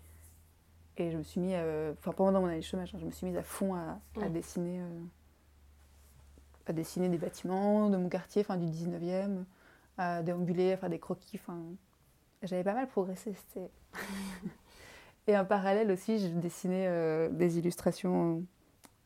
Et 0.96 1.10
je 1.10 1.18
me 1.18 1.22
suis 1.22 1.40
mis, 1.40 1.54
enfin 1.54 2.12
pendant 2.12 2.40
mon 2.40 2.46
année 2.46 2.60
de 2.60 2.64
chômage, 2.64 2.94
hein, 2.94 2.98
je 2.98 3.04
me 3.04 3.10
suis 3.10 3.26
mise 3.26 3.36
à 3.36 3.42
fond 3.42 3.74
à, 3.74 4.00
à 4.20 4.28
mmh. 4.28 4.32
dessiner 4.32 4.80
à 6.66 6.72
dessiner 6.72 7.08
des 7.08 7.18
bâtiments 7.18 7.90
de 7.90 7.96
mon 7.96 8.08
quartier, 8.08 8.42
enfin 8.42 8.56
du 8.56 8.66
19e, 8.66 9.44
à 9.98 10.22
déambuler, 10.22 10.72
à 10.72 10.76
faire 10.76 10.90
des 10.90 10.98
croquis. 10.98 11.38
Enfin, 11.42 11.60
j'avais 12.42 12.64
pas 12.64 12.74
mal 12.74 12.88
progressé. 12.88 13.34
C'était... 13.34 13.70
et 15.26 15.36
en 15.36 15.44
parallèle 15.44 15.90
aussi, 15.90 16.18
je 16.18 16.28
dessinais 16.28 16.86
euh, 16.88 17.28
des 17.28 17.58
illustrations. 17.58 18.44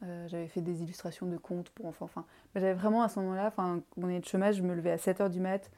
Euh, 0.04 0.28
j'avais 0.28 0.46
fait 0.46 0.60
des 0.60 0.82
illustrations 0.82 1.26
de 1.26 1.36
contes 1.36 1.70
pour 1.70 1.86
enfants. 1.86 2.04
Enfin, 2.04 2.24
j'avais 2.54 2.74
vraiment 2.74 3.02
à 3.02 3.08
ce 3.08 3.18
moment-là, 3.20 3.48
enfin, 3.48 3.80
mon 3.96 4.06
année 4.06 4.20
de 4.20 4.24
chômage, 4.24 4.56
je 4.56 4.62
me 4.62 4.74
levais 4.74 4.92
à 4.92 4.96
7h 4.96 5.28
du 5.28 5.40
mat. 5.40 5.70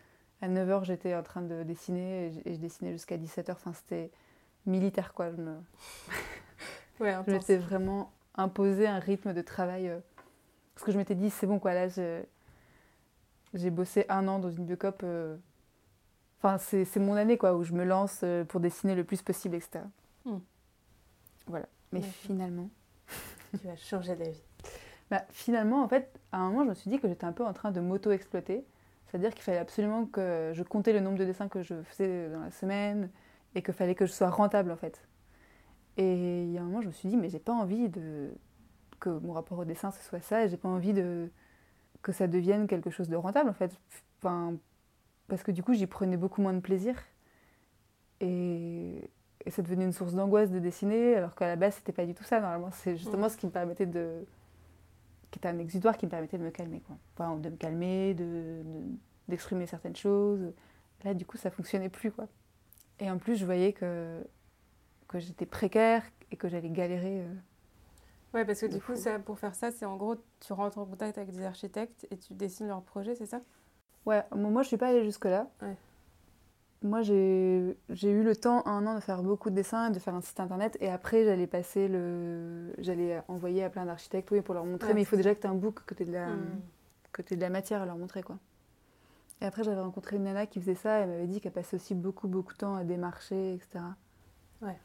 À 0.43 0.49
9h, 0.49 0.85
j'étais 0.85 1.15
en 1.15 1.23
train 1.23 1.43
de 1.43 1.63
dessiner 1.63 2.27
et 2.47 2.55
je, 2.55 2.61
dessinais 2.61 2.93
jusqu'à 2.93 3.19
17h. 3.19 3.53
Enfin, 3.53 3.73
c'était 3.75 4.11
militaire, 4.67 5.13
quoi. 5.13 5.31
Je 5.31 5.37
me... 5.37 5.57
ouais, 7.01 7.15
je 7.27 7.33
m'étais 7.33 7.57
vraiment 7.59 8.11
imposé 8.37 8.87
un 8.87 8.99
rythme 8.99 9.35
de 9.35 9.43
travail 9.43 9.89
euh, 9.89 9.99
parce 10.75 10.87
que 10.87 10.93
je 10.93 10.97
m'étais 10.97 11.15
dit, 11.15 11.29
c'est 11.29 11.47
bon, 11.47 11.59
quoi, 11.59 11.75
là, 11.75 11.89
j'ai 13.53 13.71
bossé 13.71 14.07
un 14.09 14.29
an 14.29 14.39
dans 14.39 14.51
une 14.51 14.65
biocop. 14.65 15.03
Euh, 15.05 15.37
enfin, 16.43 16.57
c'est 16.57 16.97
mon 16.97 17.17
année, 17.17 17.37
quoi, 17.37 17.55
où 17.55 17.63
je 17.63 17.75
me 17.75 17.85
lance 17.85 18.21
euh, 18.23 18.45
pour 18.45 18.61
dessiner 18.61 18.95
le 18.95 19.05
plus 19.05 19.21
possible, 19.21 19.57
etc. 19.57 19.81
Hmm. 20.25 20.39
Voilà. 21.47 21.67
Mais 21.93 22.01
finalement. 22.01 22.71
tu 23.61 23.67
vas 23.67 23.77
changer 23.77 24.17
d'avis. 24.17 24.43
Bah, 25.11 25.25
finalement, 25.31 25.83
en 25.83 25.89
fait, 25.89 26.19
à 26.33 26.39
un 26.39 26.49
moment, 26.51 26.65
je 26.65 26.69
me 26.71 26.75
suis 26.75 26.91
dit 26.91 26.99
que 26.99 27.09
j'étais 27.09 27.27
un 27.27 27.33
peu 27.33 27.45
en 27.45 27.53
train 27.53 27.73
de 27.73 27.81
m'auto-exploiter. 27.81 28.65
C'est-à-dire 29.11 29.35
qu'il 29.35 29.43
fallait 29.43 29.59
absolument 29.59 30.07
que 30.07 30.53
je 30.55 30.63
comptais 30.63 30.93
le 30.93 31.01
nombre 31.01 31.19
de 31.19 31.25
dessins 31.25 31.49
que 31.49 31.63
je 31.63 31.83
faisais 31.83 32.29
dans 32.29 32.41
la 32.41 32.51
semaine 32.53 33.11
et 33.57 33.63
qu'il 33.63 33.75
fallait 33.75 33.97
que 33.97 34.07
je 34.07 34.13
sois 34.13 34.31
rentable, 34.31 34.71
en 34.71 34.77
fait. 34.77 35.03
Et 35.97 36.45
il 36.45 36.53
y 36.53 36.59
a 36.59 36.61
un 36.61 36.65
moment, 36.65 36.81
je 36.81 36.87
me 36.87 36.93
suis 36.93 37.09
dit, 37.09 37.17
mais 37.17 37.29
j'ai 37.29 37.41
pas 37.41 37.53
envie 37.53 37.89
de, 37.89 38.31
que 39.01 39.11
mon 39.11 39.33
rapport 39.33 39.59
au 39.59 39.65
dessin, 39.65 39.91
ce 39.91 40.01
soit 40.05 40.21
ça. 40.21 40.45
Et 40.45 40.49
j'ai 40.49 40.57
pas 40.57 40.69
envie 40.69 40.93
de, 40.93 41.29
que 42.03 42.13
ça 42.13 42.29
devienne 42.29 42.69
quelque 42.69 42.91
chose 42.91 43.09
de 43.09 43.17
rentable, 43.17 43.51
en 43.51 43.55
fait. 43.55 43.73
Enfin, 44.19 44.55
parce 45.27 45.43
que 45.43 45.51
du 45.51 45.65
coup, 45.65 45.75
j'y 45.75 45.89
prenais 45.89 46.17
beaucoup 46.17 46.41
moins 46.41 46.55
de 46.55 46.61
plaisir. 46.61 46.95
Et, 48.21 49.11
et 49.45 49.51
ça 49.51 49.63
devenait 49.63 49.85
une 49.87 49.93
source 49.93 50.15
d'angoisse 50.15 50.51
de 50.51 50.61
dessiner, 50.61 51.17
alors 51.17 51.35
qu'à 51.35 51.49
la 51.49 51.57
base, 51.57 51.75
c'était 51.75 51.93
pas 51.93 52.07
du 52.07 52.15
tout 52.15 52.25
ça. 52.25 52.39
Normalement, 52.41 52.71
c'est 52.71 52.97
justement 52.97 53.29
ce 53.29 53.37
qui 53.37 53.47
me 53.47 53.51
permettait 53.51 53.87
de. 53.87 54.25
Qui 55.31 55.39
était 55.39 55.49
un 55.49 55.59
exutoire 55.59 55.97
qui 55.97 56.07
me 56.07 56.11
permettait 56.11 56.39
de 56.39 56.43
me 56.45 56.51
calmer, 56.51 56.81
quoi. 56.81 56.97
Enfin, 57.15 57.37
de 57.37 57.49
me 57.51 57.57
calmer, 57.57 58.15
de, 58.15 58.63
d'exprimer 59.29 59.67
certaines 59.67 59.97
choses. 59.97 60.53
Là, 61.05 61.15
du 61.15 61.25
coup, 61.27 61.37
ça 61.37 61.51
fonctionnait 61.51 61.89
plus, 61.89 62.11
quoi. 62.13 62.27
Et 62.99 63.11
en 63.11 63.19
plus, 63.19 63.37
je 63.37 63.45
voyais 63.45 63.73
que, 63.73 64.25
que 65.09 65.19
j'étais 65.21 65.47
précaire 65.47 66.05
et 66.31 66.37
que 66.37 66.49
j'allais 66.49 66.71
galérer. 66.71 67.21
Euh, 67.23 67.35
Ouais, 68.33 68.45
parce 68.45 68.61
que 68.61 68.67
du 68.67 68.81
coup, 68.81 68.95
ça, 68.95 69.19
pour 69.19 69.39
faire 69.39 69.55
ça, 69.57 69.73
c'est 69.73 69.85
en 69.85 69.97
gros, 69.97 70.15
tu 70.39 70.53
rentres 70.53 70.79
en 70.79 70.85
contact 70.87 71.19
avec 71.19 71.33
des 71.33 71.45
architectes 71.45 72.07
et 72.11 72.17
tu 72.17 72.35
dessines 72.35 72.69
leurs 72.69 72.83
projets, 72.83 73.17
c'est 73.17 73.27
ça? 73.27 73.41
Ouais, 74.07 74.23
moi 74.35 74.63
je 74.63 74.69
suis 74.69 74.77
pas 74.77 74.89
allée 74.89 75.05
jusque-là. 75.05 75.49
Ouais. 75.63 75.77
Moi 76.83 77.03
j'ai 77.03 77.77
eu 77.91 78.23
le 78.23 78.35
temps, 78.35 78.67
un 78.67 78.87
an, 78.87 78.95
de 78.95 79.01
faire 79.01 79.23
beaucoup 79.23 79.51
de 79.51 79.55
dessins, 79.55 79.91
de 79.91 79.99
faire 79.99 80.15
un 80.15 80.23
site 80.23 80.41
internet 80.41 80.79
et 80.81 80.89
après 80.89 81.25
j'allais 81.25 81.47
passer 81.47 81.89
le. 81.89 82.73
J'allais 82.79 83.23
envoyer 83.29 83.65
à 83.65 83.71
plein 83.71 83.85
d'architectes 83.85 84.31
oui, 84.31 84.41
pour 84.41 84.55
leur 84.55 84.65
montrer, 84.65 84.95
mais 84.95 85.03
il 85.03 85.07
faut 85.07 85.17
déjà 85.17 85.35
que 85.35 85.41
tu 85.41 85.47
aies 85.47 85.51
un 85.51 85.55
book, 85.55 85.81
que 85.85 85.95
tu 85.95 86.03
aies, 86.03 86.07
de 86.07 86.13
la... 86.13 86.29
Hmm. 86.29 86.61
de 87.31 87.41
la 87.41 87.51
matière 87.51 87.83
à 87.83 87.87
leur 87.87 87.99
montrer 87.99 88.23
quoi. 88.23 88.39
Et 89.43 89.45
après 89.45 89.63
j'avais 89.63 89.81
rencontré 89.81 90.17
une 90.17 90.25
nana 90.25 90.47
qui 90.47 90.61
faisait 90.61 90.75
ça, 90.75 90.99
elle 90.99 91.11
m'avait 91.11 91.27
dit 91.27 91.41
qu'elle 91.41 91.53
passait 91.53 91.77
aussi 91.77 91.95
beaucoup, 91.95 92.29
beaucoup 92.29 92.55
de 92.55 92.59
temps 92.59 92.75
à 92.75 92.85
démarcher, 92.85 93.55
etc. 93.55 93.85
Ouais. 94.63 94.79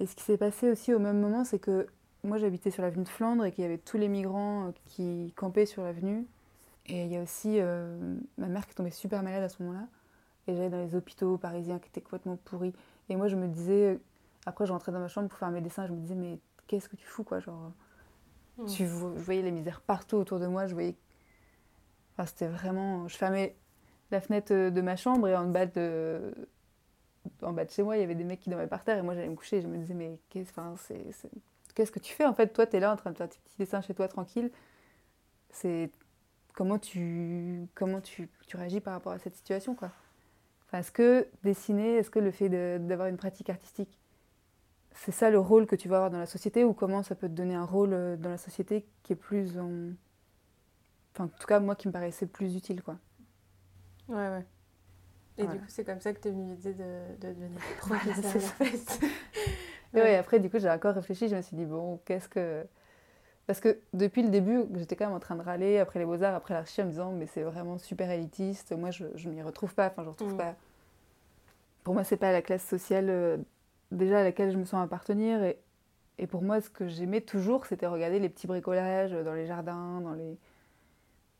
Et 0.00 0.06
ce 0.06 0.16
qui 0.16 0.24
s'est 0.24 0.36
passé 0.38 0.70
aussi 0.70 0.94
au 0.94 0.98
même 0.98 1.20
moment, 1.20 1.44
c'est 1.44 1.58
que 1.58 1.86
moi 2.22 2.38
j'habitais 2.38 2.70
sur 2.70 2.82
l'avenue 2.82 3.04
de 3.04 3.08
Flandre 3.08 3.44
et 3.44 3.52
qu'il 3.52 3.62
y 3.62 3.66
avait 3.66 3.78
tous 3.78 3.98
les 3.98 4.08
migrants 4.08 4.68
euh, 4.68 4.72
qui 4.86 5.32
campaient 5.36 5.66
sur 5.66 5.82
l'avenue. 5.82 6.26
Et 6.86 7.04
il 7.04 7.12
y 7.12 7.16
a 7.16 7.22
aussi 7.22 7.60
euh, 7.60 8.16
ma 8.36 8.48
mère 8.48 8.66
qui 8.66 8.74
tombait 8.74 8.90
super 8.90 9.22
malade 9.22 9.42
à 9.42 9.48
ce 9.48 9.62
moment-là. 9.62 9.86
Et 10.46 10.54
j'allais 10.54 10.70
dans 10.70 10.78
les 10.78 10.94
hôpitaux 10.94 11.38
parisiens 11.38 11.78
qui 11.78 11.88
étaient 11.88 12.00
complètement 12.00 12.36
pourris. 12.36 12.74
Et 13.08 13.16
moi 13.16 13.28
je 13.28 13.36
me 13.36 13.48
disais, 13.48 13.98
après 14.46 14.66
je 14.66 14.72
rentrais 14.72 14.92
dans 14.92 15.00
ma 15.00 15.08
chambre 15.08 15.28
pour 15.28 15.38
faire 15.38 15.50
mes 15.50 15.60
dessins, 15.60 15.86
je 15.86 15.92
me 15.92 15.98
disais 15.98 16.14
mais 16.14 16.38
qu'est-ce 16.66 16.88
que 16.88 16.96
tu 16.96 17.06
fous 17.06 17.24
quoi 17.24 17.40
genre, 17.40 17.72
mmh. 18.58 18.66
tu, 18.66 18.86
Je 18.86 18.92
voyais 18.92 19.42
les 19.42 19.50
misères 19.50 19.80
partout 19.80 20.16
autour 20.16 20.38
de 20.40 20.46
moi, 20.46 20.66
je 20.66 20.74
voyais... 20.74 20.96
Enfin, 22.12 22.26
c'était 22.26 22.48
vraiment... 22.48 23.08
Je 23.08 23.16
fermais 23.16 23.56
la 24.10 24.20
fenêtre 24.20 24.52
de 24.52 24.80
ma 24.80 24.96
chambre 24.96 25.26
et 25.28 25.36
en 25.36 25.46
bas 25.46 25.66
de, 25.66 26.32
en 27.42 27.52
bas 27.52 27.64
de 27.64 27.70
chez 27.70 27.82
moi, 27.82 27.96
il 27.96 28.00
y 28.00 28.02
avait 28.02 28.14
des 28.14 28.24
mecs 28.24 28.40
qui 28.40 28.50
dormaient 28.50 28.66
par 28.66 28.84
terre 28.84 28.98
et 28.98 29.02
moi 29.02 29.14
j'allais 29.14 29.28
me 29.28 29.34
coucher 29.34 29.58
et 29.58 29.62
je 29.62 29.66
me 29.66 29.78
disais, 29.78 29.94
mais 29.94 30.18
qu'est-ce, 30.28 30.52
qu'est-ce 31.74 31.92
que 31.92 31.98
tu 31.98 32.14
fais 32.14 32.24
en 32.24 32.34
fait 32.34 32.48
Toi, 32.48 32.66
tu 32.66 32.76
es 32.76 32.80
là 32.80 32.92
en 32.92 32.96
train 32.96 33.12
de 33.12 33.16
faire 33.16 33.28
tes 33.28 33.38
petits 33.38 33.58
dessins 33.58 33.80
chez 33.80 33.94
toi 33.94 34.08
tranquille. 34.08 34.50
C'est 35.50 35.90
comment 36.54 36.78
tu, 36.78 37.66
comment 37.74 38.00
tu, 38.00 38.28
tu 38.46 38.56
réagis 38.56 38.80
par 38.80 38.94
rapport 38.94 39.12
à 39.12 39.18
cette 39.18 39.34
situation 39.34 39.74
quoi 39.74 39.90
Est-ce 40.74 40.92
que 40.92 41.28
dessiner, 41.42 41.96
est-ce 41.96 42.10
que 42.10 42.18
le 42.18 42.30
fait 42.30 42.48
d'avoir 42.78 43.08
une 43.08 43.16
pratique 43.16 43.50
artistique, 43.50 43.98
c'est 44.92 45.12
ça 45.12 45.30
le 45.30 45.38
rôle 45.38 45.66
que 45.66 45.76
tu 45.76 45.88
vas 45.88 45.96
avoir 45.96 46.10
dans 46.10 46.18
la 46.18 46.26
société 46.26 46.64
ou 46.64 46.72
comment 46.72 47.02
ça 47.02 47.14
peut 47.14 47.28
te 47.28 47.34
donner 47.34 47.54
un 47.54 47.64
rôle 47.64 47.92
euh, 47.92 48.16
dans 48.16 48.30
la 48.30 48.38
société 48.38 48.86
qui 49.02 49.12
est 49.12 49.16
plus. 49.16 49.58
En... 49.58 49.92
Enfin, 51.14 51.24
en 51.24 51.28
tout 51.28 51.46
cas, 51.46 51.60
moi 51.60 51.74
qui 51.74 51.88
me 51.88 51.92
paraissait 51.92 52.26
plus 52.26 52.56
utile 52.56 52.82
quoi. 52.82 52.98
Ouais, 54.08 54.28
ouais. 54.28 54.44
Et 55.36 55.46
du 55.46 55.58
coup, 55.58 55.64
c'est 55.66 55.84
comme 55.84 56.00
ça 56.00 56.12
que 56.12 56.20
tu 56.20 56.28
es 56.28 56.30
venue 56.30 56.54
l'idée 56.54 56.74
de, 56.74 57.16
de 57.20 57.32
devenir 57.32 57.60
professeur 57.78 58.52
ouais. 58.60 60.00
ouais, 60.00 60.16
après, 60.16 60.38
du 60.38 60.48
coup, 60.48 60.58
j'ai 60.60 60.70
encore 60.70 60.94
réfléchi. 60.94 61.28
Je 61.28 61.34
me 61.34 61.42
suis 61.42 61.56
dit, 61.56 61.64
bon, 61.64 62.00
qu'est-ce 62.04 62.28
que. 62.28 62.64
Parce 63.46 63.60
que 63.60 63.78
depuis 63.92 64.22
le 64.22 64.30
début, 64.30 64.64
j'étais 64.76 64.96
quand 64.96 65.06
même 65.06 65.14
en 65.14 65.20
train 65.20 65.36
de 65.36 65.42
râler 65.42 65.78
après 65.78 65.98
les 65.98 66.06
beaux-arts, 66.06 66.34
après 66.34 66.54
l'archi, 66.54 66.80
en 66.80 66.86
me 66.86 66.90
disant, 66.90 67.12
mais 67.12 67.26
c'est 67.26 67.42
vraiment 67.42 67.76
super 67.76 68.10
élitiste. 68.10 68.72
Moi, 68.72 68.90
je 68.90 69.04
ne 69.04 69.34
m'y 69.34 69.42
retrouve 69.42 69.74
pas. 69.74 69.88
Enfin, 69.88 70.02
je 70.02 70.08
retrouve 70.08 70.34
mm. 70.34 70.38
pas. 70.38 70.54
Pour 71.82 71.92
moi, 71.92 72.04
c'est 72.04 72.16
pas 72.16 72.32
la 72.32 72.40
classe 72.40 72.64
sociale 72.64 73.10
euh, 73.10 73.36
déjà 73.90 74.20
à 74.20 74.24
laquelle 74.24 74.50
je 74.50 74.56
me 74.56 74.64
sens 74.64 74.82
appartenir. 74.82 75.42
Et, 75.44 75.58
et 76.16 76.26
pour 76.26 76.42
moi, 76.42 76.62
ce 76.62 76.70
que 76.70 76.88
j'aimais 76.88 77.20
toujours, 77.20 77.66
c'était 77.66 77.86
regarder 77.86 78.18
les 78.18 78.30
petits 78.30 78.46
bricolages 78.46 79.12
dans 79.12 79.34
les 79.34 79.46
jardins, 79.46 80.00
dans 80.00 80.14
les, 80.14 80.38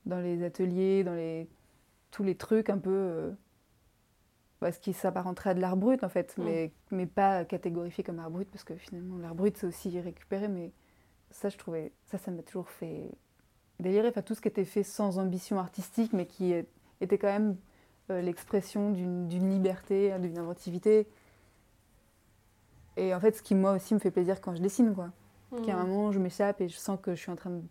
dans 0.04 0.20
les 0.20 0.44
ateliers, 0.44 1.04
dans 1.04 1.14
les, 1.14 1.48
tous 2.10 2.22
les 2.22 2.34
trucs 2.34 2.68
un 2.68 2.78
peu. 2.78 2.90
Euh, 2.90 3.30
ce 4.72 4.78
qui 4.78 4.94
s'apparenterait 4.94 5.50
à 5.50 5.54
de 5.54 5.60
l'art 5.60 5.76
brut 5.76 6.02
en 6.04 6.08
fait, 6.08 6.36
mm. 6.38 6.42
mais, 6.44 6.72
mais 6.90 7.06
pas 7.06 7.44
catégorifié 7.44 8.02
comme 8.02 8.18
art 8.18 8.30
brut 8.30 8.50
parce 8.50 8.64
que 8.64 8.74
finalement 8.76 9.18
l'art 9.18 9.34
brut 9.34 9.56
c'est 9.58 9.66
aussi 9.66 10.00
récupéré, 10.00 10.48
mais 10.48 10.72
ça 11.34 11.48
je 11.48 11.58
trouvais, 11.58 11.92
ça 12.06 12.18
ça 12.18 12.30
m'a 12.30 12.42
toujours 12.42 12.68
fait 12.68 13.10
délirer, 13.80 14.08
enfin 14.08 14.22
tout 14.22 14.34
ce 14.34 14.40
qui 14.40 14.48
était 14.48 14.64
fait 14.64 14.82
sans 14.82 15.18
ambition 15.18 15.58
artistique 15.58 16.12
mais 16.12 16.26
qui 16.26 16.54
était 17.00 17.18
quand 17.18 17.28
même 17.28 17.56
euh, 18.10 18.20
l'expression 18.20 18.90
d'une 18.90 19.50
liberté, 19.50 20.12
hein, 20.12 20.18
d'une 20.18 20.38
inventivité. 20.38 21.06
Et 22.96 23.14
en 23.14 23.20
fait 23.20 23.36
ce 23.36 23.42
qui 23.42 23.54
moi 23.54 23.72
aussi 23.72 23.94
me 23.94 23.98
fait 23.98 24.10
plaisir 24.10 24.40
quand 24.40 24.54
je 24.54 24.62
dessine 24.62 24.94
quoi, 24.94 25.10
mm. 25.50 25.62
qu'à 25.62 25.76
un 25.76 25.84
moment 25.84 26.12
je 26.12 26.18
m'échappe 26.18 26.60
et 26.60 26.68
je 26.68 26.76
sens 26.76 26.98
que 27.00 27.14
je 27.14 27.20
suis 27.20 27.30
en 27.30 27.36
train 27.36 27.50
de 27.50 27.62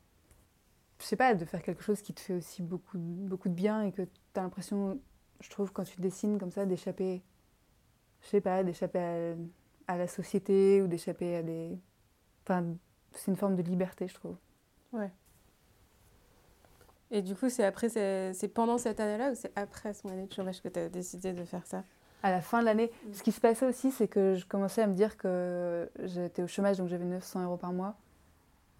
je 0.99 1.05
sais 1.05 1.15
pas, 1.17 1.33
de 1.33 1.43
faire 1.43 1.61
quelque 1.61 1.83
chose 1.83 2.01
qui 2.01 2.13
te 2.13 2.21
fait 2.21 2.35
aussi 2.35 2.61
beaucoup, 2.61 2.97
beaucoup 2.97 3.49
de 3.49 3.53
bien 3.53 3.81
et 3.81 3.91
que 3.91 4.03
tu 4.03 4.39
as 4.39 4.41
l'impression 4.41 4.99
je 5.43 5.49
trouve, 5.49 5.71
quand 5.73 5.83
tu 5.83 5.99
dessines 5.99 6.39
comme 6.39 6.51
ça, 6.51 6.65
d'échapper, 6.65 7.21
je 8.21 8.27
sais 8.27 8.41
pas, 8.41 8.63
d'échapper 8.63 9.35
à, 9.87 9.97
la 9.97 10.07
société 10.07 10.81
ou 10.81 10.87
d'échapper 10.87 11.35
à 11.35 11.43
des. 11.43 11.77
Enfin, 12.43 12.65
c'est 13.15 13.31
une 13.31 13.37
forme 13.37 13.55
de 13.55 13.61
liberté, 13.61 14.07
je 14.07 14.13
trouve. 14.13 14.35
Ouais. 14.91 15.11
Et 17.11 17.21
du 17.21 17.35
coup, 17.35 17.47
c'est 17.49 17.63
après, 17.63 17.89
c'est 17.89 18.47
pendant 18.47 18.79
cette 18.79 18.99
année-là 18.99 19.31
ou 19.31 19.35
c'est 19.35 19.51
après 19.55 19.93
son 19.93 20.09
année 20.09 20.25
de 20.25 20.33
chômage 20.33 20.61
que 20.61 20.67
tu 20.67 20.79
as 20.79 20.89
décidé 20.89 21.31
de 21.31 21.43
faire 21.45 21.65
ça? 21.67 21.83
À 22.23 22.31
la 22.31 22.41
fin 22.41 22.61
de 22.61 22.65
l'année. 22.65 22.91
Mm. 23.05 23.13
Ce 23.13 23.21
qui 23.21 23.31
se 23.31 23.39
passait 23.39 23.67
aussi, 23.67 23.91
c'est 23.91 24.07
que 24.07 24.33
je 24.33 24.47
commençais 24.47 24.81
à 24.81 24.87
me 24.87 24.95
dire 24.95 25.15
que 25.15 25.87
j'étais 26.03 26.41
au 26.41 26.47
chômage, 26.47 26.77
donc 26.77 26.87
j'avais 26.87 27.05
900 27.05 27.43
euros 27.43 27.57
par 27.57 27.71
mois. 27.71 27.95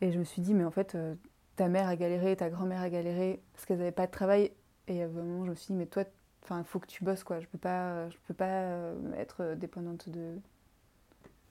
Et 0.02 0.12
je 0.12 0.18
me 0.18 0.24
suis 0.24 0.42
dit, 0.42 0.56
mais 0.56 0.64
en 0.64 0.72
fait, 0.72 0.96
euh, 0.96 1.14
ta 1.56 1.68
mère 1.68 1.88
a 1.88 1.96
galéré, 1.96 2.36
ta 2.36 2.50
grand-mère 2.50 2.82
a 2.82 2.90
galéré 2.90 3.44
parce 3.54 3.66
qu'elles 3.66 3.78
n'avaient 3.78 3.92
pas 3.92 4.08
de 4.08 4.12
travail. 4.12 4.52
Et 4.88 5.04
à 5.04 5.06
un 5.06 5.10
moment, 5.10 5.46
je 5.46 5.52
me 5.52 5.56
suis 5.56 5.68
dit, 5.68 5.74
mais 5.74 5.86
toi, 5.86 6.04
il 6.50 6.64
faut 6.64 6.80
que 6.80 6.88
tu 6.88 7.04
bosses, 7.04 7.24
quoi. 7.24 7.40
Je 7.40 7.48
peux 7.48 7.60
pas, 7.60 8.10
je 8.10 8.18
peux 8.28 8.34
pas 8.34 8.46
euh, 8.46 9.14
être 9.16 9.54
dépendante 9.54 10.10
de, 10.10 10.40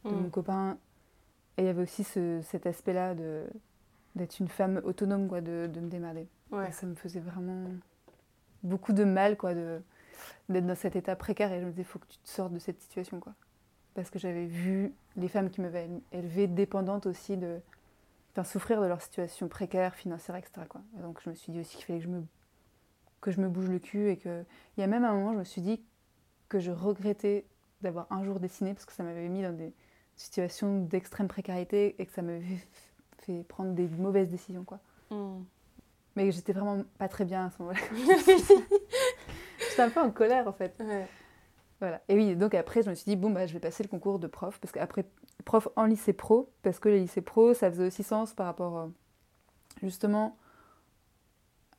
de 0.04 0.10
mon 0.10 0.22
mm. 0.22 0.30
copain. 0.30 0.78
Et 1.56 1.62
il 1.62 1.64
y 1.66 1.68
avait 1.68 1.82
aussi 1.82 2.04
ce, 2.04 2.40
cet 2.42 2.66
aspect-là 2.66 3.14
de 3.14 3.44
d'être 4.14 4.40
une 4.40 4.48
femme 4.48 4.82
autonome, 4.84 5.26
quoi, 5.26 5.40
de, 5.40 5.70
de 5.72 5.80
me 5.80 5.88
démerder. 5.88 6.28
Ouais. 6.50 6.70
ça 6.70 6.86
me 6.86 6.94
faisait 6.94 7.20
vraiment 7.20 7.64
beaucoup 8.62 8.92
de 8.92 9.04
mal, 9.04 9.38
quoi, 9.38 9.54
de 9.54 9.80
d'être 10.48 10.66
dans 10.66 10.74
cet 10.74 10.96
état 10.96 11.16
précaire. 11.16 11.52
Et 11.52 11.60
je 11.60 11.64
me 11.64 11.70
disais, 11.70 11.82
il 11.82 11.86
faut 11.86 11.98
que 11.98 12.06
tu 12.06 12.18
te 12.18 12.28
sortes 12.28 12.52
de 12.52 12.58
cette 12.58 12.80
situation, 12.80 13.20
quoi. 13.20 13.34
Parce 13.94 14.10
que 14.10 14.18
j'avais 14.18 14.46
vu 14.46 14.92
les 15.16 15.28
femmes 15.28 15.50
qui 15.50 15.60
m'avaient 15.60 15.88
élevée 16.12 16.46
dépendantes 16.46 17.06
aussi 17.06 17.36
de... 17.36 17.60
Enfin, 18.32 18.44
souffrir 18.44 18.80
de 18.80 18.86
leur 18.86 19.02
situation 19.02 19.48
précaire, 19.48 19.94
financière, 19.94 20.36
etc. 20.36 20.62
Quoi. 20.66 20.80
Et 20.98 21.02
donc 21.02 21.20
je 21.22 21.28
me 21.28 21.34
suis 21.34 21.52
dit 21.52 21.60
aussi 21.60 21.76
qu'il 21.76 21.84
fallait 21.84 21.98
que 21.98 22.04
je 22.06 22.10
me 22.10 22.24
que 23.20 23.30
je 23.30 23.40
me 23.40 23.48
bouge 23.48 23.68
le 23.68 23.78
cul 23.78 24.08
et 24.08 24.16
que 24.16 24.42
il 24.76 24.80
y 24.80 24.82
a 24.82 24.86
même 24.86 25.04
un 25.04 25.12
moment 25.12 25.34
je 25.34 25.38
me 25.38 25.44
suis 25.44 25.60
dit 25.60 25.84
que 26.48 26.58
je 26.58 26.70
regrettais 26.70 27.44
d'avoir 27.82 28.10
un 28.10 28.24
jour 28.24 28.40
dessiné 28.40 28.72
parce 28.72 28.86
que 28.86 28.92
ça 28.94 29.02
m'avait 29.02 29.28
mis 29.28 29.42
dans 29.42 29.54
des 29.54 29.74
situations 30.22 30.80
d'extrême 30.84 31.28
précarité 31.28 31.96
et 31.98 32.06
que 32.06 32.12
ça 32.12 32.22
m'avait 32.22 32.58
fait 33.18 33.44
prendre 33.44 33.72
des 33.72 33.88
mauvaises 33.88 34.28
décisions 34.28 34.64
quoi. 34.64 34.80
Hmm. 35.10 35.42
Mais 36.16 36.30
j'étais 36.30 36.52
vraiment 36.52 36.82
pas 36.98 37.08
très 37.08 37.24
bien 37.24 37.46
à 37.46 37.50
ce 37.50 37.62
moment-là. 37.62 37.80
j'étais 39.58 39.82
un 39.82 39.90
peu 39.90 40.00
en 40.00 40.10
colère 40.10 40.46
en 40.46 40.52
fait. 40.52 40.80
Voilà. 41.80 42.00
Et 42.08 42.14
oui, 42.14 42.36
donc 42.36 42.54
après 42.54 42.82
je 42.82 42.90
me 42.90 42.94
suis 42.94 43.04
dit 43.04 43.16
bon 43.16 43.30
bah 43.30 43.46
je 43.46 43.52
vais 43.52 43.60
passer 43.60 43.82
le 43.82 43.88
concours 43.88 44.18
de 44.18 44.26
prof 44.26 44.58
parce 44.60 44.72
qu'après 44.72 45.04
prof 45.44 45.68
en 45.76 45.86
lycée 45.86 46.12
pro 46.12 46.52
parce 46.62 46.78
que 46.78 46.88
le 46.88 46.98
lycée 46.98 47.22
pro 47.22 47.54
ça 47.54 47.70
faisait 47.70 47.86
aussi 47.86 48.02
sens 48.02 48.34
par 48.34 48.46
rapport 48.46 48.78
euh, 48.78 48.86
justement 49.82 50.38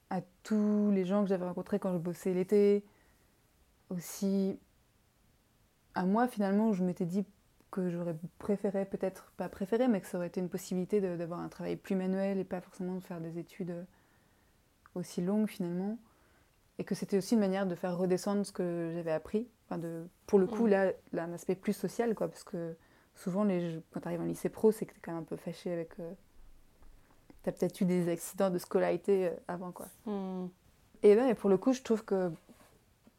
à 0.10 0.22
tous 0.44 0.92
les 0.92 1.06
gens 1.06 1.24
que 1.24 1.30
j'avais 1.30 1.46
rencontrés 1.46 1.80
quand 1.80 1.94
je 1.94 1.98
bossais 1.98 2.34
l'été. 2.34 2.84
Aussi 3.90 4.60
à 5.96 6.06
moi 6.06 6.28
finalement 6.28 6.70
où 6.70 6.74
je 6.74 6.84
m'étais 6.84 7.06
dit 7.06 7.26
que 7.74 7.90
j'aurais 7.90 8.16
préféré, 8.38 8.86
peut-être 8.86 9.34
pas 9.36 9.50
préféré, 9.50 9.88
mais 9.88 10.00
que 10.00 10.06
ça 10.06 10.18
aurait 10.18 10.28
été 10.28 10.40
une 10.40 10.50
possibilité 10.50 11.02
d'avoir 11.02 11.40
un 11.40 11.50
travail 11.50 11.76
plus 11.76 11.96
manuel 11.96 12.38
et 12.38 12.44
pas 12.44 12.62
forcément 12.62 12.94
de 12.94 13.00
faire 13.00 13.20
des 13.20 13.40
études 13.40 13.74
aussi 14.94 15.22
longues 15.22 15.48
finalement. 15.48 15.98
Et 16.78 16.84
que 16.84 16.94
c'était 16.94 17.18
aussi 17.18 17.34
une 17.34 17.40
manière 17.40 17.66
de 17.66 17.74
faire 17.74 17.98
redescendre 17.98 18.46
ce 18.46 18.52
que 18.52 18.92
j'avais 18.94 19.12
appris. 19.12 19.48
Enfin 19.66 19.80
de, 19.80 20.08
pour 20.28 20.38
le 20.38 20.46
coup, 20.46 20.68
là, 20.68 20.92
là, 21.14 21.24
un 21.24 21.34
aspect 21.34 21.56
plus 21.56 21.74
social, 21.74 22.14
quoi, 22.14 22.28
parce 22.28 22.44
que 22.44 22.76
souvent, 23.16 23.44
les, 23.44 23.82
quand 23.92 24.02
tu 24.02 24.08
arrives 24.08 24.22
en 24.22 24.26
lycée 24.26 24.50
pro, 24.50 24.72
c'est 24.72 24.86
que 24.86 24.94
tu 24.94 25.00
es 25.00 25.02
quand 25.02 25.12
même 25.12 25.22
un 25.22 25.26
peu 25.26 25.36
fâché 25.36 25.72
avec 25.72 26.00
euh, 26.00 26.14
tu 27.44 27.50
as 27.50 27.54
peut-être 27.54 27.82
eu 27.82 27.86
des 27.86 28.08
accidents 28.08 28.52
de 28.52 28.60
scolarité 28.60 29.30
euh, 29.30 29.36
avant, 29.48 29.72
quoi. 29.72 29.88
Hmm. 30.06 30.48
Et 31.02 31.16
là, 31.16 31.34
pour 31.34 31.50
le 31.50 31.58
coup, 31.58 31.74
je 31.74 31.82
trouve 31.82 32.06
que... 32.06 32.32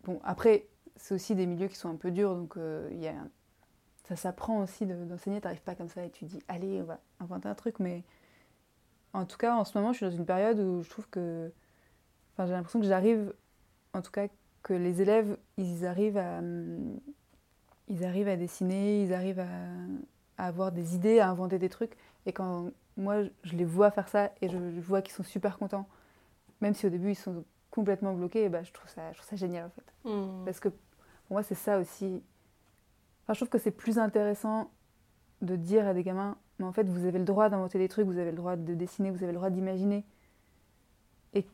Bon, 0.05 0.21
après, 0.23 0.69
c'est 0.97 1.15
aussi 1.15 1.35
des 1.35 1.47
milieux 1.47 1.69
qui 1.69 1.77
sont 1.77 1.89
un 1.89 1.97
peu 1.97 2.13
durs, 2.13 2.37
donc 2.37 2.57
euh, 2.57 2.89
il 2.93 3.01
y 3.01 3.09
a... 3.09 3.15
ça 4.05 4.17
s'apprend 4.17 4.63
aussi 4.63 4.87
d'enseigner. 4.87 5.41
Tu 5.41 5.47
n'arrives 5.47 5.63
pas 5.63 5.75
comme 5.75 5.89
ça 5.89 6.05
et 6.05 6.11
tu 6.11 6.25
dis, 6.25 6.39
allez, 6.49 6.81
on 6.83 6.85
va 6.85 7.01
inventer 7.21 7.49
un 7.49 7.55
truc, 7.55 7.79
mais... 7.79 8.03
En 9.13 9.27
tout 9.27 9.37
cas, 9.37 9.55
en 9.55 9.65
ce 9.65 9.79
moment, 9.79 9.93
je 9.93 9.99
suis 9.99 10.07
dans 10.07 10.17
une 10.17 10.27
période 10.27 10.59
où 10.59 10.83
je 10.83 10.91
trouve 10.91 11.09
que... 11.09 11.53
Enfin, 12.33 12.47
j'ai 12.47 12.53
l'impression 12.53 12.81
que 12.81 12.87
j'arrive, 12.87 13.33
en 13.93 14.03
tout 14.03 14.11
cas, 14.11 14.27
que 14.63 14.75
les 14.75 15.03
élèves, 15.03 15.37
ils 15.57 15.87
arrivent 15.87 16.19
à... 16.19 16.41
Ils 17.89 18.05
arrivent 18.05 18.29
à 18.29 18.37
dessiner, 18.37 19.03
ils 19.03 19.13
arrivent 19.13 19.41
à, 19.41 19.49
à 20.39 20.47
avoir 20.47 20.73
des 20.73 20.95
idées, 20.95 21.21
à 21.21 21.29
inventer 21.29 21.59
des 21.59 21.69
trucs. 21.69 21.97
Et 22.27 22.33
quand 22.33 22.71
moi, 22.97 23.23
je 23.43 23.57
les 23.57 23.65
vois 23.65 23.91
faire 23.91 24.09
ça 24.09 24.31
et 24.41 24.49
je, 24.49 24.59
vois 24.81 25.03
qu'ils 25.03 25.15
sont 25.15 25.23
super 25.23 25.59
contents. 25.59 25.89
Même 26.61 26.75
si 26.75 26.87
au 26.87 26.91
début, 26.91 27.11
ils 27.11 27.17
sont 27.17 27.45
complètement 27.71 28.15
bloqués, 28.15 28.49
bah, 28.49 28.63
je, 28.63 28.73
trouve 28.73 28.89
ça, 28.89 29.11
je 29.13 29.19
trouve 29.19 29.29
ça 29.29 29.37
génial 29.37 29.67
en 29.67 29.71
fait. 29.71 30.09
Hmm. 30.09 30.45
Parce 30.45 30.61
que 30.61 30.69
pour 30.69 31.33
moi, 31.33 31.43
c'est 31.43 31.55
ça 31.55 31.79
aussi. 31.79 32.23
Je 33.29 33.35
trouve 33.35 33.49
que 33.49 33.59
c'est 33.59 33.71
plus 33.71 33.99
intéressant 33.99 34.71
de 35.41 35.57
dire 35.57 35.87
à 35.87 35.95
des 35.95 36.03
gamins, 36.03 36.37
mais 36.59 36.67
en 36.67 36.73
fait, 36.73 36.85
vous 36.85 37.07
avez 37.07 37.19
le 37.19 37.25
droit 37.25 37.49
d'inventer 37.49 37.79
des 37.79 37.89
trucs, 37.89 38.07
vous 38.07 38.19
avez 38.19 38.31
le 38.31 38.37
droit 38.37 38.57
de 38.57 38.75
dessiner, 38.75 39.11
vous 39.11 39.23
avez 39.23 39.33
le 39.33 39.39
droit 39.39 39.51
d'imaginer. 39.51 40.05
Et, 41.33 41.47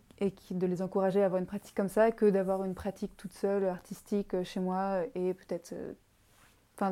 de 0.51 0.67
les 0.67 0.83
encourager 0.83 1.23
à 1.23 1.25
avoir 1.25 1.41
une 1.41 1.47
pratique 1.47 1.75
comme 1.75 1.89
ça 1.89 2.11
que 2.11 2.29
d'avoir 2.29 2.63
une 2.65 2.75
pratique 2.75 3.17
toute 3.17 3.33
seule, 3.33 3.65
artistique, 3.65 4.35
euh, 4.35 4.45
chez 4.45 4.61
moi, 4.61 5.01
et 5.15 5.33
peut-être. 5.33 5.73
Euh, 5.73 5.95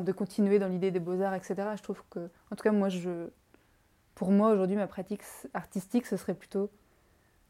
de 0.03 0.11
continuer 0.11 0.59
dans 0.59 0.67
l'idée 0.67 0.91
des 0.91 0.99
beaux-arts, 0.99 1.33
etc. 1.35 1.55
Je 1.75 1.83
trouve 1.83 2.03
que. 2.09 2.29
En 2.51 2.55
tout 2.55 2.63
cas, 2.63 2.71
moi, 2.71 2.89
je 2.89 3.29
pour 4.19 4.33
moi, 4.33 4.51
aujourd'hui, 4.51 4.75
ma 4.75 4.85
pratique 4.85 5.21
artistique, 5.53 6.05
ce 6.05 6.17
serait 6.17 6.33
plutôt 6.33 6.69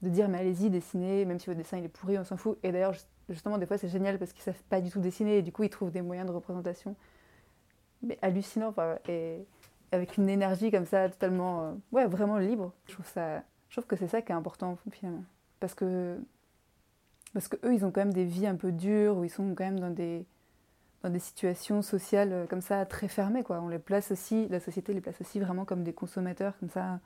de 0.04 0.10
dire, 0.10 0.30
mais 0.30 0.38
allez-y, 0.38 0.70
dessinez, 0.70 1.26
même 1.26 1.40
si 1.40 1.48
votre 1.48 1.58
dessin 1.58 1.80
il 1.80 1.86
est 1.86 1.90
pourri, 1.90 2.20
on 2.20 2.24
s'en 2.24 2.38
fout. 2.38 2.60
Et 2.62 2.72
d'ailleurs, 2.72 2.94
justement, 3.28 3.58
des 3.58 3.66
fois, 3.66 3.80
c'est 3.80 3.88
génial 3.90 4.20
parce 4.20 4.34
qu'ils 4.34 4.44
savent 4.44 4.62
pas 4.70 4.80
du 4.80 4.92
tout 4.92 5.00
dessiner 5.00 5.40
et 5.40 5.42
du 5.42 5.52
coup, 5.52 5.64
ils 5.64 5.72
trouvent 5.72 5.90
des 5.90 6.04
moyens 6.04 6.28
de 6.28 6.32
représentation 6.32 6.96
mais 8.02 8.18
hallucinants, 8.22 8.74
et 9.08 9.46
avec 9.92 10.18
une 10.18 10.30
énergie 10.30 10.72
comme 10.72 10.86
ça, 10.86 11.10
totalement, 11.10 11.64
euh, 11.64 11.72
ouais, 11.92 12.08
vraiment 12.08 12.38
libre. 12.38 12.74
Je 12.88 12.94
trouve, 12.94 13.08
ça, 13.08 13.44
je 13.70 13.76
trouve 13.76 13.88
que 13.88 13.96
c'est 13.96 14.08
ça 14.08 14.22
qui 14.22 14.32
est 14.32 14.36
important, 14.36 14.78
finalement. 14.92 15.24
Parce 15.60 15.74
que, 15.74 16.18
parce 17.34 17.48
que 17.48 17.58
eux, 17.66 17.74
ils 17.74 17.86
ont 17.86 17.92
quand 17.92 18.02
même 18.02 18.14
des 18.14 18.26
vies 18.26 18.48
un 18.48 18.56
peu 18.56 18.72
dures, 18.72 19.18
où 19.18 19.24
ils 19.24 19.30
sont 19.30 19.54
quand 19.56 19.66
même 19.66 19.80
dans 19.80 19.92
des 19.92 20.26
dans 21.02 21.10
des 21.10 21.20
situations 21.20 21.82
sociales 21.82 22.34
euh, 22.34 22.46
comme 22.46 22.60
ça 22.60 22.86
très 22.86 23.08
fermées 23.08 23.42
quoi. 23.42 23.62
On 23.62 23.70
les 23.70 23.80
place 23.80 24.12
aussi, 24.12 24.50
la 24.50 24.60
société 24.60 24.94
les 24.94 25.00
place 25.00 25.22
aussi 25.22 25.40
vraiment 25.40 25.64
comme 25.64 25.84
des 25.84 25.94
consommateurs 25.94 26.58
comme 26.60 26.70
ça, 26.70 27.00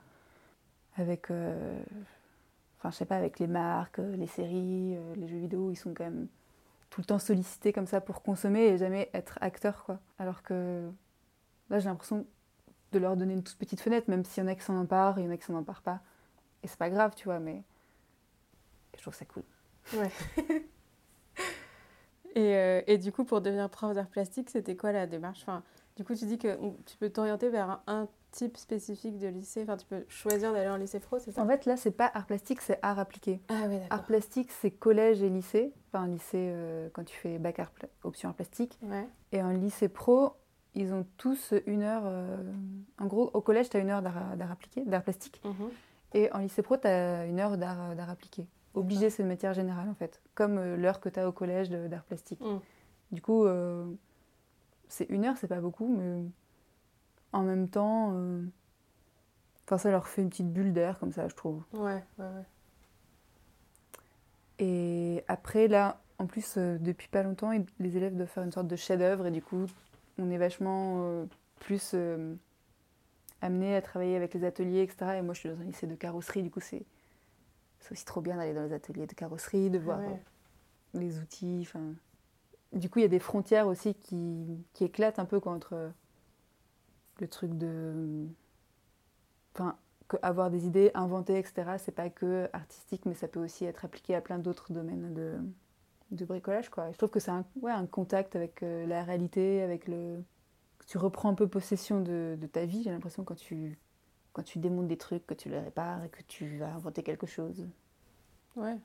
avec, 0.96 1.30
euh, 1.30 1.78
enfin 2.78 2.90
je 2.90 2.96
sais 2.96 3.04
pas, 3.04 3.16
avec 3.16 3.38
les 3.38 3.46
marques, 3.46 3.98
les 3.98 4.26
séries, 4.26 4.96
les 5.16 5.28
jeux 5.28 5.38
vidéo, 5.38 5.70
ils 5.70 5.76
sont 5.76 5.94
quand 5.94 6.04
même 6.04 6.26
tout 6.94 7.00
le 7.00 7.06
temps 7.06 7.18
sollicité 7.18 7.72
comme 7.72 7.88
ça 7.88 8.00
pour 8.00 8.22
consommer 8.22 8.66
et 8.66 8.78
jamais 8.78 9.10
être 9.14 9.36
acteur, 9.40 9.82
quoi. 9.82 9.98
Alors 10.20 10.44
que 10.44 10.88
là, 11.68 11.80
j'ai 11.80 11.88
l'impression 11.88 12.24
de 12.92 12.98
leur 13.00 13.16
donner 13.16 13.34
une 13.34 13.42
toute 13.42 13.58
petite 13.58 13.80
fenêtre, 13.80 14.08
même 14.08 14.24
s'il 14.24 14.44
y 14.44 14.46
en 14.46 14.48
a 14.48 14.54
qui 14.54 14.62
s'en 14.62 14.76
emparent, 14.76 15.18
il 15.18 15.24
y 15.24 15.28
en 15.28 15.32
a 15.32 15.36
qui 15.36 15.42
s'en 15.42 15.56
emparent 15.56 15.82
pas. 15.82 16.02
Et 16.62 16.68
c'est 16.68 16.78
pas 16.78 16.90
grave, 16.90 17.12
tu 17.16 17.24
vois, 17.24 17.40
mais 17.40 17.64
je 18.96 19.02
trouve 19.02 19.12
ça 19.12 19.24
cool. 19.24 19.42
Ouais. 19.94 20.12
et, 22.36 22.54
euh, 22.54 22.82
et, 22.86 22.96
du 22.98 23.10
coup, 23.10 23.24
pour 23.24 23.40
devenir 23.40 23.68
prof 23.70 23.92
d'art 23.92 24.06
plastique, 24.06 24.48
c'était 24.48 24.76
quoi 24.76 24.92
la 24.92 25.08
démarche? 25.08 25.42
Enfin, 25.42 25.64
Du 25.96 26.04
coup, 26.04 26.14
tu 26.14 26.26
dis 26.26 26.38
que 26.38 26.56
tu 26.86 26.96
peux 26.98 27.10
t'orienter 27.10 27.50
vers 27.50 27.80
un, 27.86 28.08
type 28.32 28.56
spécifique 28.56 29.18
de 29.20 29.28
lycée, 29.28 29.62
enfin, 29.62 29.76
tu 29.76 29.86
peux 29.86 30.04
choisir 30.08 30.52
d'aller 30.52 30.68
en 30.68 30.76
lycée 30.76 30.98
pro, 30.98 31.20
c'est 31.20 31.30
ça? 31.30 31.40
En 31.40 31.46
fait, 31.46 31.66
là, 31.66 31.76
c'est 31.76 31.92
pas 31.92 32.10
art 32.14 32.26
plastique, 32.26 32.60
c'est 32.62 32.80
art 32.82 32.98
appliqué. 32.98 33.40
Ah 33.48 33.66
oui, 33.68 33.78
d'accord. 33.78 33.86
Art 33.90 34.04
plastique, 34.04 34.50
c'est 34.50 34.72
collège 34.72 35.22
et 35.22 35.28
lycée. 35.28 35.72
Enfin, 35.92 36.08
lycée, 36.08 36.50
euh, 36.52 36.88
quand 36.92 37.04
tu 37.04 37.16
fais 37.16 37.38
bac 37.38 37.60
art, 37.60 37.70
option 38.02 38.30
art 38.30 38.34
plastique. 38.34 38.76
Ouais. 38.82 39.06
Et 39.30 39.40
en 39.40 39.50
lycée 39.50 39.88
pro, 39.88 40.32
ils 40.74 40.92
ont 40.92 41.06
tous 41.16 41.54
une 41.66 41.82
heure. 41.82 42.02
Euh, 42.06 42.36
en 42.98 43.06
gros, 43.06 43.30
au 43.34 43.40
collège, 43.40 43.68
tu 43.70 43.76
as 43.76 43.80
une 43.80 43.90
heure 43.90 44.02
d'art 44.02 44.50
appliqué, 44.50 44.82
d'art 44.84 45.04
plastique. 45.04 45.40
-hmm. 45.44 45.70
Et 46.14 46.32
en 46.32 46.38
lycée 46.38 46.62
pro, 46.62 46.76
tu 46.76 46.88
as 46.88 47.26
une 47.26 47.38
heure 47.38 47.56
d'art 47.56 48.10
appliqué. 48.10 48.48
Obligé, 48.74 49.10
c'est 49.10 49.22
une 49.22 49.28
matière 49.28 49.54
générale, 49.54 49.88
en 49.88 49.94
fait. 49.94 50.20
Comme 50.34 50.58
euh, 50.58 50.76
l'heure 50.76 51.00
que 51.00 51.08
tu 51.08 51.20
as 51.20 51.28
au 51.28 51.32
collège 51.32 51.70
d'art 51.70 52.02
plastique. 52.02 52.40
Mm. 52.40 52.58
Du 53.12 53.22
coup, 53.22 53.44
euh, 53.44 53.86
c'est 54.94 55.06
une 55.10 55.24
heure, 55.24 55.36
c'est 55.36 55.48
pas 55.48 55.60
beaucoup, 55.60 55.88
mais 55.96 56.22
en 57.32 57.42
même 57.42 57.68
temps. 57.68 58.12
euh, 58.14 58.42
Enfin, 59.66 59.78
ça 59.78 59.90
leur 59.90 60.06
fait 60.08 60.20
une 60.22 60.28
petite 60.28 60.52
bulle 60.52 60.72
d'air, 60.74 60.98
comme 60.98 61.12
ça, 61.12 61.26
je 61.26 61.34
trouve. 61.34 61.62
Ouais, 61.72 62.04
ouais, 62.18 62.24
ouais. 62.26 62.44
Et 64.58 65.24
après, 65.26 65.68
là, 65.68 66.00
en 66.18 66.26
plus, 66.26 66.56
euh, 66.58 66.78
depuis 66.78 67.08
pas 67.08 67.22
longtemps, 67.22 67.50
les 67.80 67.96
élèves 67.96 68.14
doivent 68.14 68.28
faire 68.28 68.44
une 68.44 68.52
sorte 68.52 68.68
de 68.68 68.76
chef-d'œuvre 68.76 69.26
et 69.26 69.30
du 69.30 69.42
coup, 69.42 69.64
on 70.18 70.30
est 70.30 70.36
vachement 70.38 71.00
euh, 71.06 71.24
plus 71.60 71.94
amené 73.40 73.74
à 73.74 73.82
travailler 73.82 74.16
avec 74.16 74.34
les 74.34 74.44
ateliers, 74.44 74.82
etc. 74.82 75.16
Et 75.18 75.22
moi, 75.22 75.34
je 75.34 75.40
suis 75.40 75.48
dans 75.48 75.60
un 75.60 75.64
lycée 75.64 75.86
de 75.86 75.94
carrosserie, 75.94 76.42
du 76.42 76.50
coup, 76.50 76.60
c'est 76.60 76.84
c'est 77.80 77.92
aussi 77.92 78.04
trop 78.06 78.22
bien 78.22 78.36
d'aller 78.36 78.54
dans 78.54 78.62
les 78.64 78.72
ateliers 78.72 79.06
de 79.06 79.12
carrosserie, 79.12 79.68
de 79.68 79.78
voir 79.78 79.98
Ouais. 79.98 80.22
les 80.94 81.18
outils. 81.18 81.60
Enfin, 81.62 81.92
du 82.74 82.90
coup, 82.90 82.98
il 82.98 83.02
y 83.02 83.06
a 83.06 83.08
des 83.08 83.18
frontières 83.18 83.66
aussi 83.66 83.94
qui, 83.94 84.64
qui 84.72 84.84
éclatent 84.84 85.18
un 85.18 85.24
peu 85.24 85.40
quoi, 85.40 85.52
entre 85.52 85.74
euh, 85.74 85.90
le 87.20 87.28
truc 87.28 87.56
de. 87.56 88.26
Enfin, 89.54 89.78
avoir 90.22 90.50
des 90.50 90.66
idées, 90.66 90.90
inventer, 90.94 91.38
etc. 91.38 91.76
C'est 91.78 91.94
pas 91.94 92.10
que 92.10 92.48
artistique, 92.52 93.06
mais 93.06 93.14
ça 93.14 93.28
peut 93.28 93.42
aussi 93.42 93.64
être 93.64 93.84
appliqué 93.84 94.14
à 94.14 94.20
plein 94.20 94.38
d'autres 94.38 94.72
domaines 94.72 95.14
de, 95.14 96.24
bricolage. 96.24 96.68
Quoi. 96.68 96.90
Je 96.92 96.96
trouve 96.98 97.10
que 97.10 97.20
c'est 97.20 97.30
un, 97.30 97.44
un 97.64 97.86
contact 97.86 98.36
avec 98.36 98.62
euh, 98.62 98.86
la 98.86 99.02
réalité, 99.02 99.62
avec 99.62 99.86
le. 99.88 100.22
Tu 100.86 100.98
reprends 100.98 101.30
un 101.30 101.34
peu 101.34 101.48
possession 101.48 102.00
de, 102.00 102.36
ta 102.52 102.66
vie, 102.66 102.82
j'ai 102.82 102.90
l'impression, 102.90 103.24
quand 103.24 103.36
tu, 103.36 103.78
quand 104.32 104.58
démontes 104.58 104.86
des 104.86 104.98
trucs, 104.98 105.26
que 105.26 105.32
tu 105.32 105.48
les 105.48 105.58
répares 105.58 106.04
et 106.04 106.10
que 106.10 106.22
tu 106.28 106.58
vas 106.58 106.74
inventer 106.74 107.02
quelque 107.02 107.26
chose. 107.26 107.66
Ouais. 108.54 108.76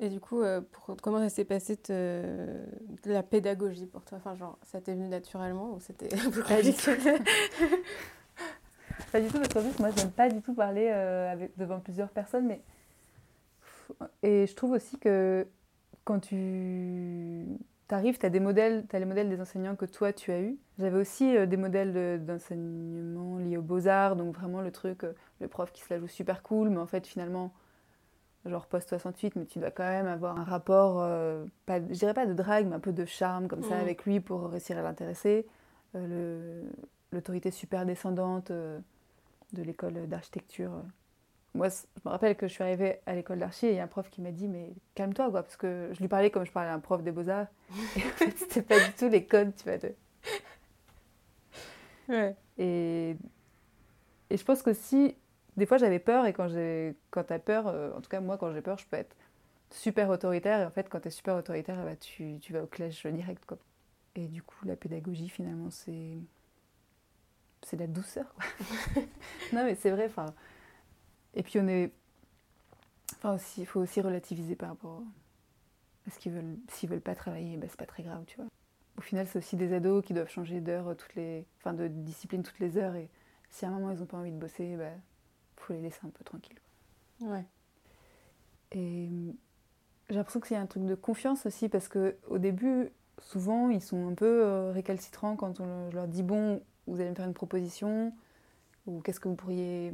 Et 0.00 0.08
du 0.08 0.18
coup, 0.20 0.42
euh, 0.42 0.60
pour, 0.60 0.96
comment 1.00 1.18
ça 1.18 1.28
s'est 1.28 1.44
passé 1.44 1.76
te- 1.76 2.64
la 3.04 3.22
pédagogie 3.22 3.86
pour 3.86 4.04
toi? 4.04 4.18
Enfin, 4.18 4.34
genre, 4.34 4.58
ça 4.64 4.80
t'est 4.80 4.92
venu 4.94 5.08
naturellement 5.08 5.72
ou 5.72 5.80
c'était 5.80 6.08
Pas 6.48 6.62
du 6.62 6.72
compliqué? 6.72 7.12
Pas 9.12 9.20
du 9.20 9.28
tout, 9.28 9.38
parce 9.38 9.48
qu'en 9.54 9.62
plus, 9.62 9.78
moi, 9.78 9.90
j'aime 9.96 10.10
pas 10.10 10.28
du 10.28 10.40
tout 10.40 10.54
parler 10.54 10.88
euh, 10.92 11.30
avec, 11.32 11.56
devant 11.56 11.78
plusieurs 11.80 12.08
personnes, 12.10 12.46
mais. 12.46 12.60
Et 14.22 14.46
je 14.46 14.54
trouve 14.54 14.72
aussi 14.72 14.98
que 14.98 15.46
quand 16.04 16.20
tu 16.20 17.46
arrives, 17.90 18.18
tu 18.18 18.26
as 18.26 18.30
des 18.30 18.40
modèles, 18.40 18.86
tu 18.88 18.96
as 18.96 18.98
les 18.98 19.04
modèles 19.04 19.28
des 19.28 19.40
enseignants 19.40 19.76
que 19.76 19.84
toi, 19.86 20.12
tu 20.12 20.32
as 20.32 20.40
eu. 20.40 20.58
J'avais 20.78 20.98
aussi 20.98 21.36
euh, 21.36 21.46
des 21.46 21.56
modèles 21.56 21.92
de- 21.92 22.18
d'enseignement 22.22 23.38
liés 23.38 23.56
aux 23.56 23.62
beaux-arts, 23.62 24.16
donc 24.16 24.34
vraiment 24.34 24.60
le 24.60 24.72
truc, 24.72 25.04
le 25.40 25.48
prof 25.48 25.70
qui 25.72 25.82
se 25.82 25.92
la 25.94 26.00
joue 26.00 26.08
super 26.08 26.42
cool, 26.42 26.70
mais 26.70 26.78
en 26.78 26.86
fait, 26.86 27.06
finalement, 27.06 27.52
genre 28.46 28.66
post-68, 28.66 29.32
mais 29.36 29.46
tu 29.46 29.58
dois 29.58 29.70
quand 29.70 29.84
même 29.84 30.06
avoir 30.06 30.38
un 30.38 30.44
rapport, 30.44 31.00
euh, 31.00 31.44
pas, 31.66 31.78
je 31.80 31.94
dirais 31.94 32.14
pas 32.14 32.26
de 32.26 32.34
drague, 32.34 32.66
mais 32.66 32.76
un 32.76 32.80
peu 32.80 32.92
de 32.92 33.04
charme 33.04 33.48
comme 33.48 33.62
ça 33.62 33.74
Mhm. 33.76 33.80
avec 33.80 34.04
lui 34.04 34.20
pour 34.20 34.48
réussir 34.50 34.76
à 34.78 34.82
l'intéresser. 34.82 35.46
Euh, 35.94 36.62
le- 36.64 36.70
L'autorité 37.12 37.50
super 37.52 37.86
descendante 37.86 38.50
euh, 38.50 38.78
de 39.52 39.62
l'école 39.62 40.08
d'architecture. 40.08 40.72
Moi, 41.54 41.68
je 41.68 41.76
me 42.04 42.10
rappelle 42.10 42.36
que 42.36 42.48
je 42.48 42.52
suis 42.52 42.64
arrivée 42.64 42.98
à 43.06 43.14
l'école 43.14 43.38
d'archi 43.38 43.66
et 43.66 43.70
il 43.70 43.76
y 43.76 43.78
a 43.78 43.84
un 43.84 43.86
prof 43.86 44.10
qui 44.10 44.20
m'a 44.20 44.32
dit 44.32 44.48
Mais 44.48 44.72
calme-toi, 44.96 45.30
quoi, 45.30 45.42
parce 45.44 45.56
que 45.56 45.90
je 45.92 46.00
lui 46.00 46.08
parlais 46.08 46.32
comme 46.32 46.44
je 46.44 46.50
parlais 46.50 46.70
à 46.70 46.74
un 46.74 46.80
prof 46.80 47.04
des 47.04 47.12
beaux-arts. 47.12 47.46
Et 47.96 48.00
en 48.00 48.10
fait, 48.16 48.36
c'était 48.36 48.62
pas 48.62 48.80
du 48.80 48.92
tout 48.98 49.08
les 49.08 49.24
codes, 49.24 49.54
tu 49.54 49.62
vois. 49.64 49.78
de- 49.78 49.94
Ouais. 52.08 52.36
Et, 52.58 53.16
et 54.30 54.36
je 54.36 54.44
pense 54.44 54.62
que 54.62 54.72
si, 54.74 55.16
des 55.56 55.66
fois 55.66 55.78
j'avais 55.78 55.98
peur, 55.98 56.26
et 56.26 56.32
quand, 56.32 56.48
j'ai, 56.48 56.96
quand 57.10 57.24
t'as 57.24 57.38
peur, 57.38 57.68
euh, 57.68 57.92
en 57.96 58.00
tout 58.00 58.08
cas 58.10 58.20
moi 58.20 58.38
quand 58.38 58.52
j'ai 58.52 58.62
peur, 58.62 58.78
je 58.78 58.86
peux 58.86 58.96
être 58.96 59.16
super 59.70 60.10
autoritaire, 60.10 60.60
et 60.60 60.64
en 60.64 60.70
fait 60.70 60.88
quand 60.88 61.00
t'es 61.00 61.10
super 61.10 61.36
autoritaire, 61.36 61.78
eh 61.80 61.84
ben, 61.84 61.96
tu, 61.96 62.38
tu 62.40 62.52
vas 62.52 62.62
au 62.62 62.66
clash 62.66 63.06
direct. 63.06 63.44
Quoi. 63.46 63.58
Et 64.16 64.28
du 64.28 64.42
coup, 64.42 64.64
la 64.64 64.76
pédagogie 64.76 65.28
finalement, 65.28 65.70
c'est. 65.70 66.18
C'est 67.62 67.78
la 67.78 67.86
douceur, 67.86 68.32
quoi. 68.34 68.44
non, 69.52 69.64
mais 69.64 69.74
c'est 69.74 69.90
vrai, 69.90 70.06
enfin. 70.06 70.34
Et 71.34 71.42
puis 71.42 71.58
on 71.58 71.66
est. 71.66 71.92
Enfin, 73.16 73.34
aussi, 73.34 73.62
il 73.62 73.66
faut 73.66 73.80
aussi 73.80 74.00
relativiser 74.00 74.54
par 74.54 74.70
rapport 74.70 75.02
à 76.06 76.10
ce 76.10 76.18
qu'ils 76.18 76.32
veulent. 76.32 76.58
S'ils 76.68 76.90
veulent 76.90 77.00
pas 77.00 77.14
travailler, 77.14 77.56
ben, 77.56 77.68
c'est 77.68 77.78
pas 77.78 77.86
très 77.86 78.02
grave, 78.02 78.24
tu 78.26 78.36
vois. 78.36 78.46
Au 78.98 79.00
final, 79.00 79.26
c'est 79.26 79.38
aussi 79.38 79.56
des 79.56 79.72
ados 79.72 80.04
qui 80.04 80.14
doivent 80.14 80.30
changer 80.30 80.60
d'heure 80.60 80.94
toutes 80.96 81.14
les. 81.14 81.46
Enfin, 81.58 81.72
de 81.72 81.88
discipline 81.88 82.42
toutes 82.42 82.60
les 82.60 82.76
heures. 82.76 82.94
Et 82.94 83.08
si 83.50 83.64
à 83.64 83.68
un 83.68 83.72
moment 83.72 83.90
ils 83.90 83.98
n'ont 83.98 84.06
pas 84.06 84.18
envie 84.18 84.32
de 84.32 84.38
bosser, 84.38 84.76
bah, 84.76 84.92
faut 85.64 85.72
les 85.72 85.80
laisser 85.80 86.00
un 86.04 86.10
peu 86.10 86.24
tranquilles. 86.24 86.58
Ouais. 87.20 87.44
Et 88.72 89.08
euh, 89.10 89.32
j'ai 90.08 90.16
l'impression 90.16 90.40
que 90.40 90.48
c'est 90.48 90.56
un 90.56 90.66
truc 90.66 90.84
de 90.84 90.94
confiance 90.94 91.46
aussi, 91.46 91.68
parce 91.68 91.88
qu'au 91.88 92.38
début, 92.38 92.90
souvent, 93.20 93.70
ils 93.70 93.82
sont 93.82 94.08
un 94.08 94.14
peu 94.14 94.44
euh, 94.44 94.72
récalcitrants 94.72 95.36
quand 95.36 95.60
on, 95.60 95.90
je 95.90 95.96
leur 95.96 96.08
dis 96.08 96.22
Bon, 96.22 96.62
vous 96.86 97.00
allez 97.00 97.10
me 97.10 97.14
faire 97.14 97.26
une 97.26 97.34
proposition, 97.34 98.12
ou 98.86 99.00
qu'est-ce 99.00 99.20
que 99.20 99.28
vous 99.28 99.36
pourriez. 99.36 99.92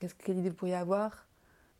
Qu'est-ce, 0.00 0.14
quelle 0.14 0.38
idée 0.38 0.50
vous 0.50 0.56
pourriez 0.56 0.74
avoir? 0.74 1.26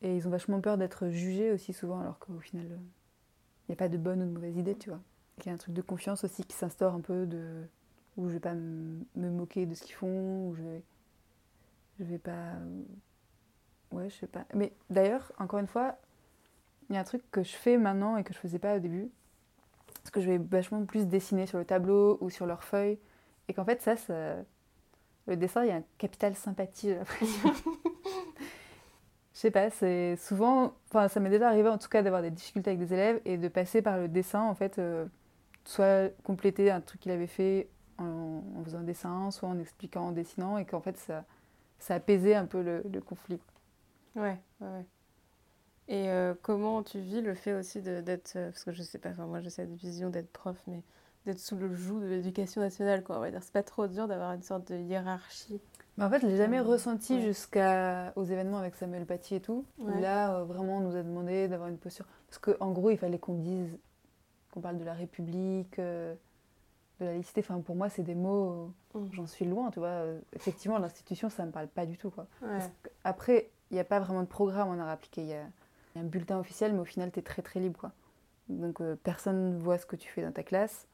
Et 0.02 0.16
ils 0.16 0.26
ont 0.26 0.30
vachement 0.30 0.60
peur 0.60 0.78
d'être 0.78 1.08
jugés 1.08 1.52
aussi 1.52 1.72
souvent, 1.72 2.00
alors 2.00 2.18
qu'au 2.18 2.38
final, 2.38 2.66
il 2.66 3.70
n'y 3.70 3.72
a 3.74 3.76
pas 3.76 3.88
de 3.88 3.98
bonne 3.98 4.22
ou 4.22 4.26
de 4.26 4.30
mauvaise 4.30 4.56
idée, 4.56 4.76
tu 4.76 4.90
vois. 4.90 5.00
Il 5.38 5.46
y 5.46 5.48
a 5.50 5.52
un 5.52 5.58
truc 5.58 5.74
de 5.74 5.82
confiance 5.82 6.24
aussi 6.24 6.44
qui 6.44 6.56
s'instaure 6.56 6.94
un 6.94 7.00
peu, 7.00 7.26
de, 7.26 7.66
où 8.16 8.28
je 8.28 8.34
vais 8.34 8.40
pas 8.40 8.54
me, 8.54 9.04
me 9.16 9.30
moquer 9.30 9.66
de 9.66 9.74
ce 9.74 9.82
qu'ils 9.82 9.94
font, 9.94 10.48
où 10.48 10.54
je 10.54 10.62
vais, 10.62 10.82
je 11.98 12.04
vais 12.04 12.18
pas. 12.18 12.52
Ouais, 13.92 14.08
je 14.08 14.14
sais 14.14 14.26
pas. 14.26 14.44
Mais 14.54 14.72
d'ailleurs, 14.90 15.32
encore 15.38 15.58
une 15.58 15.66
fois, 15.66 15.96
il 16.88 16.94
y 16.94 16.96
a 16.96 17.00
un 17.00 17.04
truc 17.04 17.22
que 17.30 17.42
je 17.42 17.54
fais 17.54 17.78
maintenant 17.78 18.16
et 18.16 18.24
que 18.24 18.32
je 18.32 18.38
faisais 18.38 18.58
pas 18.58 18.76
au 18.76 18.78
début. 18.78 19.10
Parce 20.02 20.10
que 20.10 20.20
je 20.20 20.30
vais 20.30 20.38
vachement 20.38 20.84
plus 20.84 21.06
dessiner 21.06 21.46
sur 21.46 21.58
le 21.58 21.64
tableau 21.64 22.18
ou 22.20 22.30
sur 22.30 22.46
leur 22.46 22.62
feuille. 22.62 22.98
Et 23.48 23.54
qu'en 23.54 23.64
fait, 23.64 23.82
ça, 23.82 23.96
ça, 23.96 24.36
le 25.26 25.36
dessin, 25.36 25.64
il 25.64 25.68
y 25.68 25.72
a 25.72 25.76
un 25.76 25.84
capital 25.98 26.34
sympathie, 26.34 26.88
j'ai 26.88 26.96
l'impression. 26.96 27.52
je 29.34 29.38
sais 29.38 29.50
pas, 29.50 29.70
c'est 29.70 30.16
souvent. 30.16 30.74
Enfin, 30.88 31.08
ça 31.08 31.20
m'est 31.20 31.30
déjà 31.30 31.48
arrivé 31.48 31.68
en 31.68 31.78
tout 31.78 31.88
cas 31.88 32.02
d'avoir 32.02 32.22
des 32.22 32.30
difficultés 32.30 32.70
avec 32.70 32.80
des 32.80 32.92
élèves 32.92 33.20
et 33.24 33.36
de 33.38 33.48
passer 33.48 33.82
par 33.82 33.98
le 33.98 34.08
dessin, 34.08 34.42
en 34.42 34.54
fait, 34.54 34.78
euh, 34.78 35.06
soit 35.64 36.12
compléter 36.22 36.70
un 36.70 36.80
truc 36.80 37.00
qu'il 37.00 37.12
avait 37.12 37.26
fait 37.26 37.68
en, 37.98 38.42
en 38.56 38.64
faisant 38.64 38.78
un 38.78 38.84
dessin, 38.84 39.30
soit 39.30 39.48
en 39.48 39.58
expliquant 39.58 40.08
en 40.08 40.12
dessinant, 40.12 40.58
et 40.58 40.64
qu'en 40.64 40.80
fait, 40.80 40.96
ça, 40.98 41.24
ça 41.78 41.94
apaisait 41.96 42.34
un 42.34 42.46
peu 42.46 42.62
le, 42.62 42.82
le 42.92 43.00
conflit. 43.00 43.40
Ouais, 44.14 44.38
ouais, 44.60 44.68
ouais. 44.68 44.86
Et 45.88 46.08
euh, 46.10 46.34
comment 46.42 46.82
tu 46.82 46.98
vis 46.98 47.20
le 47.20 47.34
fait 47.34 47.54
aussi 47.54 47.80
d'être, 47.80 48.32
euh, 48.36 48.50
parce 48.50 48.64
que 48.64 48.72
je 48.72 48.82
sais 48.82 48.98
pas, 48.98 49.10
enfin 49.10 49.26
moi 49.26 49.40
j'ai 49.40 49.50
cette 49.50 49.72
vision 49.72 50.10
d'être 50.10 50.32
prof, 50.32 50.60
mais 50.66 50.82
d'être 51.26 51.38
sous 51.38 51.56
le 51.56 51.72
joug 51.74 52.00
de 52.00 52.06
l'éducation 52.06 52.60
nationale, 52.60 53.02
quoi. 53.04 53.18
On 53.18 53.20
va 53.20 53.30
dire, 53.30 53.42
c'est 53.42 53.52
pas 53.52 53.62
trop 53.62 53.86
dur 53.86 54.08
d'avoir 54.08 54.32
une 54.32 54.42
sorte 54.42 54.72
de 54.72 54.76
hiérarchie. 54.78 55.60
Mais 55.96 56.04
en 56.04 56.10
fait, 56.10 56.20
je 56.20 56.26
l'ai 56.26 56.36
jamais 56.36 56.58
Euh, 56.58 56.62
ressenti 56.62 57.14
ouais. 57.14 57.20
jusqu'aux 57.20 58.24
événements 58.24 58.58
avec 58.58 58.74
Samuel 58.76 59.06
Paty 59.06 59.36
et 59.36 59.40
tout. 59.40 59.64
Ouais. 59.78 60.00
là, 60.00 60.36
euh, 60.40 60.44
vraiment, 60.44 60.78
on 60.78 60.80
nous 60.80 60.96
a 60.96 61.02
demandé 61.02 61.48
d'avoir 61.48 61.68
une 61.68 61.78
posture. 61.78 62.06
Parce 62.28 62.38
qu'en 62.38 62.70
gros, 62.72 62.90
il 62.90 62.98
fallait 62.98 63.18
qu'on 63.18 63.34
dise, 63.34 63.76
qu'on 64.52 64.60
parle 64.60 64.78
de 64.78 64.84
la 64.84 64.94
République, 64.94 65.78
euh, 65.78 66.14
de 67.00 67.04
la 67.06 67.12
laïcité. 67.12 67.40
Enfin, 67.40 67.60
pour 67.60 67.76
moi, 67.76 67.88
c'est 67.88 68.02
des 68.02 68.14
mots, 68.14 68.72
euh, 68.94 68.98
Mm. 69.00 69.08
j'en 69.12 69.26
suis 69.26 69.44
loin, 69.44 69.70
tu 69.70 69.78
vois. 69.80 69.88
Euh, 69.88 70.20
Effectivement, 70.34 70.78
l'institution, 70.78 71.28
ça 71.30 71.44
me 71.44 71.50
parle 71.52 71.68
pas 71.68 71.86
du 71.86 71.98
tout, 71.98 72.10
quoi. 72.10 72.26
Ouais. 72.42 72.58
Après, 73.04 73.50
il 73.70 73.74
n'y 73.74 73.80
a 73.80 73.84
pas 73.84 74.00
vraiment 74.00 74.22
de 74.22 74.26
programme 74.26 74.68
en 74.68 74.78
art 74.78 74.88
appliqué. 74.88 75.22
Il 75.22 75.28
y 75.28 75.34
a, 75.34 75.42
il 75.94 75.98
y 75.98 76.00
a 76.00 76.04
un 76.04 76.08
bulletin 76.08 76.38
officiel, 76.38 76.72
mais 76.72 76.80
au 76.80 76.84
final, 76.84 77.10
tu 77.12 77.18
es 77.18 77.22
très 77.22 77.42
très 77.42 77.60
libre. 77.60 77.78
Quoi. 77.80 77.92
Donc 78.48 78.80
euh, 78.80 78.96
personne 79.02 79.54
ne 79.56 79.58
voit 79.58 79.76
ce 79.78 79.86
que 79.86 79.96
tu 79.96 80.08
fais 80.10 80.22
dans 80.22 80.32
ta 80.32 80.42
classe. 80.42 80.86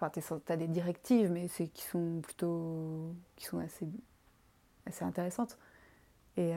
Enfin, 0.00 0.10
tu 0.10 0.52
as 0.52 0.56
des 0.56 0.66
directives, 0.68 1.30
mais 1.30 1.46
c'est 1.48 1.68
qui 1.68 1.82
sont 1.82 2.20
plutôt. 2.22 3.12
qui 3.36 3.44
sont 3.46 3.58
assez, 3.58 3.86
assez 4.86 5.04
intéressantes. 5.04 5.56
Et 6.36 6.54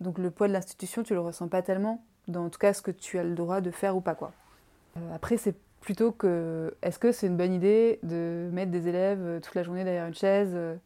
donc 0.00 0.18
le 0.18 0.30
poids 0.30 0.46
de 0.48 0.52
l'institution, 0.52 1.02
tu 1.02 1.14
le 1.14 1.20
ressens 1.20 1.48
pas 1.48 1.62
tellement, 1.62 2.04
dans 2.28 2.44
en 2.44 2.50
tout 2.50 2.58
cas 2.60 2.72
ce 2.72 2.80
que 2.82 2.90
tu 2.92 3.18
as 3.18 3.24
le 3.24 3.34
droit 3.34 3.60
de 3.60 3.70
faire 3.70 3.96
ou 3.96 4.00
pas. 4.00 4.14
quoi. 4.14 4.32
Euh, 4.96 5.14
après, 5.14 5.36
c'est 5.36 5.54
plutôt 5.80 6.12
que 6.12 6.76
est-ce 6.82 6.98
que 6.98 7.12
c'est 7.12 7.26
une 7.26 7.36
bonne 7.36 7.52
idée 7.52 7.98
de 8.02 8.48
mettre 8.52 8.70
des 8.70 8.88
élèves 8.88 9.22
euh, 9.22 9.40
toute 9.40 9.54
la 9.54 9.62
journée 9.62 9.84
derrière 9.84 10.06
une 10.06 10.14
chaise 10.14 10.52
euh, 10.54 10.76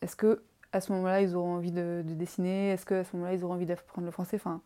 Est-ce 0.00 0.16
que 0.16 0.42
à 0.72 0.80
ce 0.80 0.90
moment-là, 0.92 1.20
ils 1.20 1.36
auront 1.36 1.56
envie 1.56 1.70
de, 1.70 2.02
dessiner 2.04 2.70
Est-ce 2.70 2.86
qu'à 2.86 3.04
ce, 3.04 3.14
moment-là, 3.14 3.34
ils 3.34 3.44
auront 3.44 3.54
envie 3.54 3.66
d'apprendre 3.66 4.06
le 4.06 4.10
français? 4.10 4.36
Enfin, 4.36 4.62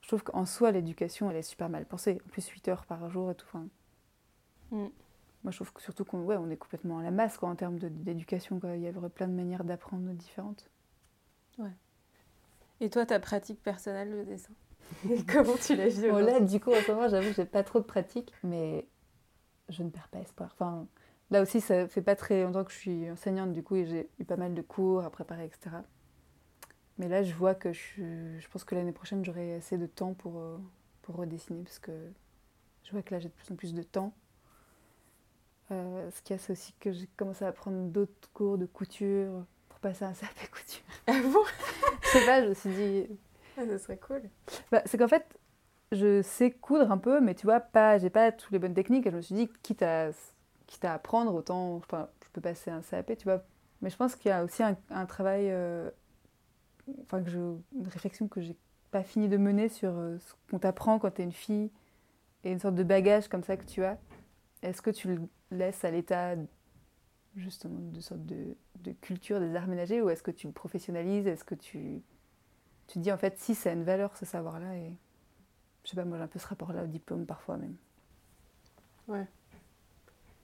Je 0.00 0.08
trouve 0.08 0.22
qu'en 0.22 0.46
soi, 0.46 0.70
l'éducation, 0.70 1.30
elle 1.30 1.36
est 1.36 1.42
super 1.42 1.68
mal 1.68 1.84
pensée. 1.84 2.18
En 2.24 2.28
plus, 2.30 2.48
8 2.48 2.68
heures 2.68 2.86
par 2.86 3.10
jour 3.10 3.30
et 3.30 3.34
tout. 3.34 3.46
Enfin, 3.48 3.66
mm. 4.70 4.88
Moi, 5.44 5.50
je 5.50 5.58
trouve 5.58 5.74
que 5.74 5.82
surtout 5.82 6.06
qu'on 6.06 6.22
ouais, 6.22 6.38
on 6.38 6.48
est 6.48 6.56
complètement 6.56 6.98
à 6.98 7.02
la 7.02 7.10
masse 7.10 7.36
quoi, 7.36 7.50
en 7.50 7.54
termes 7.54 7.78
d'éducation. 7.78 8.58
Il 8.74 8.80
y 8.80 8.88
a 8.88 8.92
plein 9.10 9.28
de 9.28 9.34
manières 9.34 9.64
d'apprendre 9.64 10.10
différentes. 10.12 10.70
Ouais. 11.58 11.76
Et 12.80 12.88
toi, 12.88 13.04
ta 13.04 13.20
pratique 13.20 13.62
personnelle, 13.62 14.10
le 14.10 14.24
dessin? 14.24 14.54
Comment 15.28 15.56
tu 15.56 15.76
l'as 15.76 15.88
vu 15.88 16.10
bon, 16.10 16.24
Là, 16.24 16.40
du 16.40 16.60
coup, 16.60 16.72
en 16.72 16.80
ce 16.80 16.92
moment, 16.92 17.08
j'avoue 17.08 17.28
que 17.28 17.34
j'ai 17.34 17.44
pas 17.44 17.62
trop 17.62 17.78
de 17.78 17.84
pratique, 17.84 18.32
mais 18.42 18.86
je 19.68 19.82
ne 19.82 19.90
perds 19.90 20.08
pas 20.08 20.20
espoir. 20.20 20.50
Enfin, 20.54 20.86
là 21.30 21.42
aussi, 21.42 21.60
ça 21.60 21.88
fait 21.88 22.02
pas 22.02 22.16
très 22.16 22.42
longtemps 22.42 22.64
que 22.64 22.72
je 22.72 22.78
suis 22.78 23.10
enseignante, 23.10 23.52
du 23.52 23.62
coup, 23.62 23.76
et 23.76 23.86
j'ai 23.86 24.08
eu 24.18 24.24
pas 24.24 24.36
mal 24.36 24.54
de 24.54 24.62
cours 24.62 25.04
à 25.04 25.10
préparer, 25.10 25.44
etc. 25.44 25.76
Mais 26.98 27.08
là, 27.08 27.22
je 27.22 27.34
vois 27.34 27.54
que 27.54 27.72
je, 27.72 28.38
je 28.38 28.48
pense 28.48 28.64
que 28.64 28.74
l'année 28.74 28.92
prochaine, 28.92 29.24
j'aurai 29.24 29.54
assez 29.54 29.78
de 29.78 29.86
temps 29.86 30.14
pour, 30.14 30.38
euh, 30.38 30.58
pour 31.02 31.16
redessiner, 31.16 31.62
parce 31.64 31.78
que 31.78 31.92
je 32.84 32.92
vois 32.92 33.02
que 33.02 33.14
là, 33.14 33.20
j'ai 33.20 33.28
de 33.28 33.34
plus 33.34 33.52
en 33.52 33.56
plus 33.56 33.74
de 33.74 33.82
temps. 33.82 34.14
Euh, 35.70 36.10
ce 36.10 36.22
qu'il 36.22 36.36
y 36.36 36.38
a, 36.38 36.42
c'est 36.42 36.52
aussi 36.52 36.74
que 36.78 36.92
j'ai 36.92 37.08
commencé 37.16 37.44
à 37.44 37.52
prendre 37.52 37.88
d'autres 37.88 38.30
cours 38.32 38.58
de 38.58 38.66
couture 38.66 39.44
pour 39.68 39.78
passer 39.80 40.04
un 40.04 40.12
CAP 40.12 40.50
couture. 40.50 40.82
Ah 41.06 41.20
bon? 41.22 41.42
Je 42.02 42.08
sais 42.08 42.26
pas, 42.26 42.42
je 42.42 42.48
me 42.48 42.54
suis 42.54 42.70
dit, 42.70 43.06
ça 43.68 43.78
serait 43.78 43.98
cool. 43.98 44.22
Bah, 44.70 44.82
c'est 44.86 44.98
qu'en 44.98 45.08
fait, 45.08 45.38
je 45.92 46.22
sais 46.22 46.50
coudre 46.50 46.90
un 46.90 46.98
peu, 46.98 47.20
mais 47.20 47.34
tu 47.34 47.46
vois, 47.46 47.60
pas, 47.60 47.98
j'ai 47.98 48.10
pas 48.10 48.32
toutes 48.32 48.52
les 48.52 48.58
bonnes 48.58 48.74
techniques. 48.74 49.06
Et 49.06 49.10
je 49.10 49.16
me 49.16 49.22
suis 49.22 49.34
dit, 49.34 49.48
quitte 49.62 49.82
à, 49.82 50.10
quitte 50.66 50.84
à 50.84 50.94
apprendre, 50.94 51.34
autant, 51.34 51.76
enfin, 51.76 52.08
je 52.24 52.28
peux 52.32 52.40
passer 52.40 52.70
un 52.70 52.80
CAP, 52.82 53.16
tu 53.16 53.24
vois. 53.24 53.44
Mais 53.82 53.90
je 53.90 53.96
pense 53.96 54.16
qu'il 54.16 54.30
y 54.30 54.32
a 54.32 54.42
aussi 54.44 54.62
un, 54.62 55.06
travail, 55.06 55.50
euh, 55.50 55.90
enfin, 57.02 57.22
que 57.22 57.30
je, 57.30 57.38
une 57.38 57.88
réflexion 57.88 58.28
que 58.28 58.40
j'ai 58.40 58.56
pas 58.90 59.02
fini 59.02 59.28
de 59.28 59.36
mener 59.36 59.68
sur 59.68 59.90
euh, 59.92 60.18
ce 60.18 60.34
qu'on 60.50 60.58
t'apprend 60.58 60.98
quand 60.98 61.10
tu 61.10 61.22
es 61.22 61.24
une 61.24 61.32
fille 61.32 61.70
et 62.44 62.52
une 62.52 62.58
sorte 62.58 62.74
de 62.74 62.82
bagage 62.82 63.28
comme 63.28 63.44
ça 63.44 63.56
que 63.56 63.64
tu 63.64 63.84
as. 63.84 63.98
Est-ce 64.62 64.80
que 64.80 64.90
tu 64.90 65.08
le 65.08 65.20
laisses 65.50 65.84
à 65.84 65.90
l'état 65.90 66.34
justement 67.36 67.80
de 67.80 68.00
sorte 68.00 68.24
de, 68.24 68.56
de 68.80 68.92
culture 68.92 69.40
des 69.40 69.54
arts 69.56 69.66
ménagers 69.66 70.00
ou 70.00 70.08
est-ce 70.08 70.22
que 70.22 70.30
tu 70.30 70.46
le 70.46 70.52
professionnalises? 70.52 71.26
Est-ce 71.26 71.44
que 71.44 71.54
tu 71.54 72.02
tu 72.86 72.94
te 72.94 72.98
dis 72.98 73.12
en 73.12 73.16
fait 73.16 73.38
si 73.38 73.54
ça 73.54 73.70
a 73.70 73.72
une 73.72 73.84
valeur 73.84 74.16
ce 74.16 74.24
savoir-là 74.24 74.76
et 74.76 74.92
je 75.84 75.90
sais 75.90 75.96
pas 75.96 76.04
moi 76.04 76.18
j'ai 76.18 76.24
un 76.24 76.28
peu 76.28 76.38
ce 76.38 76.46
rapport-là 76.46 76.84
au 76.84 76.86
diplôme 76.86 77.26
parfois 77.26 77.56
même. 77.56 77.76
Ouais. 79.08 79.26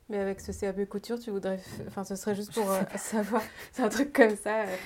Mais 0.08 0.18
avec 0.18 0.40
ce 0.40 0.50
CAP 0.52 0.84
couture, 0.86 1.20
tu 1.20 1.30
voudrais, 1.30 1.60
enfin 1.86 2.02
ce 2.02 2.16
serait 2.16 2.34
juste 2.34 2.52
pour 2.52 2.70
euh, 2.70 2.82
savoir, 2.96 3.42
c'est 3.72 3.82
un 3.82 3.88
truc 3.88 4.12
comme 4.12 4.36
ça. 4.36 4.62
Euh. 4.62 4.76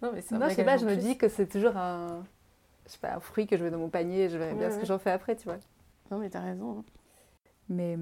Non 0.00 0.12
mais 0.12 0.22
non, 0.30 0.48
je 0.48 0.54
sais 0.54 0.64
pas, 0.64 0.76
je 0.76 0.86
me 0.86 0.94
dis 0.94 1.18
que 1.18 1.28
c'est 1.28 1.48
toujours 1.48 1.76
un, 1.76 2.24
je 2.86 2.92
sais 2.92 2.98
pas, 2.98 3.14
un 3.14 3.20
fruit 3.20 3.48
que 3.48 3.56
je 3.56 3.64
mets 3.64 3.70
dans 3.70 3.78
mon 3.78 3.88
panier, 3.88 4.24
et 4.24 4.28
je 4.28 4.38
verrai 4.38 4.54
bien 4.54 4.70
ce 4.70 4.78
que 4.78 4.86
j'en 4.86 5.00
fais 5.00 5.10
après, 5.10 5.34
tu 5.34 5.44
vois. 5.44 5.58
Non 6.12 6.18
mais 6.18 6.30
t'as 6.30 6.40
raison. 6.40 6.78
Hein. 6.78 6.84
Mais 7.68 7.98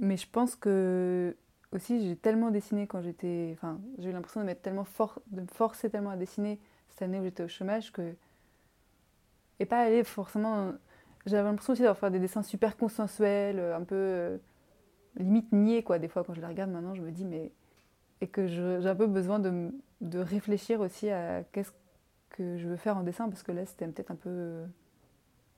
mais 0.00 0.16
je 0.16 0.26
pense 0.30 0.56
que 0.56 1.36
aussi 1.72 2.06
j'ai 2.06 2.16
tellement 2.16 2.50
dessiné 2.50 2.86
quand 2.86 3.02
j'étais, 3.02 3.50
enfin 3.52 3.78
j'ai 3.98 4.08
eu 4.08 4.12
l'impression 4.12 4.40
de 4.40 4.46
m'être 4.46 4.62
tellement 4.62 4.84
fort, 4.84 5.20
de 5.26 5.42
me 5.42 5.46
forcer 5.46 5.90
tellement 5.90 6.10
à 6.10 6.16
dessiner 6.16 6.58
cette 6.94 7.02
année 7.02 7.18
où 7.18 7.24
j'étais 7.24 7.42
au 7.42 7.48
chômage 7.48 7.92
que. 7.92 8.14
Et 9.58 9.66
pas 9.66 9.80
aller 9.80 10.04
forcément. 10.04 10.72
J'avais 11.26 11.48
l'impression 11.48 11.72
aussi 11.72 11.82
d'avoir 11.82 11.98
fait 11.98 12.10
des 12.10 12.20
dessins 12.20 12.42
super 12.42 12.76
consensuels, 12.76 13.58
euh, 13.58 13.76
un 13.76 13.82
peu. 13.82 13.94
Euh, 13.96 14.38
limite 15.16 15.52
niais, 15.52 15.82
quoi. 15.82 15.98
Des 15.98 16.08
fois, 16.08 16.22
quand 16.24 16.34
je 16.34 16.40
les 16.40 16.46
regarde 16.46 16.70
maintenant, 16.70 16.94
je 16.94 17.02
me 17.02 17.10
dis, 17.10 17.24
mais. 17.24 17.52
Et 18.20 18.28
que 18.28 18.46
j'ai 18.46 18.88
un 18.88 18.94
peu 18.94 19.06
besoin 19.06 19.38
de, 19.38 19.70
de 20.00 20.18
réfléchir 20.18 20.80
aussi 20.80 21.10
à 21.10 21.42
qu'est-ce 21.52 21.72
que 22.30 22.56
je 22.56 22.68
veux 22.68 22.76
faire 22.76 22.96
en 22.96 23.02
dessin, 23.02 23.28
parce 23.28 23.42
que 23.42 23.52
là, 23.52 23.66
c'était 23.66 23.86
peut-être 23.86 24.12
un 24.12 24.16
peu. 24.16 24.62